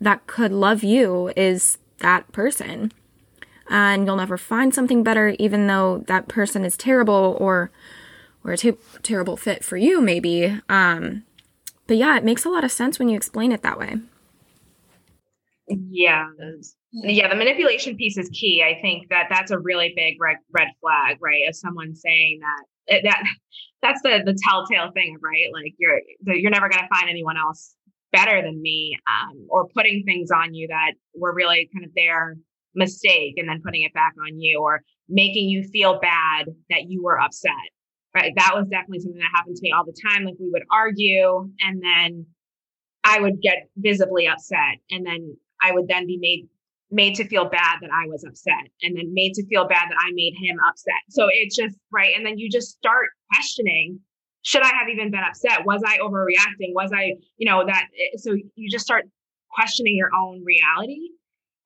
that 0.00 0.26
could 0.26 0.50
love 0.52 0.82
you 0.82 1.32
is 1.36 1.78
that 1.98 2.30
person. 2.32 2.90
And 3.70 4.04
you'll 4.06 4.16
never 4.16 4.36
find 4.36 4.74
something 4.74 5.04
better 5.04 5.36
even 5.38 5.68
though 5.68 5.98
that 6.08 6.26
person 6.28 6.64
is 6.64 6.76
terrible 6.76 7.36
or 7.40 7.70
or 8.44 8.52
a 8.52 8.56
t- 8.56 8.72
terrible 9.02 9.36
fit 9.36 9.64
for 9.64 9.76
you 9.76 10.00
maybe. 10.00 10.60
Um 10.68 11.22
but 11.86 11.96
yeah 11.96 12.16
it 12.16 12.24
makes 12.24 12.44
a 12.44 12.50
lot 12.50 12.64
of 12.64 12.72
sense 12.72 12.98
when 12.98 13.08
you 13.08 13.16
explain 13.16 13.52
it 13.52 13.62
that 13.62 13.78
way. 13.78 13.96
Yeah 15.68 16.26
yeah 16.92 17.28
the 17.28 17.36
manipulation 17.36 17.96
piece 17.96 18.18
is 18.18 18.28
key. 18.30 18.62
I 18.62 18.80
think 18.80 19.08
that 19.08 19.26
that's 19.30 19.50
a 19.50 19.58
really 19.58 19.92
big 19.96 20.20
red, 20.20 20.36
red 20.50 20.68
flag 20.80 21.18
right 21.20 21.48
of 21.48 21.56
someone 21.56 21.94
saying 21.94 22.40
that 22.40 22.94
eh, 22.94 23.00
that 23.04 23.22
that's 23.82 24.02
the 24.02 24.22
the 24.24 24.36
telltale 24.46 24.92
thing 24.92 25.18
right? 25.22 25.46
Like 25.52 25.74
you're 25.78 26.00
you're 26.24 26.50
never 26.50 26.68
going 26.68 26.82
to 26.82 26.94
find 26.94 27.08
anyone 27.08 27.36
else 27.36 27.74
better 28.12 28.42
than 28.42 28.60
me 28.60 28.98
um, 29.08 29.46
or 29.48 29.68
putting 29.68 30.04
things 30.04 30.30
on 30.30 30.52
you 30.52 30.68
that 30.68 30.92
were 31.14 31.34
really 31.34 31.68
kind 31.72 31.84
of 31.84 31.90
their 31.96 32.36
mistake 32.74 33.34
and 33.38 33.48
then 33.48 33.62
putting 33.64 33.82
it 33.82 33.94
back 33.94 34.12
on 34.26 34.38
you 34.38 34.60
or 34.60 34.82
making 35.08 35.48
you 35.48 35.62
feel 35.62 35.98
bad 36.00 36.46
that 36.68 36.84
you 36.88 37.02
were 37.02 37.18
upset 37.18 37.52
right? 38.14 38.34
That 38.36 38.52
was 38.54 38.68
definitely 38.68 39.00
something 39.00 39.18
that 39.20 39.30
happened 39.34 39.56
to 39.56 39.62
me 39.62 39.72
all 39.72 39.86
the 39.86 39.96
time. 40.10 40.26
Like 40.26 40.34
we 40.38 40.50
would 40.50 40.64
argue 40.70 41.48
and 41.60 41.82
then 41.82 42.26
i 43.04 43.18
would 43.18 43.40
get 43.40 43.68
visibly 43.78 44.28
upset 44.28 44.76
and 44.90 45.04
then 45.04 45.34
I 45.62 45.72
would 45.72 45.88
then 45.88 46.06
be 46.06 46.18
made 46.18 46.48
made 46.92 47.14
to 47.16 47.26
feel 47.26 47.46
bad 47.46 47.78
that 47.80 47.90
I 47.90 48.06
was 48.06 48.24
upset 48.24 48.68
and 48.82 48.96
then 48.96 49.12
made 49.12 49.32
to 49.34 49.46
feel 49.46 49.66
bad 49.66 49.88
that 49.90 49.96
I 49.98 50.12
made 50.12 50.34
him 50.36 50.58
upset. 50.68 51.00
So 51.10 51.28
it's 51.32 51.56
just 51.56 51.76
right. 51.90 52.14
And 52.16 52.24
then 52.24 52.38
you 52.38 52.50
just 52.50 52.76
start 52.76 53.06
questioning 53.32 53.98
should 54.42 54.62
I 54.62 54.68
have 54.68 54.88
even 54.92 55.10
been 55.10 55.22
upset? 55.22 55.64
Was 55.64 55.82
I 55.86 55.98
overreacting? 55.98 56.74
Was 56.74 56.90
I, 56.92 57.14
you 57.36 57.48
know, 57.48 57.64
that? 57.64 57.86
Eh, 57.98 58.16
so 58.16 58.32
you 58.32 58.70
just 58.70 58.84
start 58.84 59.04
questioning 59.50 59.96
your 59.96 60.10
own 60.18 60.44
reality. 60.44 61.10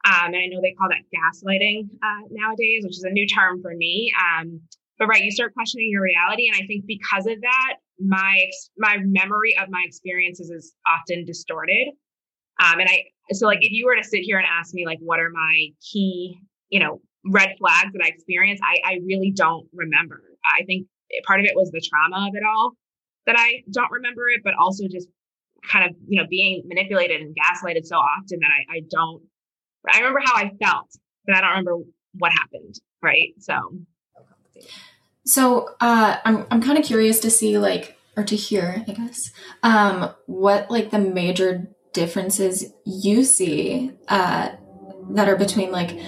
Um, 0.05 0.27
and 0.27 0.37
I 0.37 0.47
know 0.47 0.61
they 0.61 0.73
call 0.73 0.89
that 0.91 1.03
gaslighting 1.11 1.89
uh, 2.03 2.29
nowadays, 2.31 2.85
which 2.85 2.97
is 2.97 3.05
a 3.05 3.11
new 3.11 3.27
term 3.27 3.63
for 3.63 3.75
me. 3.75 4.13
Um, 4.21 4.61
but 4.99 5.09
right, 5.09 5.23
you 5.23 5.31
start 5.31 5.55
questioning 5.55 5.91
your 5.91 6.03
reality, 6.03 6.49
and 6.49 6.63
I 6.63 6.67
think 6.67 6.87
because 6.87 7.27
of 7.27 7.41
that, 7.41 7.75
my 7.99 8.45
my 8.79 8.99
memory 8.99 9.57
of 9.59 9.69
my 9.69 9.83
experiences 9.85 10.51
is 10.51 10.75
often 10.87 11.25
distorted. 11.25 11.89
Um, 12.63 12.81
and 12.81 12.89
I 12.89 13.05
so 13.33 13.47
like 13.47 13.59
if 13.63 13.73
you 13.73 13.87
were 13.87 13.97
to 13.97 14.05
sit 14.05 14.21
here 14.21 14.39
and 14.39 14.47
ask 14.47 14.75
me 14.75 14.87
like 14.87 14.99
what 15.01 15.21
are 15.21 15.31
my 15.31 15.69
key, 15.81 16.39
you 16.69 16.81
know, 16.81 17.01
red 17.25 17.57
flags 17.59 17.93
that 17.93 18.03
I 18.05 18.09
experienced, 18.09 18.63
I, 18.65 18.93
I 18.93 19.01
really 19.05 19.33
don't 19.35 19.67
remember. 19.73 20.23
I 20.45 20.65
think 20.65 20.87
part 21.27 21.41
of 21.41 21.47
it 21.47 21.53
was 21.57 21.71
the 21.71 21.81
trauma 21.81 22.29
of 22.29 22.35
it 22.35 22.43
all 22.45 22.73
that 23.27 23.37
I 23.39 23.63
don't 23.71 23.91
remember 23.91 24.29
it, 24.29 24.43
but 24.45 24.55
also 24.55 24.85
just 24.89 25.09
kind 25.69 25.89
of, 25.89 25.97
you 26.07 26.21
know, 26.21 26.29
being 26.29 26.63
manipulated 26.67 27.21
and 27.21 27.35
gaslighted 27.35 27.85
so 27.85 27.97
often 27.97 28.39
that 28.41 28.51
I, 28.51 28.77
I 28.77 28.81
don't, 28.89 29.23
I 29.93 29.99
remember 29.99 30.21
how 30.25 30.37
I 30.37 30.53
felt, 30.63 30.91
but 31.27 31.37
I 31.37 31.41
don't 31.41 31.51
remember 31.51 31.79
what 32.19 32.33
happened. 32.33 32.77
Right. 33.03 33.35
So, 33.39 33.55
so, 35.25 35.71
uh, 35.81 36.19
I'm, 36.25 36.47
I'm 36.51 36.63
kind 36.63 36.79
of 36.79 36.85
curious 36.85 37.21
to 37.21 37.31
see 37.31 37.59
like, 37.59 37.97
or 38.17 38.25
to 38.25 38.37
hear, 38.37 38.85
I 38.87 38.93
guess, 38.93 39.33
um, 39.63 40.15
what 40.27 40.71
like 40.71 40.91
the 40.91 40.99
major 40.99 41.69
differences 41.97 42.73
you 42.85 43.25
see, 43.25 43.91
uh, 44.09 44.51
that 45.11 45.29
are 45.29 45.37
between 45.37 45.73
like 45.73 45.99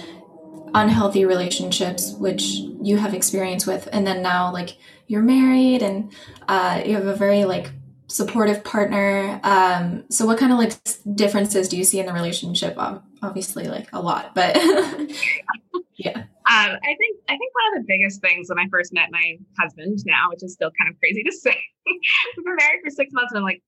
unhealthy 0.74 1.24
relationships, 1.24 2.12
which 2.12 2.42
you 2.82 2.98
have 2.98 3.14
experience 3.14 3.66
with, 3.66 3.88
and 3.90 4.06
then 4.06 4.22
now 4.22 4.52
like 4.52 4.76
you're 5.06 5.22
married 5.22 5.82
and 5.82 6.12
uh, 6.46 6.82
you 6.84 6.94
have 6.94 7.06
a 7.06 7.16
very 7.16 7.44
like 7.46 7.70
supportive 8.06 8.62
partner. 8.64 9.40
Um, 9.42 10.04
so 10.10 10.26
what 10.26 10.38
kind 10.38 10.52
of 10.52 10.58
like 10.58 10.74
differences 11.14 11.68
do 11.68 11.78
you 11.78 11.84
see 11.84 12.00
in 12.00 12.06
the 12.06 12.12
relationship? 12.12 12.76
Obviously, 13.22 13.68
like 13.68 13.88
a 13.94 14.00
lot, 14.02 14.34
but 14.34 14.56
yeah. 15.96 16.24
Um, 16.50 16.70
I 16.82 16.94
think 16.96 17.18
I 17.28 17.36
think 17.36 17.52
one 17.54 17.76
of 17.76 17.82
the 17.82 17.84
biggest 17.86 18.20
things 18.20 18.48
when 18.48 18.58
I 18.58 18.68
first 18.70 18.92
met 18.92 19.08
my 19.10 19.36
husband 19.58 19.98
now, 20.06 20.28
which 20.30 20.42
is 20.42 20.52
still 20.52 20.70
kind 20.78 20.92
of 20.92 20.98
crazy 20.98 21.22
to 21.22 21.32
say, 21.32 21.56
we've 21.86 22.44
been 22.44 22.56
married 22.56 22.80
for 22.84 22.90
six 22.90 23.12
months, 23.12 23.32
and 23.32 23.38
I'm 23.38 23.44
like, 23.44 23.62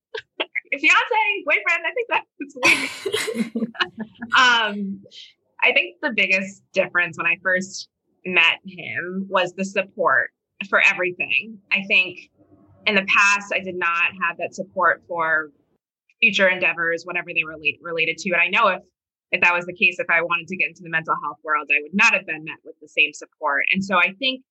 fiance, 0.79 1.45
boyfriend. 1.45 1.85
I 1.87 1.93
think 1.93 2.09
that's 2.09 3.55
weird. 3.55 3.67
um, 4.37 5.01
I 5.63 5.73
think 5.73 5.97
the 6.03 6.13
biggest 6.15 6.63
difference 6.73 7.19
when 7.19 7.27
I 7.27 7.37
first 7.43 7.89
met 8.25 8.59
him 8.65 9.27
was 9.29 9.53
the 9.55 9.65
support 9.65 10.31
for 10.69 10.81
everything. 10.87 11.59
I 11.73 11.83
think 11.87 12.31
in 12.87 12.95
the 12.95 13.05
past, 13.07 13.53
I 13.53 13.61
did 13.61 13.77
not 13.77 14.13
have 14.27 14.37
that 14.39 14.55
support 14.55 15.03
for 15.09 15.51
future 16.21 16.49
endeavors, 16.49 17.05
whatever 17.05 17.31
they 17.35 17.45
were 17.45 17.53
relate, 17.53 17.79
related 17.83 18.19
to. 18.19 18.31
And 18.33 18.41
I 18.41 18.49
know 18.49 18.69
if 18.69 18.83
if 19.33 19.41
that 19.43 19.55
was 19.55 19.65
the 19.65 19.73
case, 19.73 19.97
if 20.01 20.11
I 20.11 20.23
wanted 20.23 20.49
to 20.49 20.57
get 20.57 20.69
into 20.69 20.83
the 20.83 20.91
mental 20.91 21.15
health 21.23 21.39
world, 21.45 21.69
I 21.71 21.81
would 21.83 21.95
not 21.95 22.15
have 22.15 22.27
been 22.27 22.43
met 22.43 22.59
with 22.65 22.75
the 22.81 22.89
same 22.89 23.13
support. 23.13 23.63
And 23.73 23.85
so 23.85 23.97
I 23.97 24.13
think 24.19 24.43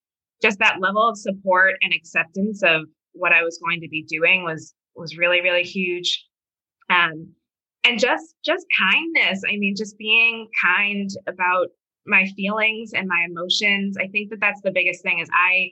just 0.42 0.58
that 0.60 0.80
level 0.80 1.06
of 1.06 1.18
support 1.18 1.74
and 1.82 1.92
acceptance 1.92 2.62
of 2.62 2.86
what 3.12 3.32
I 3.32 3.42
was 3.42 3.58
going 3.62 3.82
to 3.82 3.88
be 3.88 4.02
doing 4.04 4.42
was 4.42 4.74
was 5.00 5.16
really 5.16 5.40
really 5.40 5.64
huge. 5.64 6.26
Um, 6.88 7.34
and 7.84 7.98
just 7.98 8.34
just 8.44 8.66
kindness 8.78 9.42
i 9.48 9.56
mean 9.56 9.74
just 9.76 9.96
being 9.98 10.48
kind 10.62 11.10
about 11.26 11.68
my 12.06 12.26
feelings 12.36 12.92
and 12.92 13.08
my 13.08 13.26
emotions 13.28 13.96
i 13.98 14.06
think 14.08 14.30
that 14.30 14.40
that's 14.40 14.60
the 14.62 14.70
biggest 14.70 15.02
thing 15.02 15.18
is 15.18 15.28
i 15.32 15.70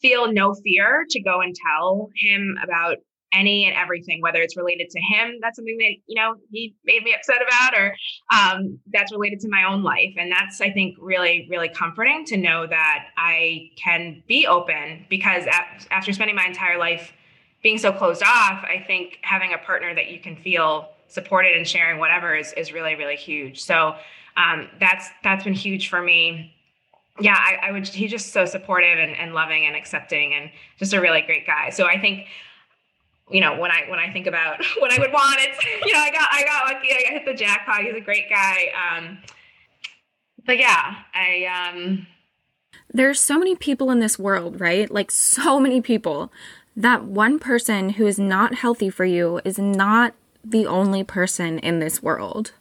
feel 0.00 0.32
no 0.32 0.54
fear 0.54 1.04
to 1.08 1.20
go 1.20 1.40
and 1.40 1.54
tell 1.54 2.10
him 2.16 2.56
about 2.62 2.96
any 3.32 3.64
and 3.64 3.76
everything 3.76 4.20
whether 4.20 4.40
it's 4.40 4.56
related 4.56 4.88
to 4.88 5.00
him 5.00 5.34
that's 5.42 5.56
something 5.56 5.76
that 5.78 5.92
you 6.06 6.20
know 6.20 6.34
he 6.52 6.74
made 6.84 7.02
me 7.02 7.14
upset 7.14 7.38
about 7.46 7.78
or 7.78 7.94
um, 8.32 8.78
that's 8.92 9.12
related 9.12 9.40
to 9.40 9.48
my 9.48 9.64
own 9.64 9.82
life 9.82 10.14
and 10.16 10.30
that's 10.30 10.60
i 10.60 10.70
think 10.70 10.94
really 11.00 11.46
really 11.50 11.68
comforting 11.68 12.24
to 12.24 12.36
know 12.36 12.66
that 12.66 13.06
i 13.16 13.68
can 13.76 14.22
be 14.28 14.46
open 14.46 15.04
because 15.10 15.44
after 15.90 16.12
spending 16.12 16.36
my 16.36 16.46
entire 16.46 16.78
life 16.78 17.12
being 17.62 17.78
so 17.78 17.92
closed 17.92 18.22
off 18.22 18.64
i 18.64 18.82
think 18.86 19.18
having 19.22 19.52
a 19.52 19.58
partner 19.58 19.94
that 19.94 20.10
you 20.10 20.20
can 20.20 20.36
feel 20.36 20.88
supported 21.08 21.56
and 21.56 21.66
sharing 21.66 21.98
whatever 21.98 22.34
is, 22.34 22.52
is 22.54 22.72
really 22.72 22.94
really 22.94 23.16
huge. 23.16 23.62
So 23.62 23.96
um, 24.36 24.68
that's 24.80 25.08
that's 25.22 25.44
been 25.44 25.54
huge 25.54 25.88
for 25.88 26.02
me. 26.02 26.54
Yeah 27.18 27.36
I, 27.36 27.68
I, 27.68 27.72
would 27.72 27.86
he's 27.88 28.10
just 28.10 28.32
so 28.32 28.44
supportive 28.44 28.98
and, 28.98 29.16
and 29.16 29.32
loving 29.32 29.64
and 29.64 29.74
accepting 29.74 30.34
and 30.34 30.50
just 30.78 30.92
a 30.92 31.00
really 31.00 31.22
great 31.22 31.46
guy. 31.46 31.70
So 31.70 31.86
i 31.86 31.98
think 31.98 32.26
you 33.30 33.40
know 33.40 33.58
when 33.58 33.70
i 33.70 33.84
when 33.88 33.98
i 33.98 34.12
think 34.12 34.26
about 34.26 34.62
what 34.78 34.92
i 34.92 34.98
would 35.00 35.12
want 35.12 35.40
it's 35.40 35.64
you 35.84 35.92
know 35.92 35.98
i 35.98 36.10
got 36.10 36.28
i 36.30 36.44
got 36.44 36.72
lucky. 36.72 36.90
I 36.92 37.12
hit 37.12 37.24
the 37.24 37.34
jackpot. 37.34 37.82
He's 37.82 37.96
a 37.96 38.00
great 38.00 38.28
guy. 38.28 38.66
Um 38.76 39.18
but 40.44 40.58
yeah 40.58 40.96
i 41.14 41.72
um 41.72 42.06
there's 42.92 43.20
so 43.20 43.38
many 43.38 43.56
people 43.56 43.90
in 43.90 44.00
this 44.00 44.18
world 44.18 44.60
right? 44.60 44.90
Like 44.90 45.10
so 45.10 45.58
many 45.58 45.80
people 45.80 46.30
that 46.76 47.04
one 47.04 47.38
person 47.38 47.90
who 47.90 48.06
is 48.06 48.18
not 48.18 48.54
healthy 48.54 48.90
for 48.90 49.04
you 49.04 49.40
is 49.44 49.58
not 49.58 50.14
the 50.44 50.66
only 50.66 51.02
person 51.02 51.58
in 51.58 51.80
this 51.80 52.02
world. 52.02 52.52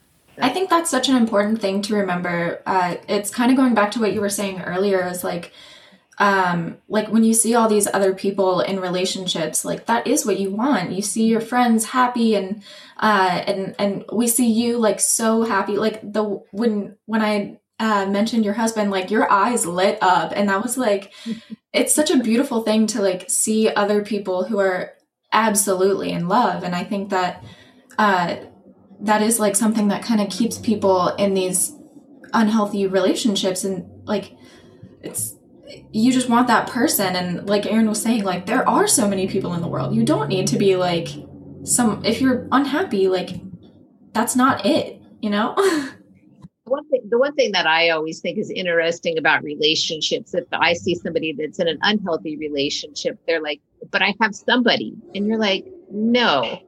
I 0.41 0.49
think 0.49 0.69
that's 0.69 0.89
such 0.89 1.08
an 1.08 1.15
important 1.15 1.62
thing 1.62 1.82
to 1.84 1.95
remember. 1.95 2.62
Uh, 2.65 2.95
it's 3.08 3.30
kind 3.30 3.51
of 3.51 3.58
going 3.58 3.73
back 3.73 3.91
to 3.91 3.99
what 3.99 4.13
you 4.13 4.21
were 4.21 4.30
saying 4.30 4.62
earlier 4.62 5.08
is 5.08 5.23
like, 5.23 5.51
um, 6.17 6.78
like 6.88 7.10
when 7.10 7.23
you 7.23 7.34
see 7.34 7.56
all 7.56 7.67
these 7.67 7.88
other 7.93 8.13
people 8.13 8.62
in 8.62 8.80
relationships, 8.80 9.65
like 9.65 9.86
that 9.86 10.08
is 10.08 10.25
what 10.25 10.39
you 10.39 10.49
want. 10.49 10.91
You 10.91 11.01
see 11.01 11.25
your 11.25 11.41
friends 11.41 11.86
happy 11.86 12.36
and, 12.36 12.63
uh, 12.97 13.43
and, 13.45 13.75
and 13.78 14.06
we 14.12 14.28
see 14.28 14.49
you 14.49 14.78
like 14.78 14.99
so 14.99 15.43
happy. 15.43 15.78
Like 15.78 16.01
the, 16.01 16.23
when, 16.51 16.95
when 17.06 17.21
I, 17.21 17.60
uh, 17.79 18.05
mentioned 18.05 18.45
your 18.45 18.53
husband, 18.53 18.91
like 18.91 19.11
your 19.11 19.31
eyes 19.31 19.65
lit 19.65 19.97
up. 20.01 20.31
And 20.35 20.49
that 20.49 20.61
was 20.61 20.77
like, 20.77 21.13
it's 21.73 21.93
such 21.93 22.11
a 22.11 22.19
beautiful 22.19 22.61
thing 22.61 22.88
to 22.88 23.01
like 23.01 23.29
see 23.29 23.69
other 23.69 24.03
people 24.03 24.45
who 24.45 24.59
are 24.59 24.93
absolutely 25.31 26.11
in 26.11 26.27
love. 26.27 26.63
And 26.63 26.75
I 26.75 26.83
think 26.83 27.09
that, 27.09 27.43
uh, 27.97 28.38
that 29.01 29.21
is 29.21 29.39
like 29.39 29.55
something 29.55 29.89
that 29.89 30.03
kind 30.03 30.21
of 30.21 30.29
keeps 30.29 30.57
people 30.57 31.09
in 31.15 31.33
these 31.33 31.73
unhealthy 32.33 32.88
relationships. 32.88 33.63
And 33.63 33.85
like 34.07 34.35
it's 35.01 35.35
you 35.91 36.13
just 36.13 36.29
want 36.29 36.47
that 36.47 36.69
person. 36.69 37.15
And 37.15 37.49
like 37.49 37.65
Aaron 37.65 37.89
was 37.89 38.01
saying 38.01 38.23
like 38.23 38.45
there 38.45 38.67
are 38.67 38.88
so 38.88 39.07
many 39.07 39.27
people 39.27 39.53
in 39.53 39.61
the 39.61 39.67
world. 39.67 39.93
You 39.93 40.03
don't 40.03 40.29
need 40.29 40.47
to 40.47 40.57
be 40.57 40.77
like 40.77 41.09
some 41.65 42.03
if 42.05 42.21
you're 42.21 42.47
unhappy 42.51 43.07
like 43.07 43.41
that's 44.13 44.35
not 44.35 44.65
it 44.65 45.01
you 45.21 45.29
know 45.29 45.55
the 47.15 47.19
one 47.19 47.34
thing 47.36 47.54
that 47.54 47.65
i 47.65 47.89
always 47.91 48.19
think 48.19 48.38
is 48.38 48.49
interesting 48.49 49.17
about 49.17 49.41
relationships 49.41 50.34
if 50.34 50.43
i 50.51 50.73
see 50.73 50.95
somebody 50.95 51.32
that's 51.32 51.60
in 51.60 51.67
an 51.69 51.80
unhealthy 51.82 52.36
relationship 52.36 53.17
they're 53.25 53.41
like 53.41 53.62
but 53.89 54.01
i 54.01 54.13
have 54.19 54.36
somebody 54.36 54.93
and 55.13 55.25
you're 55.25 55.39
like 55.39 55.65
no 55.89 56.60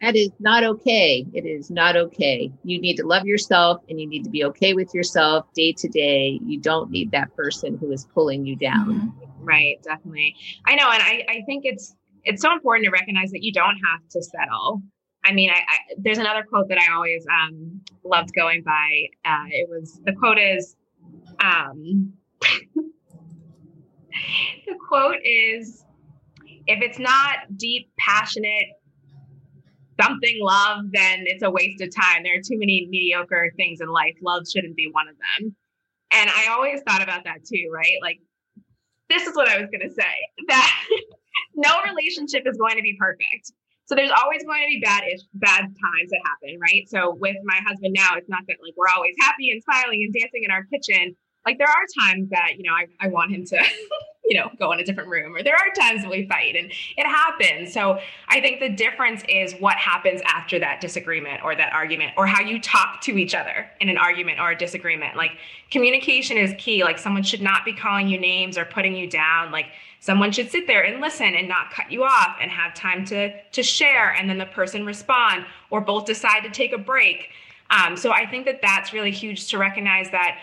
that 0.00 0.16
is 0.16 0.30
not 0.38 0.64
okay. 0.64 1.26
It 1.34 1.44
is 1.44 1.70
not 1.70 1.94
okay. 1.94 2.50
You 2.64 2.80
need 2.80 2.96
to 2.96 3.06
love 3.06 3.26
yourself 3.26 3.82
and 3.88 4.00
you 4.00 4.08
need 4.08 4.24
to 4.24 4.30
be 4.30 4.44
okay 4.44 4.72
with 4.72 4.94
yourself 4.94 5.52
day 5.52 5.74
to 5.76 5.88
day. 5.88 6.40
You 6.42 6.58
don't 6.58 6.90
need 6.90 7.10
that 7.10 7.34
person 7.36 7.76
who 7.76 7.92
is 7.92 8.06
pulling 8.14 8.46
you 8.46 8.56
down. 8.56 8.88
Mm-hmm. 8.88 9.44
Right, 9.44 9.76
definitely. 9.82 10.36
I 10.66 10.74
know. 10.74 10.90
And 10.90 11.02
I, 11.02 11.26
I 11.28 11.42
think 11.44 11.66
it's 11.66 11.94
it's 12.24 12.40
so 12.40 12.52
important 12.52 12.86
to 12.86 12.90
recognize 12.90 13.30
that 13.32 13.42
you 13.42 13.52
don't 13.52 13.76
have 13.76 14.08
to 14.12 14.22
settle. 14.22 14.82
I 15.24 15.32
mean, 15.32 15.50
I, 15.50 15.54
I, 15.54 15.76
there's 15.98 16.18
another 16.18 16.42
quote 16.42 16.68
that 16.68 16.78
I 16.78 16.92
always 16.94 17.26
um, 17.30 17.80
loved 18.04 18.30
going 18.34 18.62
by. 18.62 19.08
Uh, 19.24 19.44
it 19.50 19.68
was 19.68 20.00
the 20.04 20.12
quote 20.12 20.38
is, 20.38 20.76
um, 21.42 22.12
the 24.66 24.74
quote 24.88 25.18
is, 25.24 25.84
if 26.66 26.82
it's 26.82 26.98
not 26.98 27.56
deep, 27.56 27.90
passionate, 27.98 28.80
something 30.00 30.38
love, 30.40 30.86
then 30.92 31.24
it's 31.26 31.42
a 31.42 31.50
waste 31.50 31.80
of 31.82 31.94
time. 31.94 32.22
There 32.22 32.34
are 32.34 32.42
too 32.42 32.58
many 32.58 32.86
mediocre 32.90 33.52
things 33.56 33.80
in 33.80 33.88
life. 33.88 34.14
Love 34.22 34.44
shouldn't 34.50 34.76
be 34.76 34.88
one 34.90 35.08
of 35.08 35.16
them. 35.16 35.54
And 36.12 36.30
I 36.30 36.48
always 36.50 36.80
thought 36.82 37.02
about 37.02 37.24
that 37.24 37.44
too, 37.44 37.70
right? 37.72 37.96
Like, 38.02 38.20
this 39.08 39.26
is 39.26 39.34
what 39.34 39.48
I 39.48 39.60
was 39.60 39.68
going 39.70 39.88
to 39.88 39.94
say 39.94 40.14
that 40.48 40.72
no 41.54 41.70
relationship 41.82 42.44
is 42.46 42.56
going 42.56 42.76
to 42.76 42.82
be 42.82 42.96
perfect. 42.98 43.52
So 43.90 43.96
there's 43.96 44.12
always 44.22 44.44
going 44.44 44.62
to 44.62 44.68
be 44.68 44.80
bad 44.80 45.02
ish, 45.12 45.22
bad 45.34 45.62
times 45.62 46.10
that 46.10 46.20
happen, 46.24 46.60
right? 46.62 46.88
So 46.88 47.16
with 47.18 47.34
my 47.42 47.58
husband 47.66 47.92
now, 47.92 48.10
it's 48.14 48.28
not 48.28 48.42
that 48.46 48.58
like 48.62 48.74
we're 48.76 48.86
always 48.94 49.16
happy 49.18 49.50
and 49.50 49.60
smiling 49.64 50.04
and 50.06 50.14
dancing 50.14 50.44
in 50.44 50.52
our 50.52 50.62
kitchen. 50.62 51.16
Like 51.44 51.58
there 51.58 51.66
are 51.66 52.06
times 52.06 52.28
that, 52.30 52.52
you 52.56 52.70
know, 52.70 52.72
I, 52.72 52.86
I 53.00 53.08
want 53.08 53.32
him 53.32 53.44
to 53.46 53.58
you 54.30 54.38
know, 54.38 54.48
go 54.60 54.70
in 54.70 54.78
a 54.78 54.84
different 54.84 55.08
room, 55.08 55.34
or 55.34 55.42
there 55.42 55.56
are 55.56 55.72
times 55.76 56.06
we 56.06 56.24
fight 56.28 56.54
and 56.54 56.70
it 56.96 57.04
happens. 57.04 57.72
So 57.72 57.98
I 58.28 58.40
think 58.40 58.60
the 58.60 58.68
difference 58.68 59.24
is 59.28 59.54
what 59.54 59.76
happens 59.76 60.20
after 60.24 60.60
that 60.60 60.80
disagreement 60.80 61.42
or 61.42 61.56
that 61.56 61.72
argument, 61.72 62.12
or 62.16 62.28
how 62.28 62.40
you 62.40 62.60
talk 62.60 63.00
to 63.02 63.18
each 63.18 63.34
other 63.34 63.68
in 63.80 63.88
an 63.88 63.98
argument 63.98 64.38
or 64.38 64.52
a 64.52 64.56
disagreement. 64.56 65.16
Like 65.16 65.32
communication 65.72 66.36
is 66.36 66.54
key. 66.58 66.84
Like 66.84 66.96
someone 66.96 67.24
should 67.24 67.42
not 67.42 67.64
be 67.64 67.72
calling 67.72 68.06
you 68.06 68.20
names 68.20 68.56
or 68.56 68.64
putting 68.64 68.94
you 68.94 69.10
down. 69.10 69.50
Like 69.50 69.66
someone 70.00 70.32
should 70.32 70.50
sit 70.50 70.66
there 70.66 70.82
and 70.82 71.00
listen 71.00 71.34
and 71.34 71.48
not 71.48 71.70
cut 71.70 71.92
you 71.92 72.02
off 72.02 72.36
and 72.40 72.50
have 72.50 72.74
time 72.74 73.04
to 73.06 73.32
to 73.52 73.62
share 73.62 74.12
and 74.12 74.28
then 74.28 74.38
the 74.38 74.46
person 74.46 74.84
respond 74.84 75.44
or 75.70 75.80
both 75.80 76.06
decide 76.06 76.40
to 76.40 76.50
take 76.50 76.72
a 76.72 76.78
break. 76.78 77.28
Um, 77.70 77.96
so 77.96 78.10
i 78.10 78.26
think 78.26 78.46
that 78.46 78.60
that's 78.62 78.92
really 78.92 79.12
huge 79.12 79.46
to 79.48 79.58
recognize 79.58 80.10
that 80.10 80.38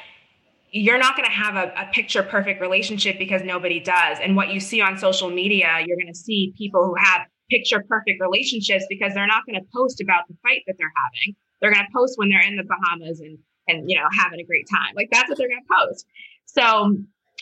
you're 0.72 0.98
not 0.98 1.16
going 1.16 1.28
to 1.28 1.34
have 1.34 1.56
a, 1.56 1.74
a, 1.78 1.86
picture 1.94 2.24
perfect 2.24 2.60
relationship 2.60 3.18
because 3.18 3.42
nobody 3.42 3.80
does. 3.80 4.18
And 4.22 4.36
what 4.36 4.50
you 4.50 4.60
see 4.60 4.82
on 4.82 4.98
social 4.98 5.30
media 5.30 5.84
you're 5.86 5.98
going 5.98 6.14
to 6.14 6.20
see 6.20 6.54
people 6.58 6.86
who 6.86 6.96
have 6.96 7.22
picture 7.50 7.84
perfect 7.88 8.22
relationships 8.22 8.86
because 8.90 9.14
they're 9.14 9.28
not 9.28 9.46
going 9.46 9.60
to 9.60 9.66
post 9.74 10.02
about 10.02 10.28
the 10.28 10.36
fight 10.44 10.64
that 10.68 10.76
they're 10.78 10.94
having. 11.06 11.36
They're 11.62 11.72
going 11.72 11.86
to 11.86 11.92
post 11.94 12.18
when 12.18 12.30
they're 12.30 12.42
in 12.42 12.56
the 12.56 12.64
bahamas 12.64 13.20
and 13.20 13.38
and 13.68 13.90
you 13.90 13.98
know 13.98 14.08
having 14.18 14.40
a 14.40 14.44
great 14.44 14.68
time. 14.70 14.94
Like 14.96 15.10
that's 15.12 15.30
what 15.30 15.38
they're 15.38 15.50
going 15.50 15.64
to 15.64 15.86
post. 15.86 16.06
So 16.46 16.98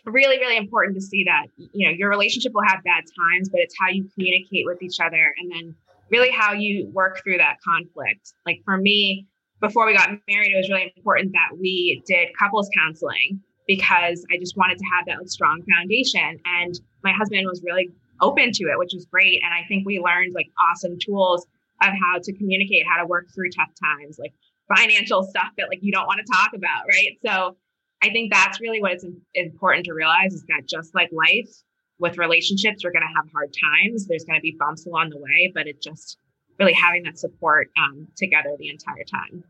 really 0.06 0.38
really 0.40 0.58
important 0.58 0.96
to 0.96 1.02
see 1.02 1.24
that 1.24 1.48
you 1.58 1.88
know 1.88 1.94
your 1.96 2.10
relationship 2.10 2.54
will 2.54 2.66
have 2.66 2.84
bad 2.84 3.04
times 3.18 3.50
but 3.50 3.60
it's 3.60 3.76
how 3.80 3.90
you 3.90 4.08
communicate 4.14 4.66
with 4.66 4.82
each 4.82 5.00
other 5.00 5.34
and 5.38 5.52
then 5.52 5.76
really 6.12 6.30
how 6.30 6.54
you 6.54 6.90
work 6.94 7.22
through 7.24 7.38
that 7.38 7.58
conflict. 7.66 8.34
Like 8.46 8.62
for 8.64 8.78
me 8.78 9.28
before 9.62 9.86
we 9.86 9.96
got 9.96 10.10
married 10.28 10.52
it 10.54 10.58
was 10.58 10.70
really 10.70 10.94
important 10.96 11.32
that 11.34 11.58
we 11.60 12.04
did 12.06 12.28
couples 12.38 12.70
counseling 12.78 13.40
because 13.68 14.24
i 14.32 14.38
just 14.38 14.56
wanted 14.58 14.78
to 14.78 14.84
have 14.94 15.06
that 15.08 15.18
like, 15.18 15.30
strong 15.30 15.64
foundation. 15.74 16.40
And 16.46 16.80
my 17.04 17.12
husband 17.12 17.46
was 17.48 17.62
really 17.64 17.90
open 18.22 18.52
to 18.52 18.64
it 18.66 18.78
which 18.78 18.94
was 18.94 19.06
great. 19.06 19.42
And 19.44 19.54
i 19.54 19.68
think 19.68 19.86
we 19.86 20.00
learned 20.00 20.34
like 20.34 20.48
awesome 20.70 20.98
tools 21.00 21.46
of 21.82 21.90
how 21.90 22.20
to 22.22 22.34
communicate 22.34 22.86
how 22.88 23.02
to 23.02 23.08
work 23.08 23.28
through 23.34 23.50
tough 23.50 23.72
times 23.82 24.18
like 24.20 24.34
financial 24.74 25.24
stuff 25.24 25.50
that 25.58 25.70
like 25.70 25.80
you 25.82 25.92
don't 25.92 26.08
want 26.08 26.20
to 26.26 26.32
talk 26.32 26.52
about 26.54 26.84
right? 26.88 27.18
So 27.26 27.58
I 28.06 28.12
think 28.12 28.32
that's 28.32 28.62
really 28.62 28.82
what 28.82 28.92
it's 28.92 29.06
important 29.34 29.86
to 29.86 29.94
realize 29.94 30.34
is 30.34 30.44
that 30.44 30.68
just 30.68 30.94
like 30.94 31.10
life 31.12 31.50
with 31.98 32.20
relationships, 32.20 32.84
you're 32.84 32.92
going 32.92 33.02
to 33.08 33.14
have 33.16 33.32
hard 33.34 33.52
times. 33.54 34.06
There's 34.06 34.26
going 34.26 34.38
to 34.38 34.42
be 34.44 34.56
bumps 34.60 34.86
along 34.86 35.10
the 35.10 35.18
way, 35.18 35.52
but 35.54 35.66
it 35.66 35.82
just 35.82 36.20
really 36.60 36.74
having 36.74 37.04
that 37.04 37.18
support 37.18 37.70
um, 37.78 38.08
together 38.16 38.56
the 38.60 38.70
entire 38.70 39.04
time. 39.04 39.44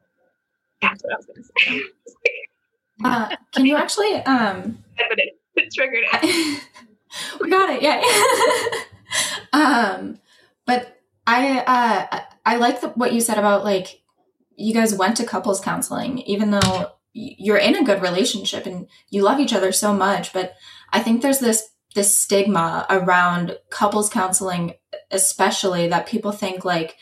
That's 0.81 1.03
what 1.03 1.13
I 1.13 1.17
was 1.17 1.25
going 1.25 1.43
to 1.43 1.49
say. 1.67 1.81
uh, 3.03 3.35
can 3.53 3.65
you 3.65 3.75
actually? 3.75 4.13
Um, 4.23 4.83
it, 4.97 5.33
it 5.55 5.73
triggered 5.73 6.05
it. 6.13 6.63
we 7.41 7.49
got 7.49 7.69
it. 7.71 7.81
Yeah. 7.81 8.01
um, 9.51 10.19
but 10.65 11.01
I 11.27 11.59
uh, 11.59 12.21
I 12.45 12.55
like 12.55 12.79
the, 12.79 12.89
what 12.89 13.11
you 13.11 13.19
said 13.19 13.37
about 13.37 13.65
like 13.65 14.01
you 14.55 14.73
guys 14.73 14.95
went 14.95 15.17
to 15.17 15.25
couples 15.25 15.59
counseling, 15.59 16.19
even 16.19 16.51
though 16.51 16.94
you're 17.17 17.57
in 17.57 17.75
a 17.75 17.83
good 17.83 18.01
relationship 18.01 18.65
and 18.65 18.87
you 19.09 19.23
love 19.23 19.39
each 19.39 19.53
other 19.53 19.71
so 19.71 19.93
much 19.93 20.33
but 20.33 20.53
i 20.91 20.99
think 20.99 21.21
there's 21.21 21.39
this 21.39 21.69
this 21.95 22.15
stigma 22.15 22.85
around 22.89 23.57
couples 23.69 24.09
counseling 24.09 24.73
especially 25.11 25.87
that 25.87 26.07
people 26.07 26.31
think 26.31 26.65
like 26.65 26.97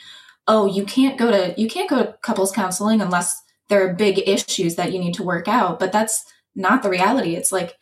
oh 0.47 0.65
you 0.65 0.85
can't 0.85 1.17
go 1.17 1.31
to 1.31 1.59
you 1.59 1.67
can't 1.67 1.89
go 1.89 2.03
to 2.03 2.15
couples 2.21 2.51
counseling 2.51 3.01
unless 3.01 3.41
there 3.69 3.87
are 3.87 3.93
big 3.93 4.21
issues 4.27 4.75
that 4.75 4.91
you 4.91 4.99
need 4.99 5.13
to 5.13 5.23
work 5.23 5.47
out 5.47 5.79
but 5.79 5.91
that's 5.91 6.25
not 6.55 6.83
the 6.83 6.89
reality. 6.89 7.35
It's 7.35 7.51
like 7.51 7.75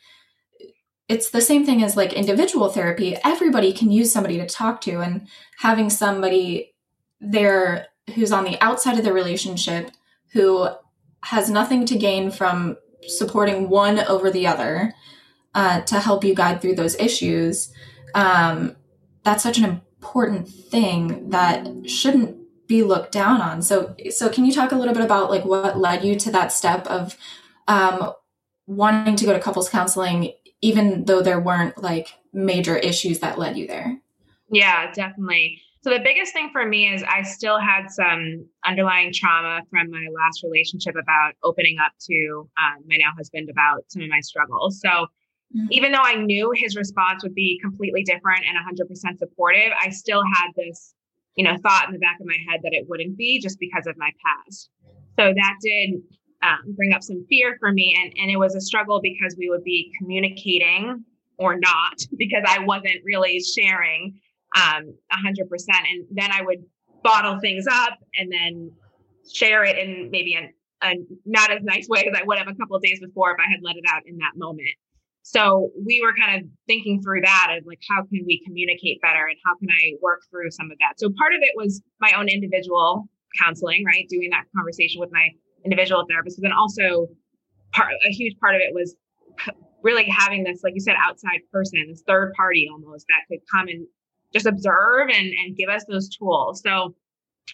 it's 1.08 1.30
the 1.30 1.42
same 1.42 1.66
thing 1.66 1.84
as 1.84 1.98
like 1.98 2.14
individual 2.14 2.70
therapy. 2.70 3.18
Everybody 3.24 3.74
can 3.74 3.92
use 3.92 4.12
somebody 4.12 4.38
to 4.38 4.48
talk 4.48 4.80
to 4.82 5.02
and 5.02 5.28
having 5.58 5.90
somebody 5.90 6.74
there 7.20 7.88
who's 8.16 8.32
on 8.32 8.46
the 8.46 8.60
outside 8.62 8.98
of 8.98 9.04
the 9.04 9.14
relationship 9.14 9.92
who 10.32 10.70
has 11.24 11.50
nothing 11.50 11.86
to 11.86 11.98
gain 11.98 12.32
from 12.32 12.78
supporting 13.08 13.70
one 13.70 14.00
over 14.00 14.30
the 14.30 14.48
other 14.48 14.94
uh, 15.54 15.82
to 15.82 16.00
help 16.00 16.24
you 16.24 16.34
guide 16.34 16.62
through 16.62 16.76
those 16.76 16.96
issues. 16.96 17.74
Um, 18.14 18.76
that's 19.24 19.44
such 19.44 19.58
an 19.58 19.66
important 19.66 20.48
thing 20.48 21.30
that 21.30 21.90
shouldn't 21.90 22.38
be 22.68 22.84
looked 22.84 23.12
down 23.12 23.42
on. 23.42 23.62
So, 23.62 23.96
so 24.10 24.30
can 24.30 24.46
you 24.46 24.54
talk 24.54 24.72
a 24.72 24.76
little 24.76 24.94
bit 24.94 25.04
about 25.04 25.30
like 25.30 25.46
what 25.46 25.78
led 25.78 26.04
you 26.04 26.18
to 26.20 26.32
that 26.32 26.52
step 26.52 26.88
of 26.88 27.18
um, 27.68 28.14
wanting 28.66 29.16
to 29.18 29.26
go 29.26 29.34
to 29.34 29.40
couples 29.40 29.70
counseling, 29.70 30.34
even 30.62 31.06
though 31.06 31.22
there 31.22 31.40
weren't 31.40 31.82
like 31.82 32.14
major 32.34 32.78
issues 32.78 33.20
that 33.20 33.38
led 33.38 33.58
you 33.58 33.68
there? 33.68 34.00
Yeah, 34.50 34.92
definitely. 34.92 35.62
So 35.84 35.90
the 35.90 36.00
biggest 36.00 36.32
thing 36.32 36.50
for 36.52 36.66
me 36.66 36.94
is 36.94 37.04
I 37.04 37.24
still 37.24 37.60
had 37.60 37.90
some 37.90 38.46
underlying 38.66 39.12
trauma 39.12 39.62
from 39.72 39.90
my 39.90 40.08
last 40.14 40.44
relationship 40.44 40.96
about 40.96 41.34
opening 41.44 41.78
up 41.84 41.92
to 42.08 42.48
um, 42.62 42.84
my 42.88 42.98
now 42.98 43.12
husband 43.18 43.50
about 43.50 43.86
some 43.88 44.04
of 44.04 44.10
my 44.10 44.20
struggles. 44.20 44.80
So 44.80 44.90
mm-hmm. 44.90 45.66
even 45.72 45.92
though 45.92 46.04
I 46.04 46.16
knew 46.16 46.52
his 46.56 46.76
response 46.76 47.24
would 47.24 47.34
be 47.34 47.60
completely 47.64 48.04
different 48.04 48.44
and 48.48 48.58
100% 48.58 49.18
supportive, 49.18 49.72
I 49.82 49.90
still 49.90 50.24
had 50.24 50.52
this, 50.56 50.94
you 51.36 51.44
know, 51.44 51.58
thought 51.58 51.88
in 51.88 51.94
the 51.94 52.00
back 52.00 52.20
of 52.20 52.28
my 52.28 52.38
head 52.48 52.60
that 52.64 52.74
it 52.74 52.86
wouldn't 52.88 53.18
be 53.18 53.40
just 53.42 53.60
because 53.60 53.88
of 53.88 53.98
my 53.98 54.12
past. 54.24 54.70
So 55.18 55.34
that 55.34 55.56
did 55.64 55.96
um, 56.44 56.76
bring 56.76 56.94
up 56.94 57.02
some 57.02 57.26
fear 57.28 57.58
for 57.60 57.72
me, 57.72 57.96
and 58.00 58.14
and 58.20 58.32
it 58.32 58.38
was 58.38 58.56
a 58.56 58.62
struggle 58.62 59.00
because 59.02 59.36
we 59.38 59.50
would 59.50 59.64
be 59.64 59.92
communicating 60.00 61.04
or 61.38 61.60
not 61.60 62.06
because 62.18 62.44
I 62.48 62.60
wasn't 62.64 62.98
really 63.04 63.40
sharing 63.40 64.20
um, 64.56 64.94
100%. 65.12 65.46
And 65.70 66.06
then 66.12 66.32
I 66.32 66.42
would 66.42 66.64
bottle 67.04 67.40
things 67.40 67.66
up 67.72 67.98
and 68.16 68.32
then 68.32 68.72
share 69.32 69.64
it 69.64 69.78
in 69.78 70.10
maybe 70.12 70.36
a 70.36 70.50
not 71.26 71.52
as 71.52 71.62
nice 71.62 71.88
way 71.88 72.04
as 72.12 72.20
I 72.20 72.24
would 72.24 72.38
have 72.40 72.48
a 72.48 72.56
couple 72.56 72.76
of 72.76 72.82
days 72.82 73.00
before 73.00 73.32
if 73.32 73.38
I 73.40 73.50
had 73.50 73.60
let 73.62 73.76
it 73.76 73.84
out 73.88 74.02
in 74.06 74.18
that 74.18 74.34
moment. 74.36 74.74
So 75.24 75.70
we 75.78 76.02
were 76.02 76.14
kind 76.20 76.42
of 76.42 76.50
thinking 76.66 77.02
through 77.02 77.22
that 77.22 77.54
of 77.56 77.66
like, 77.68 77.80
how 77.88 78.02
can 78.02 78.26
we 78.26 78.42
communicate 78.44 79.00
better 79.02 79.28
and 79.28 79.38
how 79.46 79.56
can 79.60 79.70
I 79.70 79.94
work 80.02 80.22
through 80.32 80.50
some 80.50 80.72
of 80.72 80.78
that? 80.80 81.00
So 81.00 81.10
part 81.18 81.36
of 81.36 81.42
it 81.42 81.52
was 81.56 81.82
my 82.00 82.14
own 82.18 82.28
individual 82.28 83.08
counseling, 83.40 83.86
right? 83.86 84.08
Doing 84.10 84.32
that 84.32 84.46
conversation 84.56 85.00
with 85.00 85.12
my 85.12 85.30
individual 85.64 86.06
therapist. 86.10 86.38
But 86.42 86.50
then 86.50 86.58
also 86.58 87.08
part, 87.72 87.94
a 88.06 88.12
huge 88.12 88.36
part 88.40 88.56
of 88.56 88.62
it 88.62 88.74
was 88.74 88.96
really 89.84 90.06
having 90.06 90.44
this, 90.44 90.62
like 90.64 90.74
you 90.74 90.82
said, 90.82 90.96
outside 90.98 91.40
person, 91.52 91.86
this 91.88 92.04
third 92.08 92.34
party 92.34 92.68
almost 92.72 93.06
that 93.08 93.22
could 93.30 93.42
come 93.52 93.68
and 93.68 93.86
just 94.34 94.46
observe 94.46 95.10
and, 95.10 95.34
and 95.34 95.58
give 95.58 95.70
us 95.70 95.86
those 95.88 96.10
tools. 96.16 96.62
So, 96.66 96.96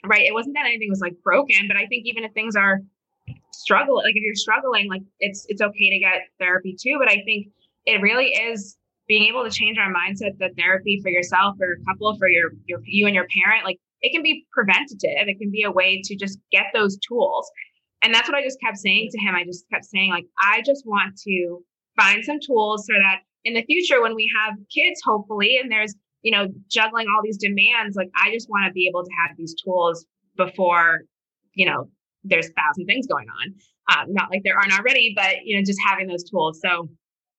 right, 0.06 0.26
it 0.26 0.34
wasn't 0.34 0.56
that 0.56 0.66
anything 0.66 0.90
was 0.90 1.02
like 1.02 1.16
broken, 1.24 1.68
but 1.68 1.78
I 1.78 1.86
think 1.88 2.06
even 2.06 2.24
if 2.24 2.32
things 2.34 2.56
are 2.56 2.82
struggling, 3.52 4.04
like 4.04 4.16
if 4.16 4.24
you're 4.24 4.36
struggling, 4.36 4.90
like 4.90 5.04
it's 5.20 5.46
it's 5.50 5.62
okay 5.62 5.90
to 5.90 6.00
get 6.00 6.22
therapy 6.40 6.76
too. 6.80 6.98
But 7.00 7.10
I 7.10 7.22
think 7.26 7.48
it 7.86 8.02
really 8.02 8.28
is 8.28 8.78
being 9.08 9.24
able 9.30 9.44
to 9.44 9.50
change 9.50 9.78
our 9.78 9.94
mindset 9.94 10.38
that 10.40 10.52
therapy 10.58 11.00
for 11.02 11.10
yourself 11.10 11.56
or 11.62 11.74
a 11.74 11.86
couple 11.86 12.16
for 12.18 12.30
your 12.30 12.52
your 12.66 12.80
you 12.86 13.06
and 13.06 13.16
your 13.16 13.28
parent, 13.28 13.66
like 13.66 13.80
it 14.02 14.12
can 14.12 14.22
be 14.22 14.46
preventative. 14.52 15.28
It 15.28 15.40
can 15.40 15.52
be 15.52 15.64
a 15.64 15.72
way 15.72 16.02
to 16.04 16.16
just 16.16 16.40
get 16.52 16.66
those 16.74 16.98
tools. 17.08 17.50
And 18.04 18.14
that's 18.14 18.30
what 18.30 18.38
I 18.38 18.44
just 18.44 18.60
kept 18.62 18.78
saying 18.78 19.10
to 19.12 19.20
him. 19.20 19.36
I 19.36 19.44
just 19.44 19.66
kept 19.72 19.86
saying, 19.86 20.12
like, 20.12 20.26
I 20.40 20.62
just 20.66 20.86
want 20.86 21.18
to 21.26 21.60
find 21.96 22.24
some 22.24 22.40
tools 22.40 22.86
so 22.86 22.94
that 22.94 23.22
in 23.44 23.56
the 23.56 23.64
future, 23.64 24.02
when 24.02 24.14
we 24.14 24.30
have 24.36 24.56
kids, 24.74 25.02
hopefully, 25.04 25.58
and 25.62 25.72
there's 25.72 25.96
you 26.22 26.32
know, 26.32 26.48
juggling 26.70 27.08
all 27.08 27.22
these 27.24 27.38
demands, 27.38 27.96
like 27.96 28.10
I 28.16 28.32
just 28.32 28.50
want 28.50 28.66
to 28.66 28.74
be 28.74 28.88
able 28.88 29.04
to 29.04 29.12
have 29.26 29.38
these 29.38 29.56
tools 29.64 30.06
before, 30.36 31.02
you 31.54 31.66
know, 31.66 31.90
there's 32.24 32.48
a 32.48 32.54
thousand 32.54 32.86
things 32.86 33.08
going 33.08 33.28
on. 33.30 33.56
Um, 33.90 34.14
not 34.14 34.30
like 34.30 34.42
there 34.44 34.58
aren't 34.58 34.78
already, 34.78 35.14
but 35.16 35.46
you 35.46 35.56
know, 35.56 35.64
just 35.64 35.80
having 35.86 36.08
those 36.08 36.24
tools. 36.24 36.60
So, 36.62 36.90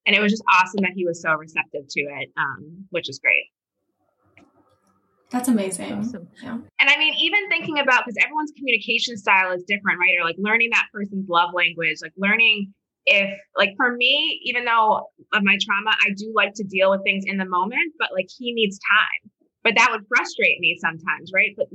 and 0.07 0.17
it 0.17 0.21
was 0.21 0.33
just 0.33 0.43
awesome 0.49 0.83
that 0.83 0.93
he 0.95 1.05
was 1.05 1.21
so 1.21 1.35
receptive 1.35 1.83
to 1.89 2.01
it, 2.01 2.31
um, 2.37 2.87
which 2.91 3.09
is 3.09 3.19
great. 3.19 3.45
That's 5.31 5.49
amazing. 5.49 5.93
Awesome. 5.93 6.27
Yeah. 6.43 6.59
And 6.81 6.89
I 6.89 6.97
mean, 6.97 7.13
even 7.21 7.49
thinking 7.51 7.79
about 7.81 8.05
because 8.07 8.17
everyone's 8.23 8.53
communication 8.57 9.19
style 9.19 9.53
is 9.53 9.63
different, 9.65 9.99
right? 10.01 10.17
Or 10.19 10.25
like 10.25 10.37
learning 10.39 10.71
that 10.73 10.87
person's 10.93 11.29
love 11.29 11.51
language, 11.53 11.99
like 12.01 12.15
learning 12.17 12.73
if 13.09 13.39
like 13.57 13.71
for 13.77 13.97
me, 13.97 14.41
even 14.45 14.65
though 14.65 15.09
of 15.33 15.43
my 15.43 15.57
trauma, 15.61 15.97
I 16.01 16.11
do 16.17 16.33
like 16.35 16.55
to 16.55 16.65
deal 16.65 16.91
with 16.91 17.03
things 17.05 17.25
in 17.27 17.39
the 17.39 17.47
moment, 17.47 17.95
but 17.99 18.11
like 18.13 18.29
he 18.37 18.53
needs 18.53 18.79
time. 18.79 19.31
But 19.65 19.75
that 19.77 19.89
would 19.91 20.07
frustrate 20.09 20.61
me 20.61 20.79
sometimes, 20.81 21.33
right? 21.35 21.55
But 21.57 21.67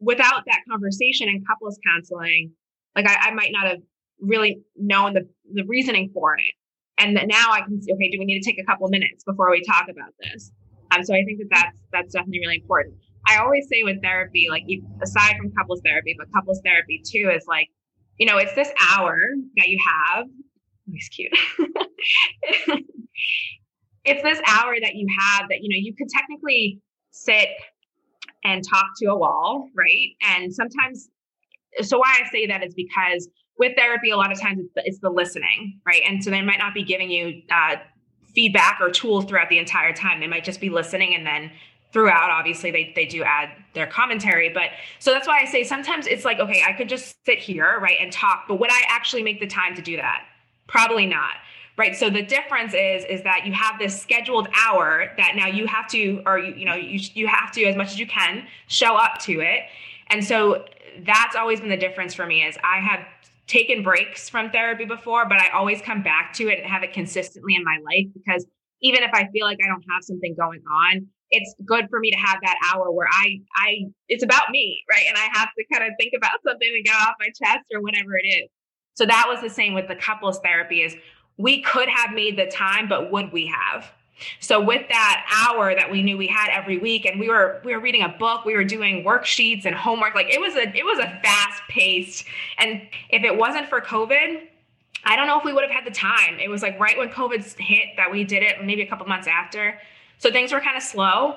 without 0.00 0.44
that 0.46 0.60
conversation 0.70 1.28
and 1.28 1.46
couples 1.46 1.78
counseling, 1.86 2.52
like 2.96 3.08
I, 3.08 3.28
I 3.28 3.34
might 3.34 3.50
not 3.52 3.66
have 3.66 3.78
really 4.20 4.60
known 4.76 5.14
the 5.14 5.28
the 5.52 5.64
reasoning 5.66 6.10
for 6.14 6.34
it. 6.34 6.54
And 6.98 7.14
now 7.14 7.52
I 7.52 7.60
can 7.60 7.80
see, 7.80 7.92
okay, 7.92 8.10
do 8.10 8.18
we 8.18 8.24
need 8.24 8.40
to 8.40 8.50
take 8.50 8.60
a 8.60 8.64
couple 8.64 8.88
minutes 8.88 9.22
before 9.24 9.50
we 9.50 9.62
talk 9.62 9.86
about 9.88 10.12
this? 10.20 10.50
Um, 10.90 11.04
so 11.04 11.14
I 11.14 11.22
think 11.24 11.38
that 11.38 11.48
that's 11.50 11.78
that's 11.92 12.12
definitely 12.12 12.40
really 12.40 12.56
important. 12.56 12.96
I 13.28 13.38
always 13.38 13.68
say 13.68 13.82
with 13.82 14.02
therapy, 14.02 14.46
like 14.50 14.64
aside 15.02 15.36
from 15.36 15.52
couples 15.52 15.80
therapy, 15.84 16.14
but 16.18 16.32
couples 16.32 16.60
therapy 16.64 17.02
too 17.04 17.30
is 17.34 17.44
like, 17.46 17.68
you 18.18 18.26
know, 18.26 18.38
it's 18.38 18.54
this 18.54 18.70
hour 18.90 19.18
that 19.56 19.68
you 19.68 19.78
have 19.84 20.26
he's 20.92 21.08
cute. 21.08 21.32
it's 24.04 24.22
this 24.22 24.40
hour 24.46 24.76
that 24.80 24.94
you 24.94 25.06
have 25.18 25.48
that 25.48 25.62
you 25.62 25.68
know 25.68 25.76
you 25.78 25.94
could 25.94 26.08
technically 26.08 26.80
sit 27.10 27.48
and 28.44 28.62
talk 28.66 28.86
to 28.98 29.06
a 29.06 29.16
wall, 29.16 29.68
right? 29.74 30.10
And 30.22 30.52
sometimes, 30.52 31.08
so 31.82 31.98
why 31.98 32.20
I 32.22 32.28
say 32.30 32.46
that 32.46 32.64
is 32.64 32.74
because 32.74 33.28
with 33.58 33.76
therapy, 33.76 34.10
a 34.10 34.16
lot 34.16 34.30
of 34.30 34.40
times 34.40 34.60
it's 34.60 34.72
the, 34.74 34.82
it's 34.84 34.98
the 35.00 35.10
listening, 35.10 35.80
right? 35.84 36.02
And 36.06 36.22
so 36.22 36.30
they 36.30 36.42
might 36.42 36.58
not 36.58 36.72
be 36.72 36.84
giving 36.84 37.10
you 37.10 37.42
uh, 37.50 37.76
feedback 38.34 38.78
or 38.80 38.90
tools 38.90 39.24
throughout 39.24 39.48
the 39.48 39.58
entire 39.58 39.92
time. 39.92 40.20
They 40.20 40.28
might 40.28 40.44
just 40.44 40.60
be 40.60 40.70
listening 40.70 41.14
and 41.14 41.26
then 41.26 41.50
throughout 41.92 42.30
obviously 42.30 42.70
they, 42.70 42.92
they 42.94 43.06
do 43.06 43.22
add 43.22 43.50
their 43.72 43.86
commentary 43.86 44.50
but 44.50 44.70
so 44.98 45.10
that's 45.10 45.26
why 45.26 45.40
i 45.40 45.46
say 45.46 45.64
sometimes 45.64 46.06
it's 46.06 46.24
like 46.24 46.38
okay 46.38 46.62
i 46.66 46.72
could 46.72 46.88
just 46.88 47.16
sit 47.24 47.38
here 47.38 47.78
right 47.80 47.96
and 47.98 48.12
talk 48.12 48.44
but 48.46 48.56
would 48.56 48.70
i 48.70 48.82
actually 48.88 49.22
make 49.22 49.40
the 49.40 49.46
time 49.46 49.74
to 49.74 49.80
do 49.80 49.96
that 49.96 50.22
probably 50.68 51.06
not 51.06 51.34
right? 51.76 51.94
So 51.94 52.10
the 52.10 52.24
difference 52.24 52.74
is 52.74 53.04
is 53.04 53.22
that 53.22 53.46
you 53.46 53.52
have 53.52 53.78
this 53.78 54.02
scheduled 54.02 54.48
hour 54.66 55.12
that 55.16 55.36
now 55.36 55.46
you 55.46 55.64
have 55.66 55.86
to 55.90 56.20
or 56.26 56.36
you, 56.36 56.52
you 56.54 56.66
know 56.66 56.74
you, 56.74 56.98
you 57.14 57.28
have 57.28 57.52
to 57.52 57.64
as 57.66 57.76
much 57.76 57.92
as 57.92 58.00
you 58.00 58.06
can 58.06 58.48
show 58.66 58.96
up 58.96 59.18
to 59.18 59.40
it. 59.40 59.62
And 60.08 60.24
so 60.24 60.64
that's 61.04 61.36
always 61.36 61.60
been 61.60 61.68
the 61.68 61.76
difference 61.76 62.14
for 62.14 62.26
me 62.26 62.44
is 62.44 62.56
i 62.64 62.78
have 62.78 63.00
taken 63.46 63.82
breaks 63.82 64.28
from 64.28 64.50
therapy 64.50 64.84
before 64.84 65.26
but 65.28 65.38
i 65.38 65.48
always 65.50 65.80
come 65.80 66.02
back 66.02 66.32
to 66.32 66.48
it 66.48 66.58
and 66.58 66.68
have 66.68 66.82
it 66.82 66.92
consistently 66.92 67.54
in 67.54 67.64
my 67.64 67.78
life 67.84 68.06
because 68.14 68.46
even 68.82 69.02
if 69.02 69.10
i 69.14 69.26
feel 69.32 69.46
like 69.46 69.58
i 69.64 69.68
don't 69.68 69.84
have 69.90 70.02
something 70.02 70.34
going 70.34 70.62
on 70.70 71.06
it's 71.30 71.54
good 71.66 71.86
for 71.90 72.00
me 72.00 72.10
to 72.10 72.16
have 72.16 72.38
that 72.42 72.56
hour 72.72 72.90
where 72.90 73.08
i 73.12 73.38
i 73.56 73.78
it's 74.08 74.24
about 74.24 74.50
me 74.50 74.82
right? 74.90 75.04
And 75.08 75.16
i 75.16 75.28
have 75.38 75.48
to 75.58 75.64
kind 75.72 75.84
of 75.84 75.92
think 75.98 76.12
about 76.16 76.38
something 76.44 76.68
to 76.74 76.82
get 76.82 76.94
off 76.94 77.14
my 77.20 77.28
chest 77.28 77.64
or 77.72 77.80
whatever 77.80 78.16
it 78.16 78.26
is 78.26 78.48
so 78.98 79.06
that 79.06 79.26
was 79.28 79.40
the 79.40 79.48
same 79.48 79.74
with 79.74 79.86
the 79.86 79.94
couples 79.94 80.40
therapy 80.40 80.82
is 80.82 80.96
we 81.36 81.62
could 81.62 81.88
have 81.88 82.12
made 82.12 82.36
the 82.36 82.46
time, 82.46 82.88
but 82.88 83.12
would 83.12 83.30
we 83.30 83.46
have? 83.46 83.92
So 84.40 84.60
with 84.60 84.88
that 84.88 85.24
hour 85.32 85.72
that 85.72 85.88
we 85.88 86.02
knew 86.02 86.18
we 86.18 86.26
had 86.26 86.48
every 86.50 86.78
week 86.78 87.04
and 87.04 87.20
we 87.20 87.28
were 87.28 87.60
we 87.64 87.72
were 87.72 87.80
reading 87.80 88.02
a 88.02 88.08
book, 88.08 88.44
we 88.44 88.56
were 88.56 88.64
doing 88.64 89.04
worksheets 89.04 89.66
and 89.66 89.76
homework 89.76 90.16
like 90.16 90.34
it 90.34 90.40
was 90.40 90.56
a 90.56 90.76
it 90.76 90.84
was 90.84 90.98
a 90.98 91.06
fast 91.22 91.62
paced 91.68 92.24
and 92.58 92.82
if 93.10 93.22
it 93.22 93.36
wasn't 93.36 93.68
for 93.68 93.80
COVID, 93.80 94.48
I 95.04 95.14
don't 95.14 95.28
know 95.28 95.38
if 95.38 95.44
we 95.44 95.52
would 95.52 95.62
have 95.62 95.70
had 95.70 95.86
the 95.86 95.96
time. 95.96 96.40
It 96.40 96.48
was 96.48 96.62
like 96.62 96.76
right 96.80 96.98
when 96.98 97.08
COVID 97.08 97.56
hit 97.56 97.90
that 97.98 98.10
we 98.10 98.24
did 98.24 98.42
it, 98.42 98.64
maybe 98.64 98.82
a 98.82 98.86
couple 98.88 99.06
months 99.06 99.28
after. 99.28 99.78
So 100.18 100.32
things 100.32 100.52
were 100.52 100.60
kind 100.60 100.76
of 100.76 100.82
slow. 100.82 101.36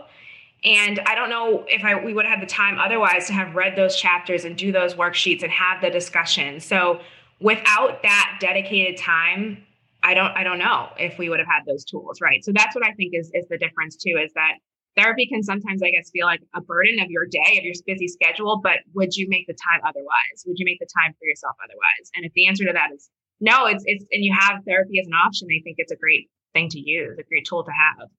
And 0.64 0.99
I 1.05 1.14
don't 1.14 1.30
know 1.30 1.64
if 1.68 1.84
I, 1.84 2.03
we 2.03 2.14
would 2.14 2.26
have 2.26 2.39
had 2.39 2.47
the 2.47 2.51
time 2.51 2.80
otherwise 2.80 3.28
to 3.28 3.34
have 3.34 3.55
read 3.55 3.76
those 3.76 3.95
chapters 3.95 4.45
and 4.45 4.57
do 4.57 4.72
those 4.72 4.95
worksheets 4.95 5.43
and 5.43 5.51
have 5.51 5.82
the 5.82 5.91
discussion. 5.91 6.59
So 6.59 7.01
without 7.42 8.04
that 8.04 8.38
dedicated 8.39 8.98
time, 8.98 9.64
I 10.04 10.14
don't 10.14 10.32
I 10.32 10.44
don't 10.44 10.60
know 10.60 10.89
if 10.98 11.18
we 11.18 11.30
would 11.30 11.39
have 11.39 11.48
had 11.48 11.66
those 11.68 11.84
tools, 11.84 12.22
right? 12.22 12.44
So 12.44 12.52
that's 12.54 12.76
what 12.76 12.86
I 12.86 12.94
think 12.94 13.14
is 13.14 13.32
is 13.34 13.48
the 13.50 13.58
difference 13.58 13.96
too, 13.98 14.18
is 14.24 14.32
that 14.34 14.54
therapy 14.98 15.28
can 15.28 15.44
sometimes, 15.44 15.82
I 15.84 15.92
guess, 15.92 16.10
feel 16.12 16.26
like 16.26 16.42
a 16.56 16.62
burden 16.62 17.00
of 17.00 17.10
your 17.10 17.26
day, 17.26 17.58
of 17.58 17.64
your 17.64 17.74
busy 17.86 18.08
schedule, 18.08 18.60
but 18.64 18.80
would 18.94 19.16
you 19.16 19.28
make 19.30 19.48
the 19.48 19.54
time 19.54 19.82
otherwise? 19.88 20.44
Would 20.46 20.58
you 20.58 20.66
make 20.66 20.80
the 20.80 20.88
time 21.00 21.14
for 21.14 21.26
yourself 21.26 21.56
otherwise? 21.64 22.12
And 22.16 22.26
if 22.26 22.32
the 22.34 22.48
answer 22.48 22.66
to 22.66 22.74
that 22.74 22.92
is 22.94 23.10
no, 23.39 23.66
it's 23.66 23.84
it's 23.86 24.06
and 24.12 24.24
you 24.24 24.34
have 24.38 24.64
therapy 24.66 25.00
as 25.00 25.08
an 25.08 25.14
option, 25.14 25.48
I 25.52 25.62
think 25.64 25.76
it's 25.78 25.92
a 25.92 25.98
great 25.98 26.30
thing 26.54 26.70
to 26.70 26.80
use, 26.80 27.18
a 27.20 27.24
great 27.24 27.46
tool 27.46 27.64
to 27.64 27.72
have. 27.72 28.10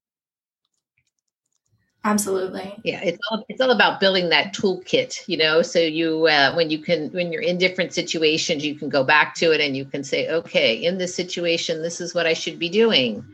Absolutely. 2.05 2.75
Yeah, 2.83 3.01
it's 3.03 3.19
all 3.31 3.45
it's 3.49 3.61
all 3.61 3.71
about 3.71 4.01
building 4.01 4.29
that 4.31 4.53
toolkit, 4.55 5.23
you 5.29 5.37
know. 5.37 5.63
So 5.63 5.79
you 5.79 6.27
uh, 6.27 6.53
when 6.55 6.69
you 6.69 6.79
can 6.79 7.11
when 7.11 7.33
you're 7.33 7.43
in 7.43 7.59
different 7.59 7.93
situations, 7.93 8.65
you 8.65 8.75
can 8.75 8.89
go 8.89 9.05
back 9.05 9.37
to 9.37 9.53
it 9.53 9.61
and 9.61 9.77
you 9.77 9.85
can 9.85 10.03
say, 10.03 10.29
okay, 10.29 10.75
in 10.75 10.99
this 10.99 11.15
situation, 11.15 11.83
this 11.83 12.01
is 12.01 12.13
what 12.13 12.27
I 12.27 12.33
should 12.33 12.59
be 12.59 12.69
doing. 12.69 13.25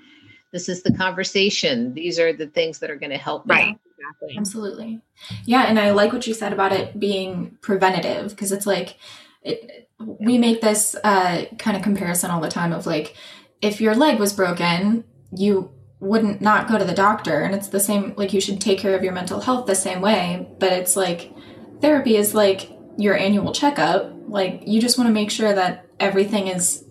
This 0.52 0.68
is 0.68 0.82
the 0.82 0.92
conversation. 0.92 1.94
These 1.94 2.18
are 2.18 2.32
the 2.32 2.46
things 2.46 2.78
that 2.80 2.90
are 2.90 2.96
going 2.96 3.10
to 3.10 3.18
help 3.18 3.46
me. 3.46 3.54
Right. 3.54 3.78
Exactly. 3.98 4.36
Absolutely. 4.38 5.00
Yeah, 5.44 5.64
and 5.64 5.78
I 5.78 5.90
like 5.90 6.12
what 6.12 6.26
you 6.26 6.34
said 6.34 6.52
about 6.52 6.72
it 6.72 7.00
being 7.00 7.56
preventative 7.62 8.30
because 8.30 8.52
it's 8.52 8.66
like 8.66 8.96
it, 9.42 9.88
we 9.98 10.36
make 10.36 10.60
this 10.60 10.94
uh, 11.04 11.46
kind 11.58 11.76
of 11.76 11.82
comparison 11.82 12.30
all 12.30 12.40
the 12.40 12.48
time 12.48 12.72
of 12.72 12.86
like 12.86 13.14
if 13.62 13.80
your 13.80 13.94
leg 13.94 14.18
was 14.18 14.32
broken, 14.32 15.04
you 15.34 15.72
wouldn't 16.00 16.40
not 16.40 16.68
go 16.68 16.78
to 16.78 16.84
the 16.84 16.94
doctor. 16.94 17.40
And 17.40 17.54
it's 17.54 17.68
the 17.68 17.80
same 17.80 18.14
like 18.16 18.32
you 18.32 18.40
should 18.40 18.60
take 18.60 18.78
care 18.78 18.96
of 18.96 19.02
your 19.02 19.12
mental 19.12 19.40
health 19.40 19.66
the 19.66 19.74
same 19.74 20.00
way. 20.00 20.48
But 20.58 20.72
it's 20.72 20.96
like 20.96 21.32
therapy 21.80 22.16
is 22.16 22.34
like 22.34 22.70
your 22.96 23.16
annual 23.16 23.52
checkup. 23.52 24.12
Like 24.28 24.62
you 24.66 24.80
just 24.80 24.98
want 24.98 25.08
to 25.08 25.14
make 25.14 25.30
sure 25.30 25.54
that 25.54 25.86
everything 25.98 26.48
is 26.48 26.84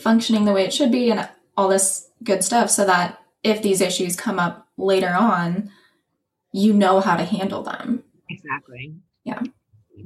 functioning 0.00 0.44
the 0.44 0.52
way 0.52 0.64
it 0.64 0.72
should 0.72 0.90
be 0.90 1.10
and 1.10 1.28
all 1.56 1.68
this 1.68 2.10
good 2.22 2.42
stuff 2.42 2.70
so 2.70 2.84
that 2.86 3.20
if 3.42 3.62
these 3.62 3.80
issues 3.80 4.16
come 4.16 4.38
up 4.38 4.68
later 4.76 5.10
on 5.10 5.70
you 6.52 6.72
know 6.72 7.00
how 7.00 7.16
to 7.16 7.24
handle 7.24 7.62
them. 7.62 8.04
Exactly. 8.28 8.94
Yeah 9.24 9.42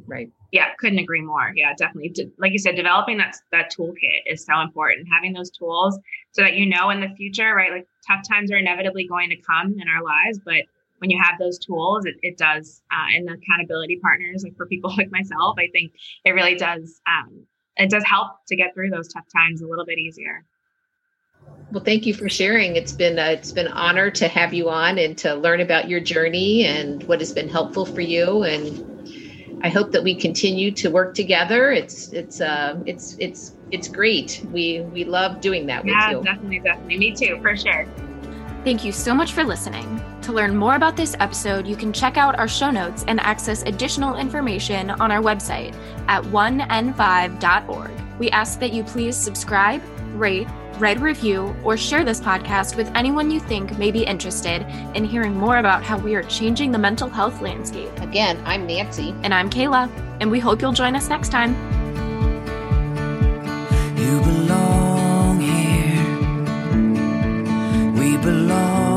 right 0.06 0.30
yeah 0.52 0.66
couldn't 0.78 0.98
agree 0.98 1.20
more 1.20 1.52
yeah 1.54 1.72
definitely 1.76 2.12
like 2.38 2.52
you 2.52 2.58
said 2.58 2.76
developing 2.76 3.18
that 3.18 3.36
that 3.52 3.72
toolkit 3.72 4.20
is 4.26 4.44
so 4.44 4.60
important 4.60 5.06
having 5.12 5.32
those 5.32 5.50
tools 5.50 5.98
so 6.32 6.42
that 6.42 6.54
you 6.54 6.66
know 6.66 6.90
in 6.90 7.00
the 7.00 7.08
future 7.16 7.54
right 7.54 7.72
like 7.72 7.86
tough 8.06 8.26
times 8.28 8.50
are 8.50 8.56
inevitably 8.56 9.06
going 9.06 9.30
to 9.30 9.36
come 9.36 9.74
in 9.78 9.88
our 9.88 10.02
lives 10.02 10.38
but 10.44 10.64
when 10.98 11.10
you 11.10 11.20
have 11.22 11.38
those 11.38 11.58
tools 11.58 12.04
it, 12.04 12.16
it 12.22 12.36
does 12.36 12.82
uh, 12.92 13.06
and 13.14 13.26
the 13.26 13.32
accountability 13.32 13.98
partners 14.00 14.42
like 14.44 14.56
for 14.56 14.66
people 14.66 14.90
like 14.98 15.10
myself 15.10 15.56
i 15.58 15.68
think 15.72 15.92
it 16.24 16.30
really 16.30 16.54
does 16.54 17.00
um, 17.06 17.46
it 17.76 17.90
does 17.90 18.04
help 18.04 18.32
to 18.46 18.56
get 18.56 18.74
through 18.74 18.90
those 18.90 19.08
tough 19.08 19.26
times 19.34 19.62
a 19.62 19.66
little 19.66 19.86
bit 19.86 19.98
easier 19.98 20.44
well, 21.70 21.84
thank 21.84 22.06
you 22.06 22.14
for 22.14 22.28
sharing. 22.30 22.76
It's 22.76 22.92
been 22.92 23.18
a, 23.18 23.32
it's 23.32 23.52
been 23.52 23.66
an 23.66 23.72
honor 23.72 24.10
to 24.12 24.28
have 24.28 24.54
you 24.54 24.70
on 24.70 24.98
and 24.98 25.18
to 25.18 25.34
learn 25.34 25.60
about 25.60 25.88
your 25.88 26.00
journey 26.00 26.64
and 26.64 27.02
what 27.04 27.20
has 27.20 27.32
been 27.32 27.48
helpful 27.48 27.84
for 27.84 28.00
you. 28.00 28.42
And 28.42 28.97
I 29.62 29.68
hope 29.68 29.90
that 29.92 30.02
we 30.02 30.14
continue 30.14 30.70
to 30.72 30.88
work 30.90 31.14
together. 31.14 31.72
It's 31.72 32.12
it's 32.12 32.40
uh 32.40 32.80
it's 32.86 33.16
it's 33.18 33.54
it's 33.70 33.88
great. 33.88 34.44
We 34.52 34.82
we 34.92 35.04
love 35.04 35.40
doing 35.40 35.66
that 35.66 35.84
with 35.84 35.92
yeah, 35.92 36.12
you. 36.12 36.22
definitely, 36.22 36.60
definitely. 36.60 36.98
Me 36.98 37.12
too, 37.12 37.38
for 37.42 37.56
sure. 37.56 37.86
Thank 38.64 38.84
you 38.84 38.92
so 38.92 39.14
much 39.14 39.32
for 39.32 39.44
listening. 39.44 40.02
To 40.22 40.32
learn 40.32 40.54
more 40.54 40.74
about 40.74 40.96
this 40.96 41.16
episode, 41.20 41.66
you 41.66 41.76
can 41.76 41.92
check 41.92 42.16
out 42.16 42.38
our 42.38 42.48
show 42.48 42.70
notes 42.70 43.04
and 43.08 43.18
access 43.20 43.62
additional 43.62 44.16
information 44.16 44.90
on 44.90 45.10
our 45.10 45.22
website 45.22 45.74
at 46.08 46.22
1n5.org. 46.24 47.90
We 48.18 48.30
ask 48.30 48.60
that 48.60 48.72
you 48.72 48.84
please 48.84 49.16
subscribe, 49.16 49.80
rate, 50.12 50.48
write 50.78 50.98
a 50.98 51.00
review, 51.00 51.54
or 51.64 51.76
share 51.76 52.04
this 52.04 52.20
podcast 52.20 52.76
with 52.76 52.90
anyone 52.94 53.30
you 53.30 53.40
think 53.40 53.76
may 53.78 53.90
be 53.90 54.04
interested 54.04 54.62
in 54.94 55.04
hearing 55.04 55.34
more 55.34 55.58
about 55.58 55.82
how 55.82 55.98
we 55.98 56.14
are 56.14 56.22
changing 56.22 56.72
the 56.72 56.78
mental 56.78 57.08
health 57.08 57.40
landscape. 57.42 57.94
Again, 58.00 58.40
I'm 58.44 58.66
Nancy. 58.66 59.14
And 59.22 59.34
I'm 59.34 59.50
Kayla, 59.50 59.90
and 60.20 60.30
we 60.30 60.38
hope 60.38 60.62
you'll 60.62 60.72
join 60.72 60.94
us 60.96 61.08
next 61.08 61.30
time. 61.30 61.54
You 63.96 64.20
belong 64.20 65.40
here. 65.40 66.04
We 68.00 68.16
belong. 68.16 68.87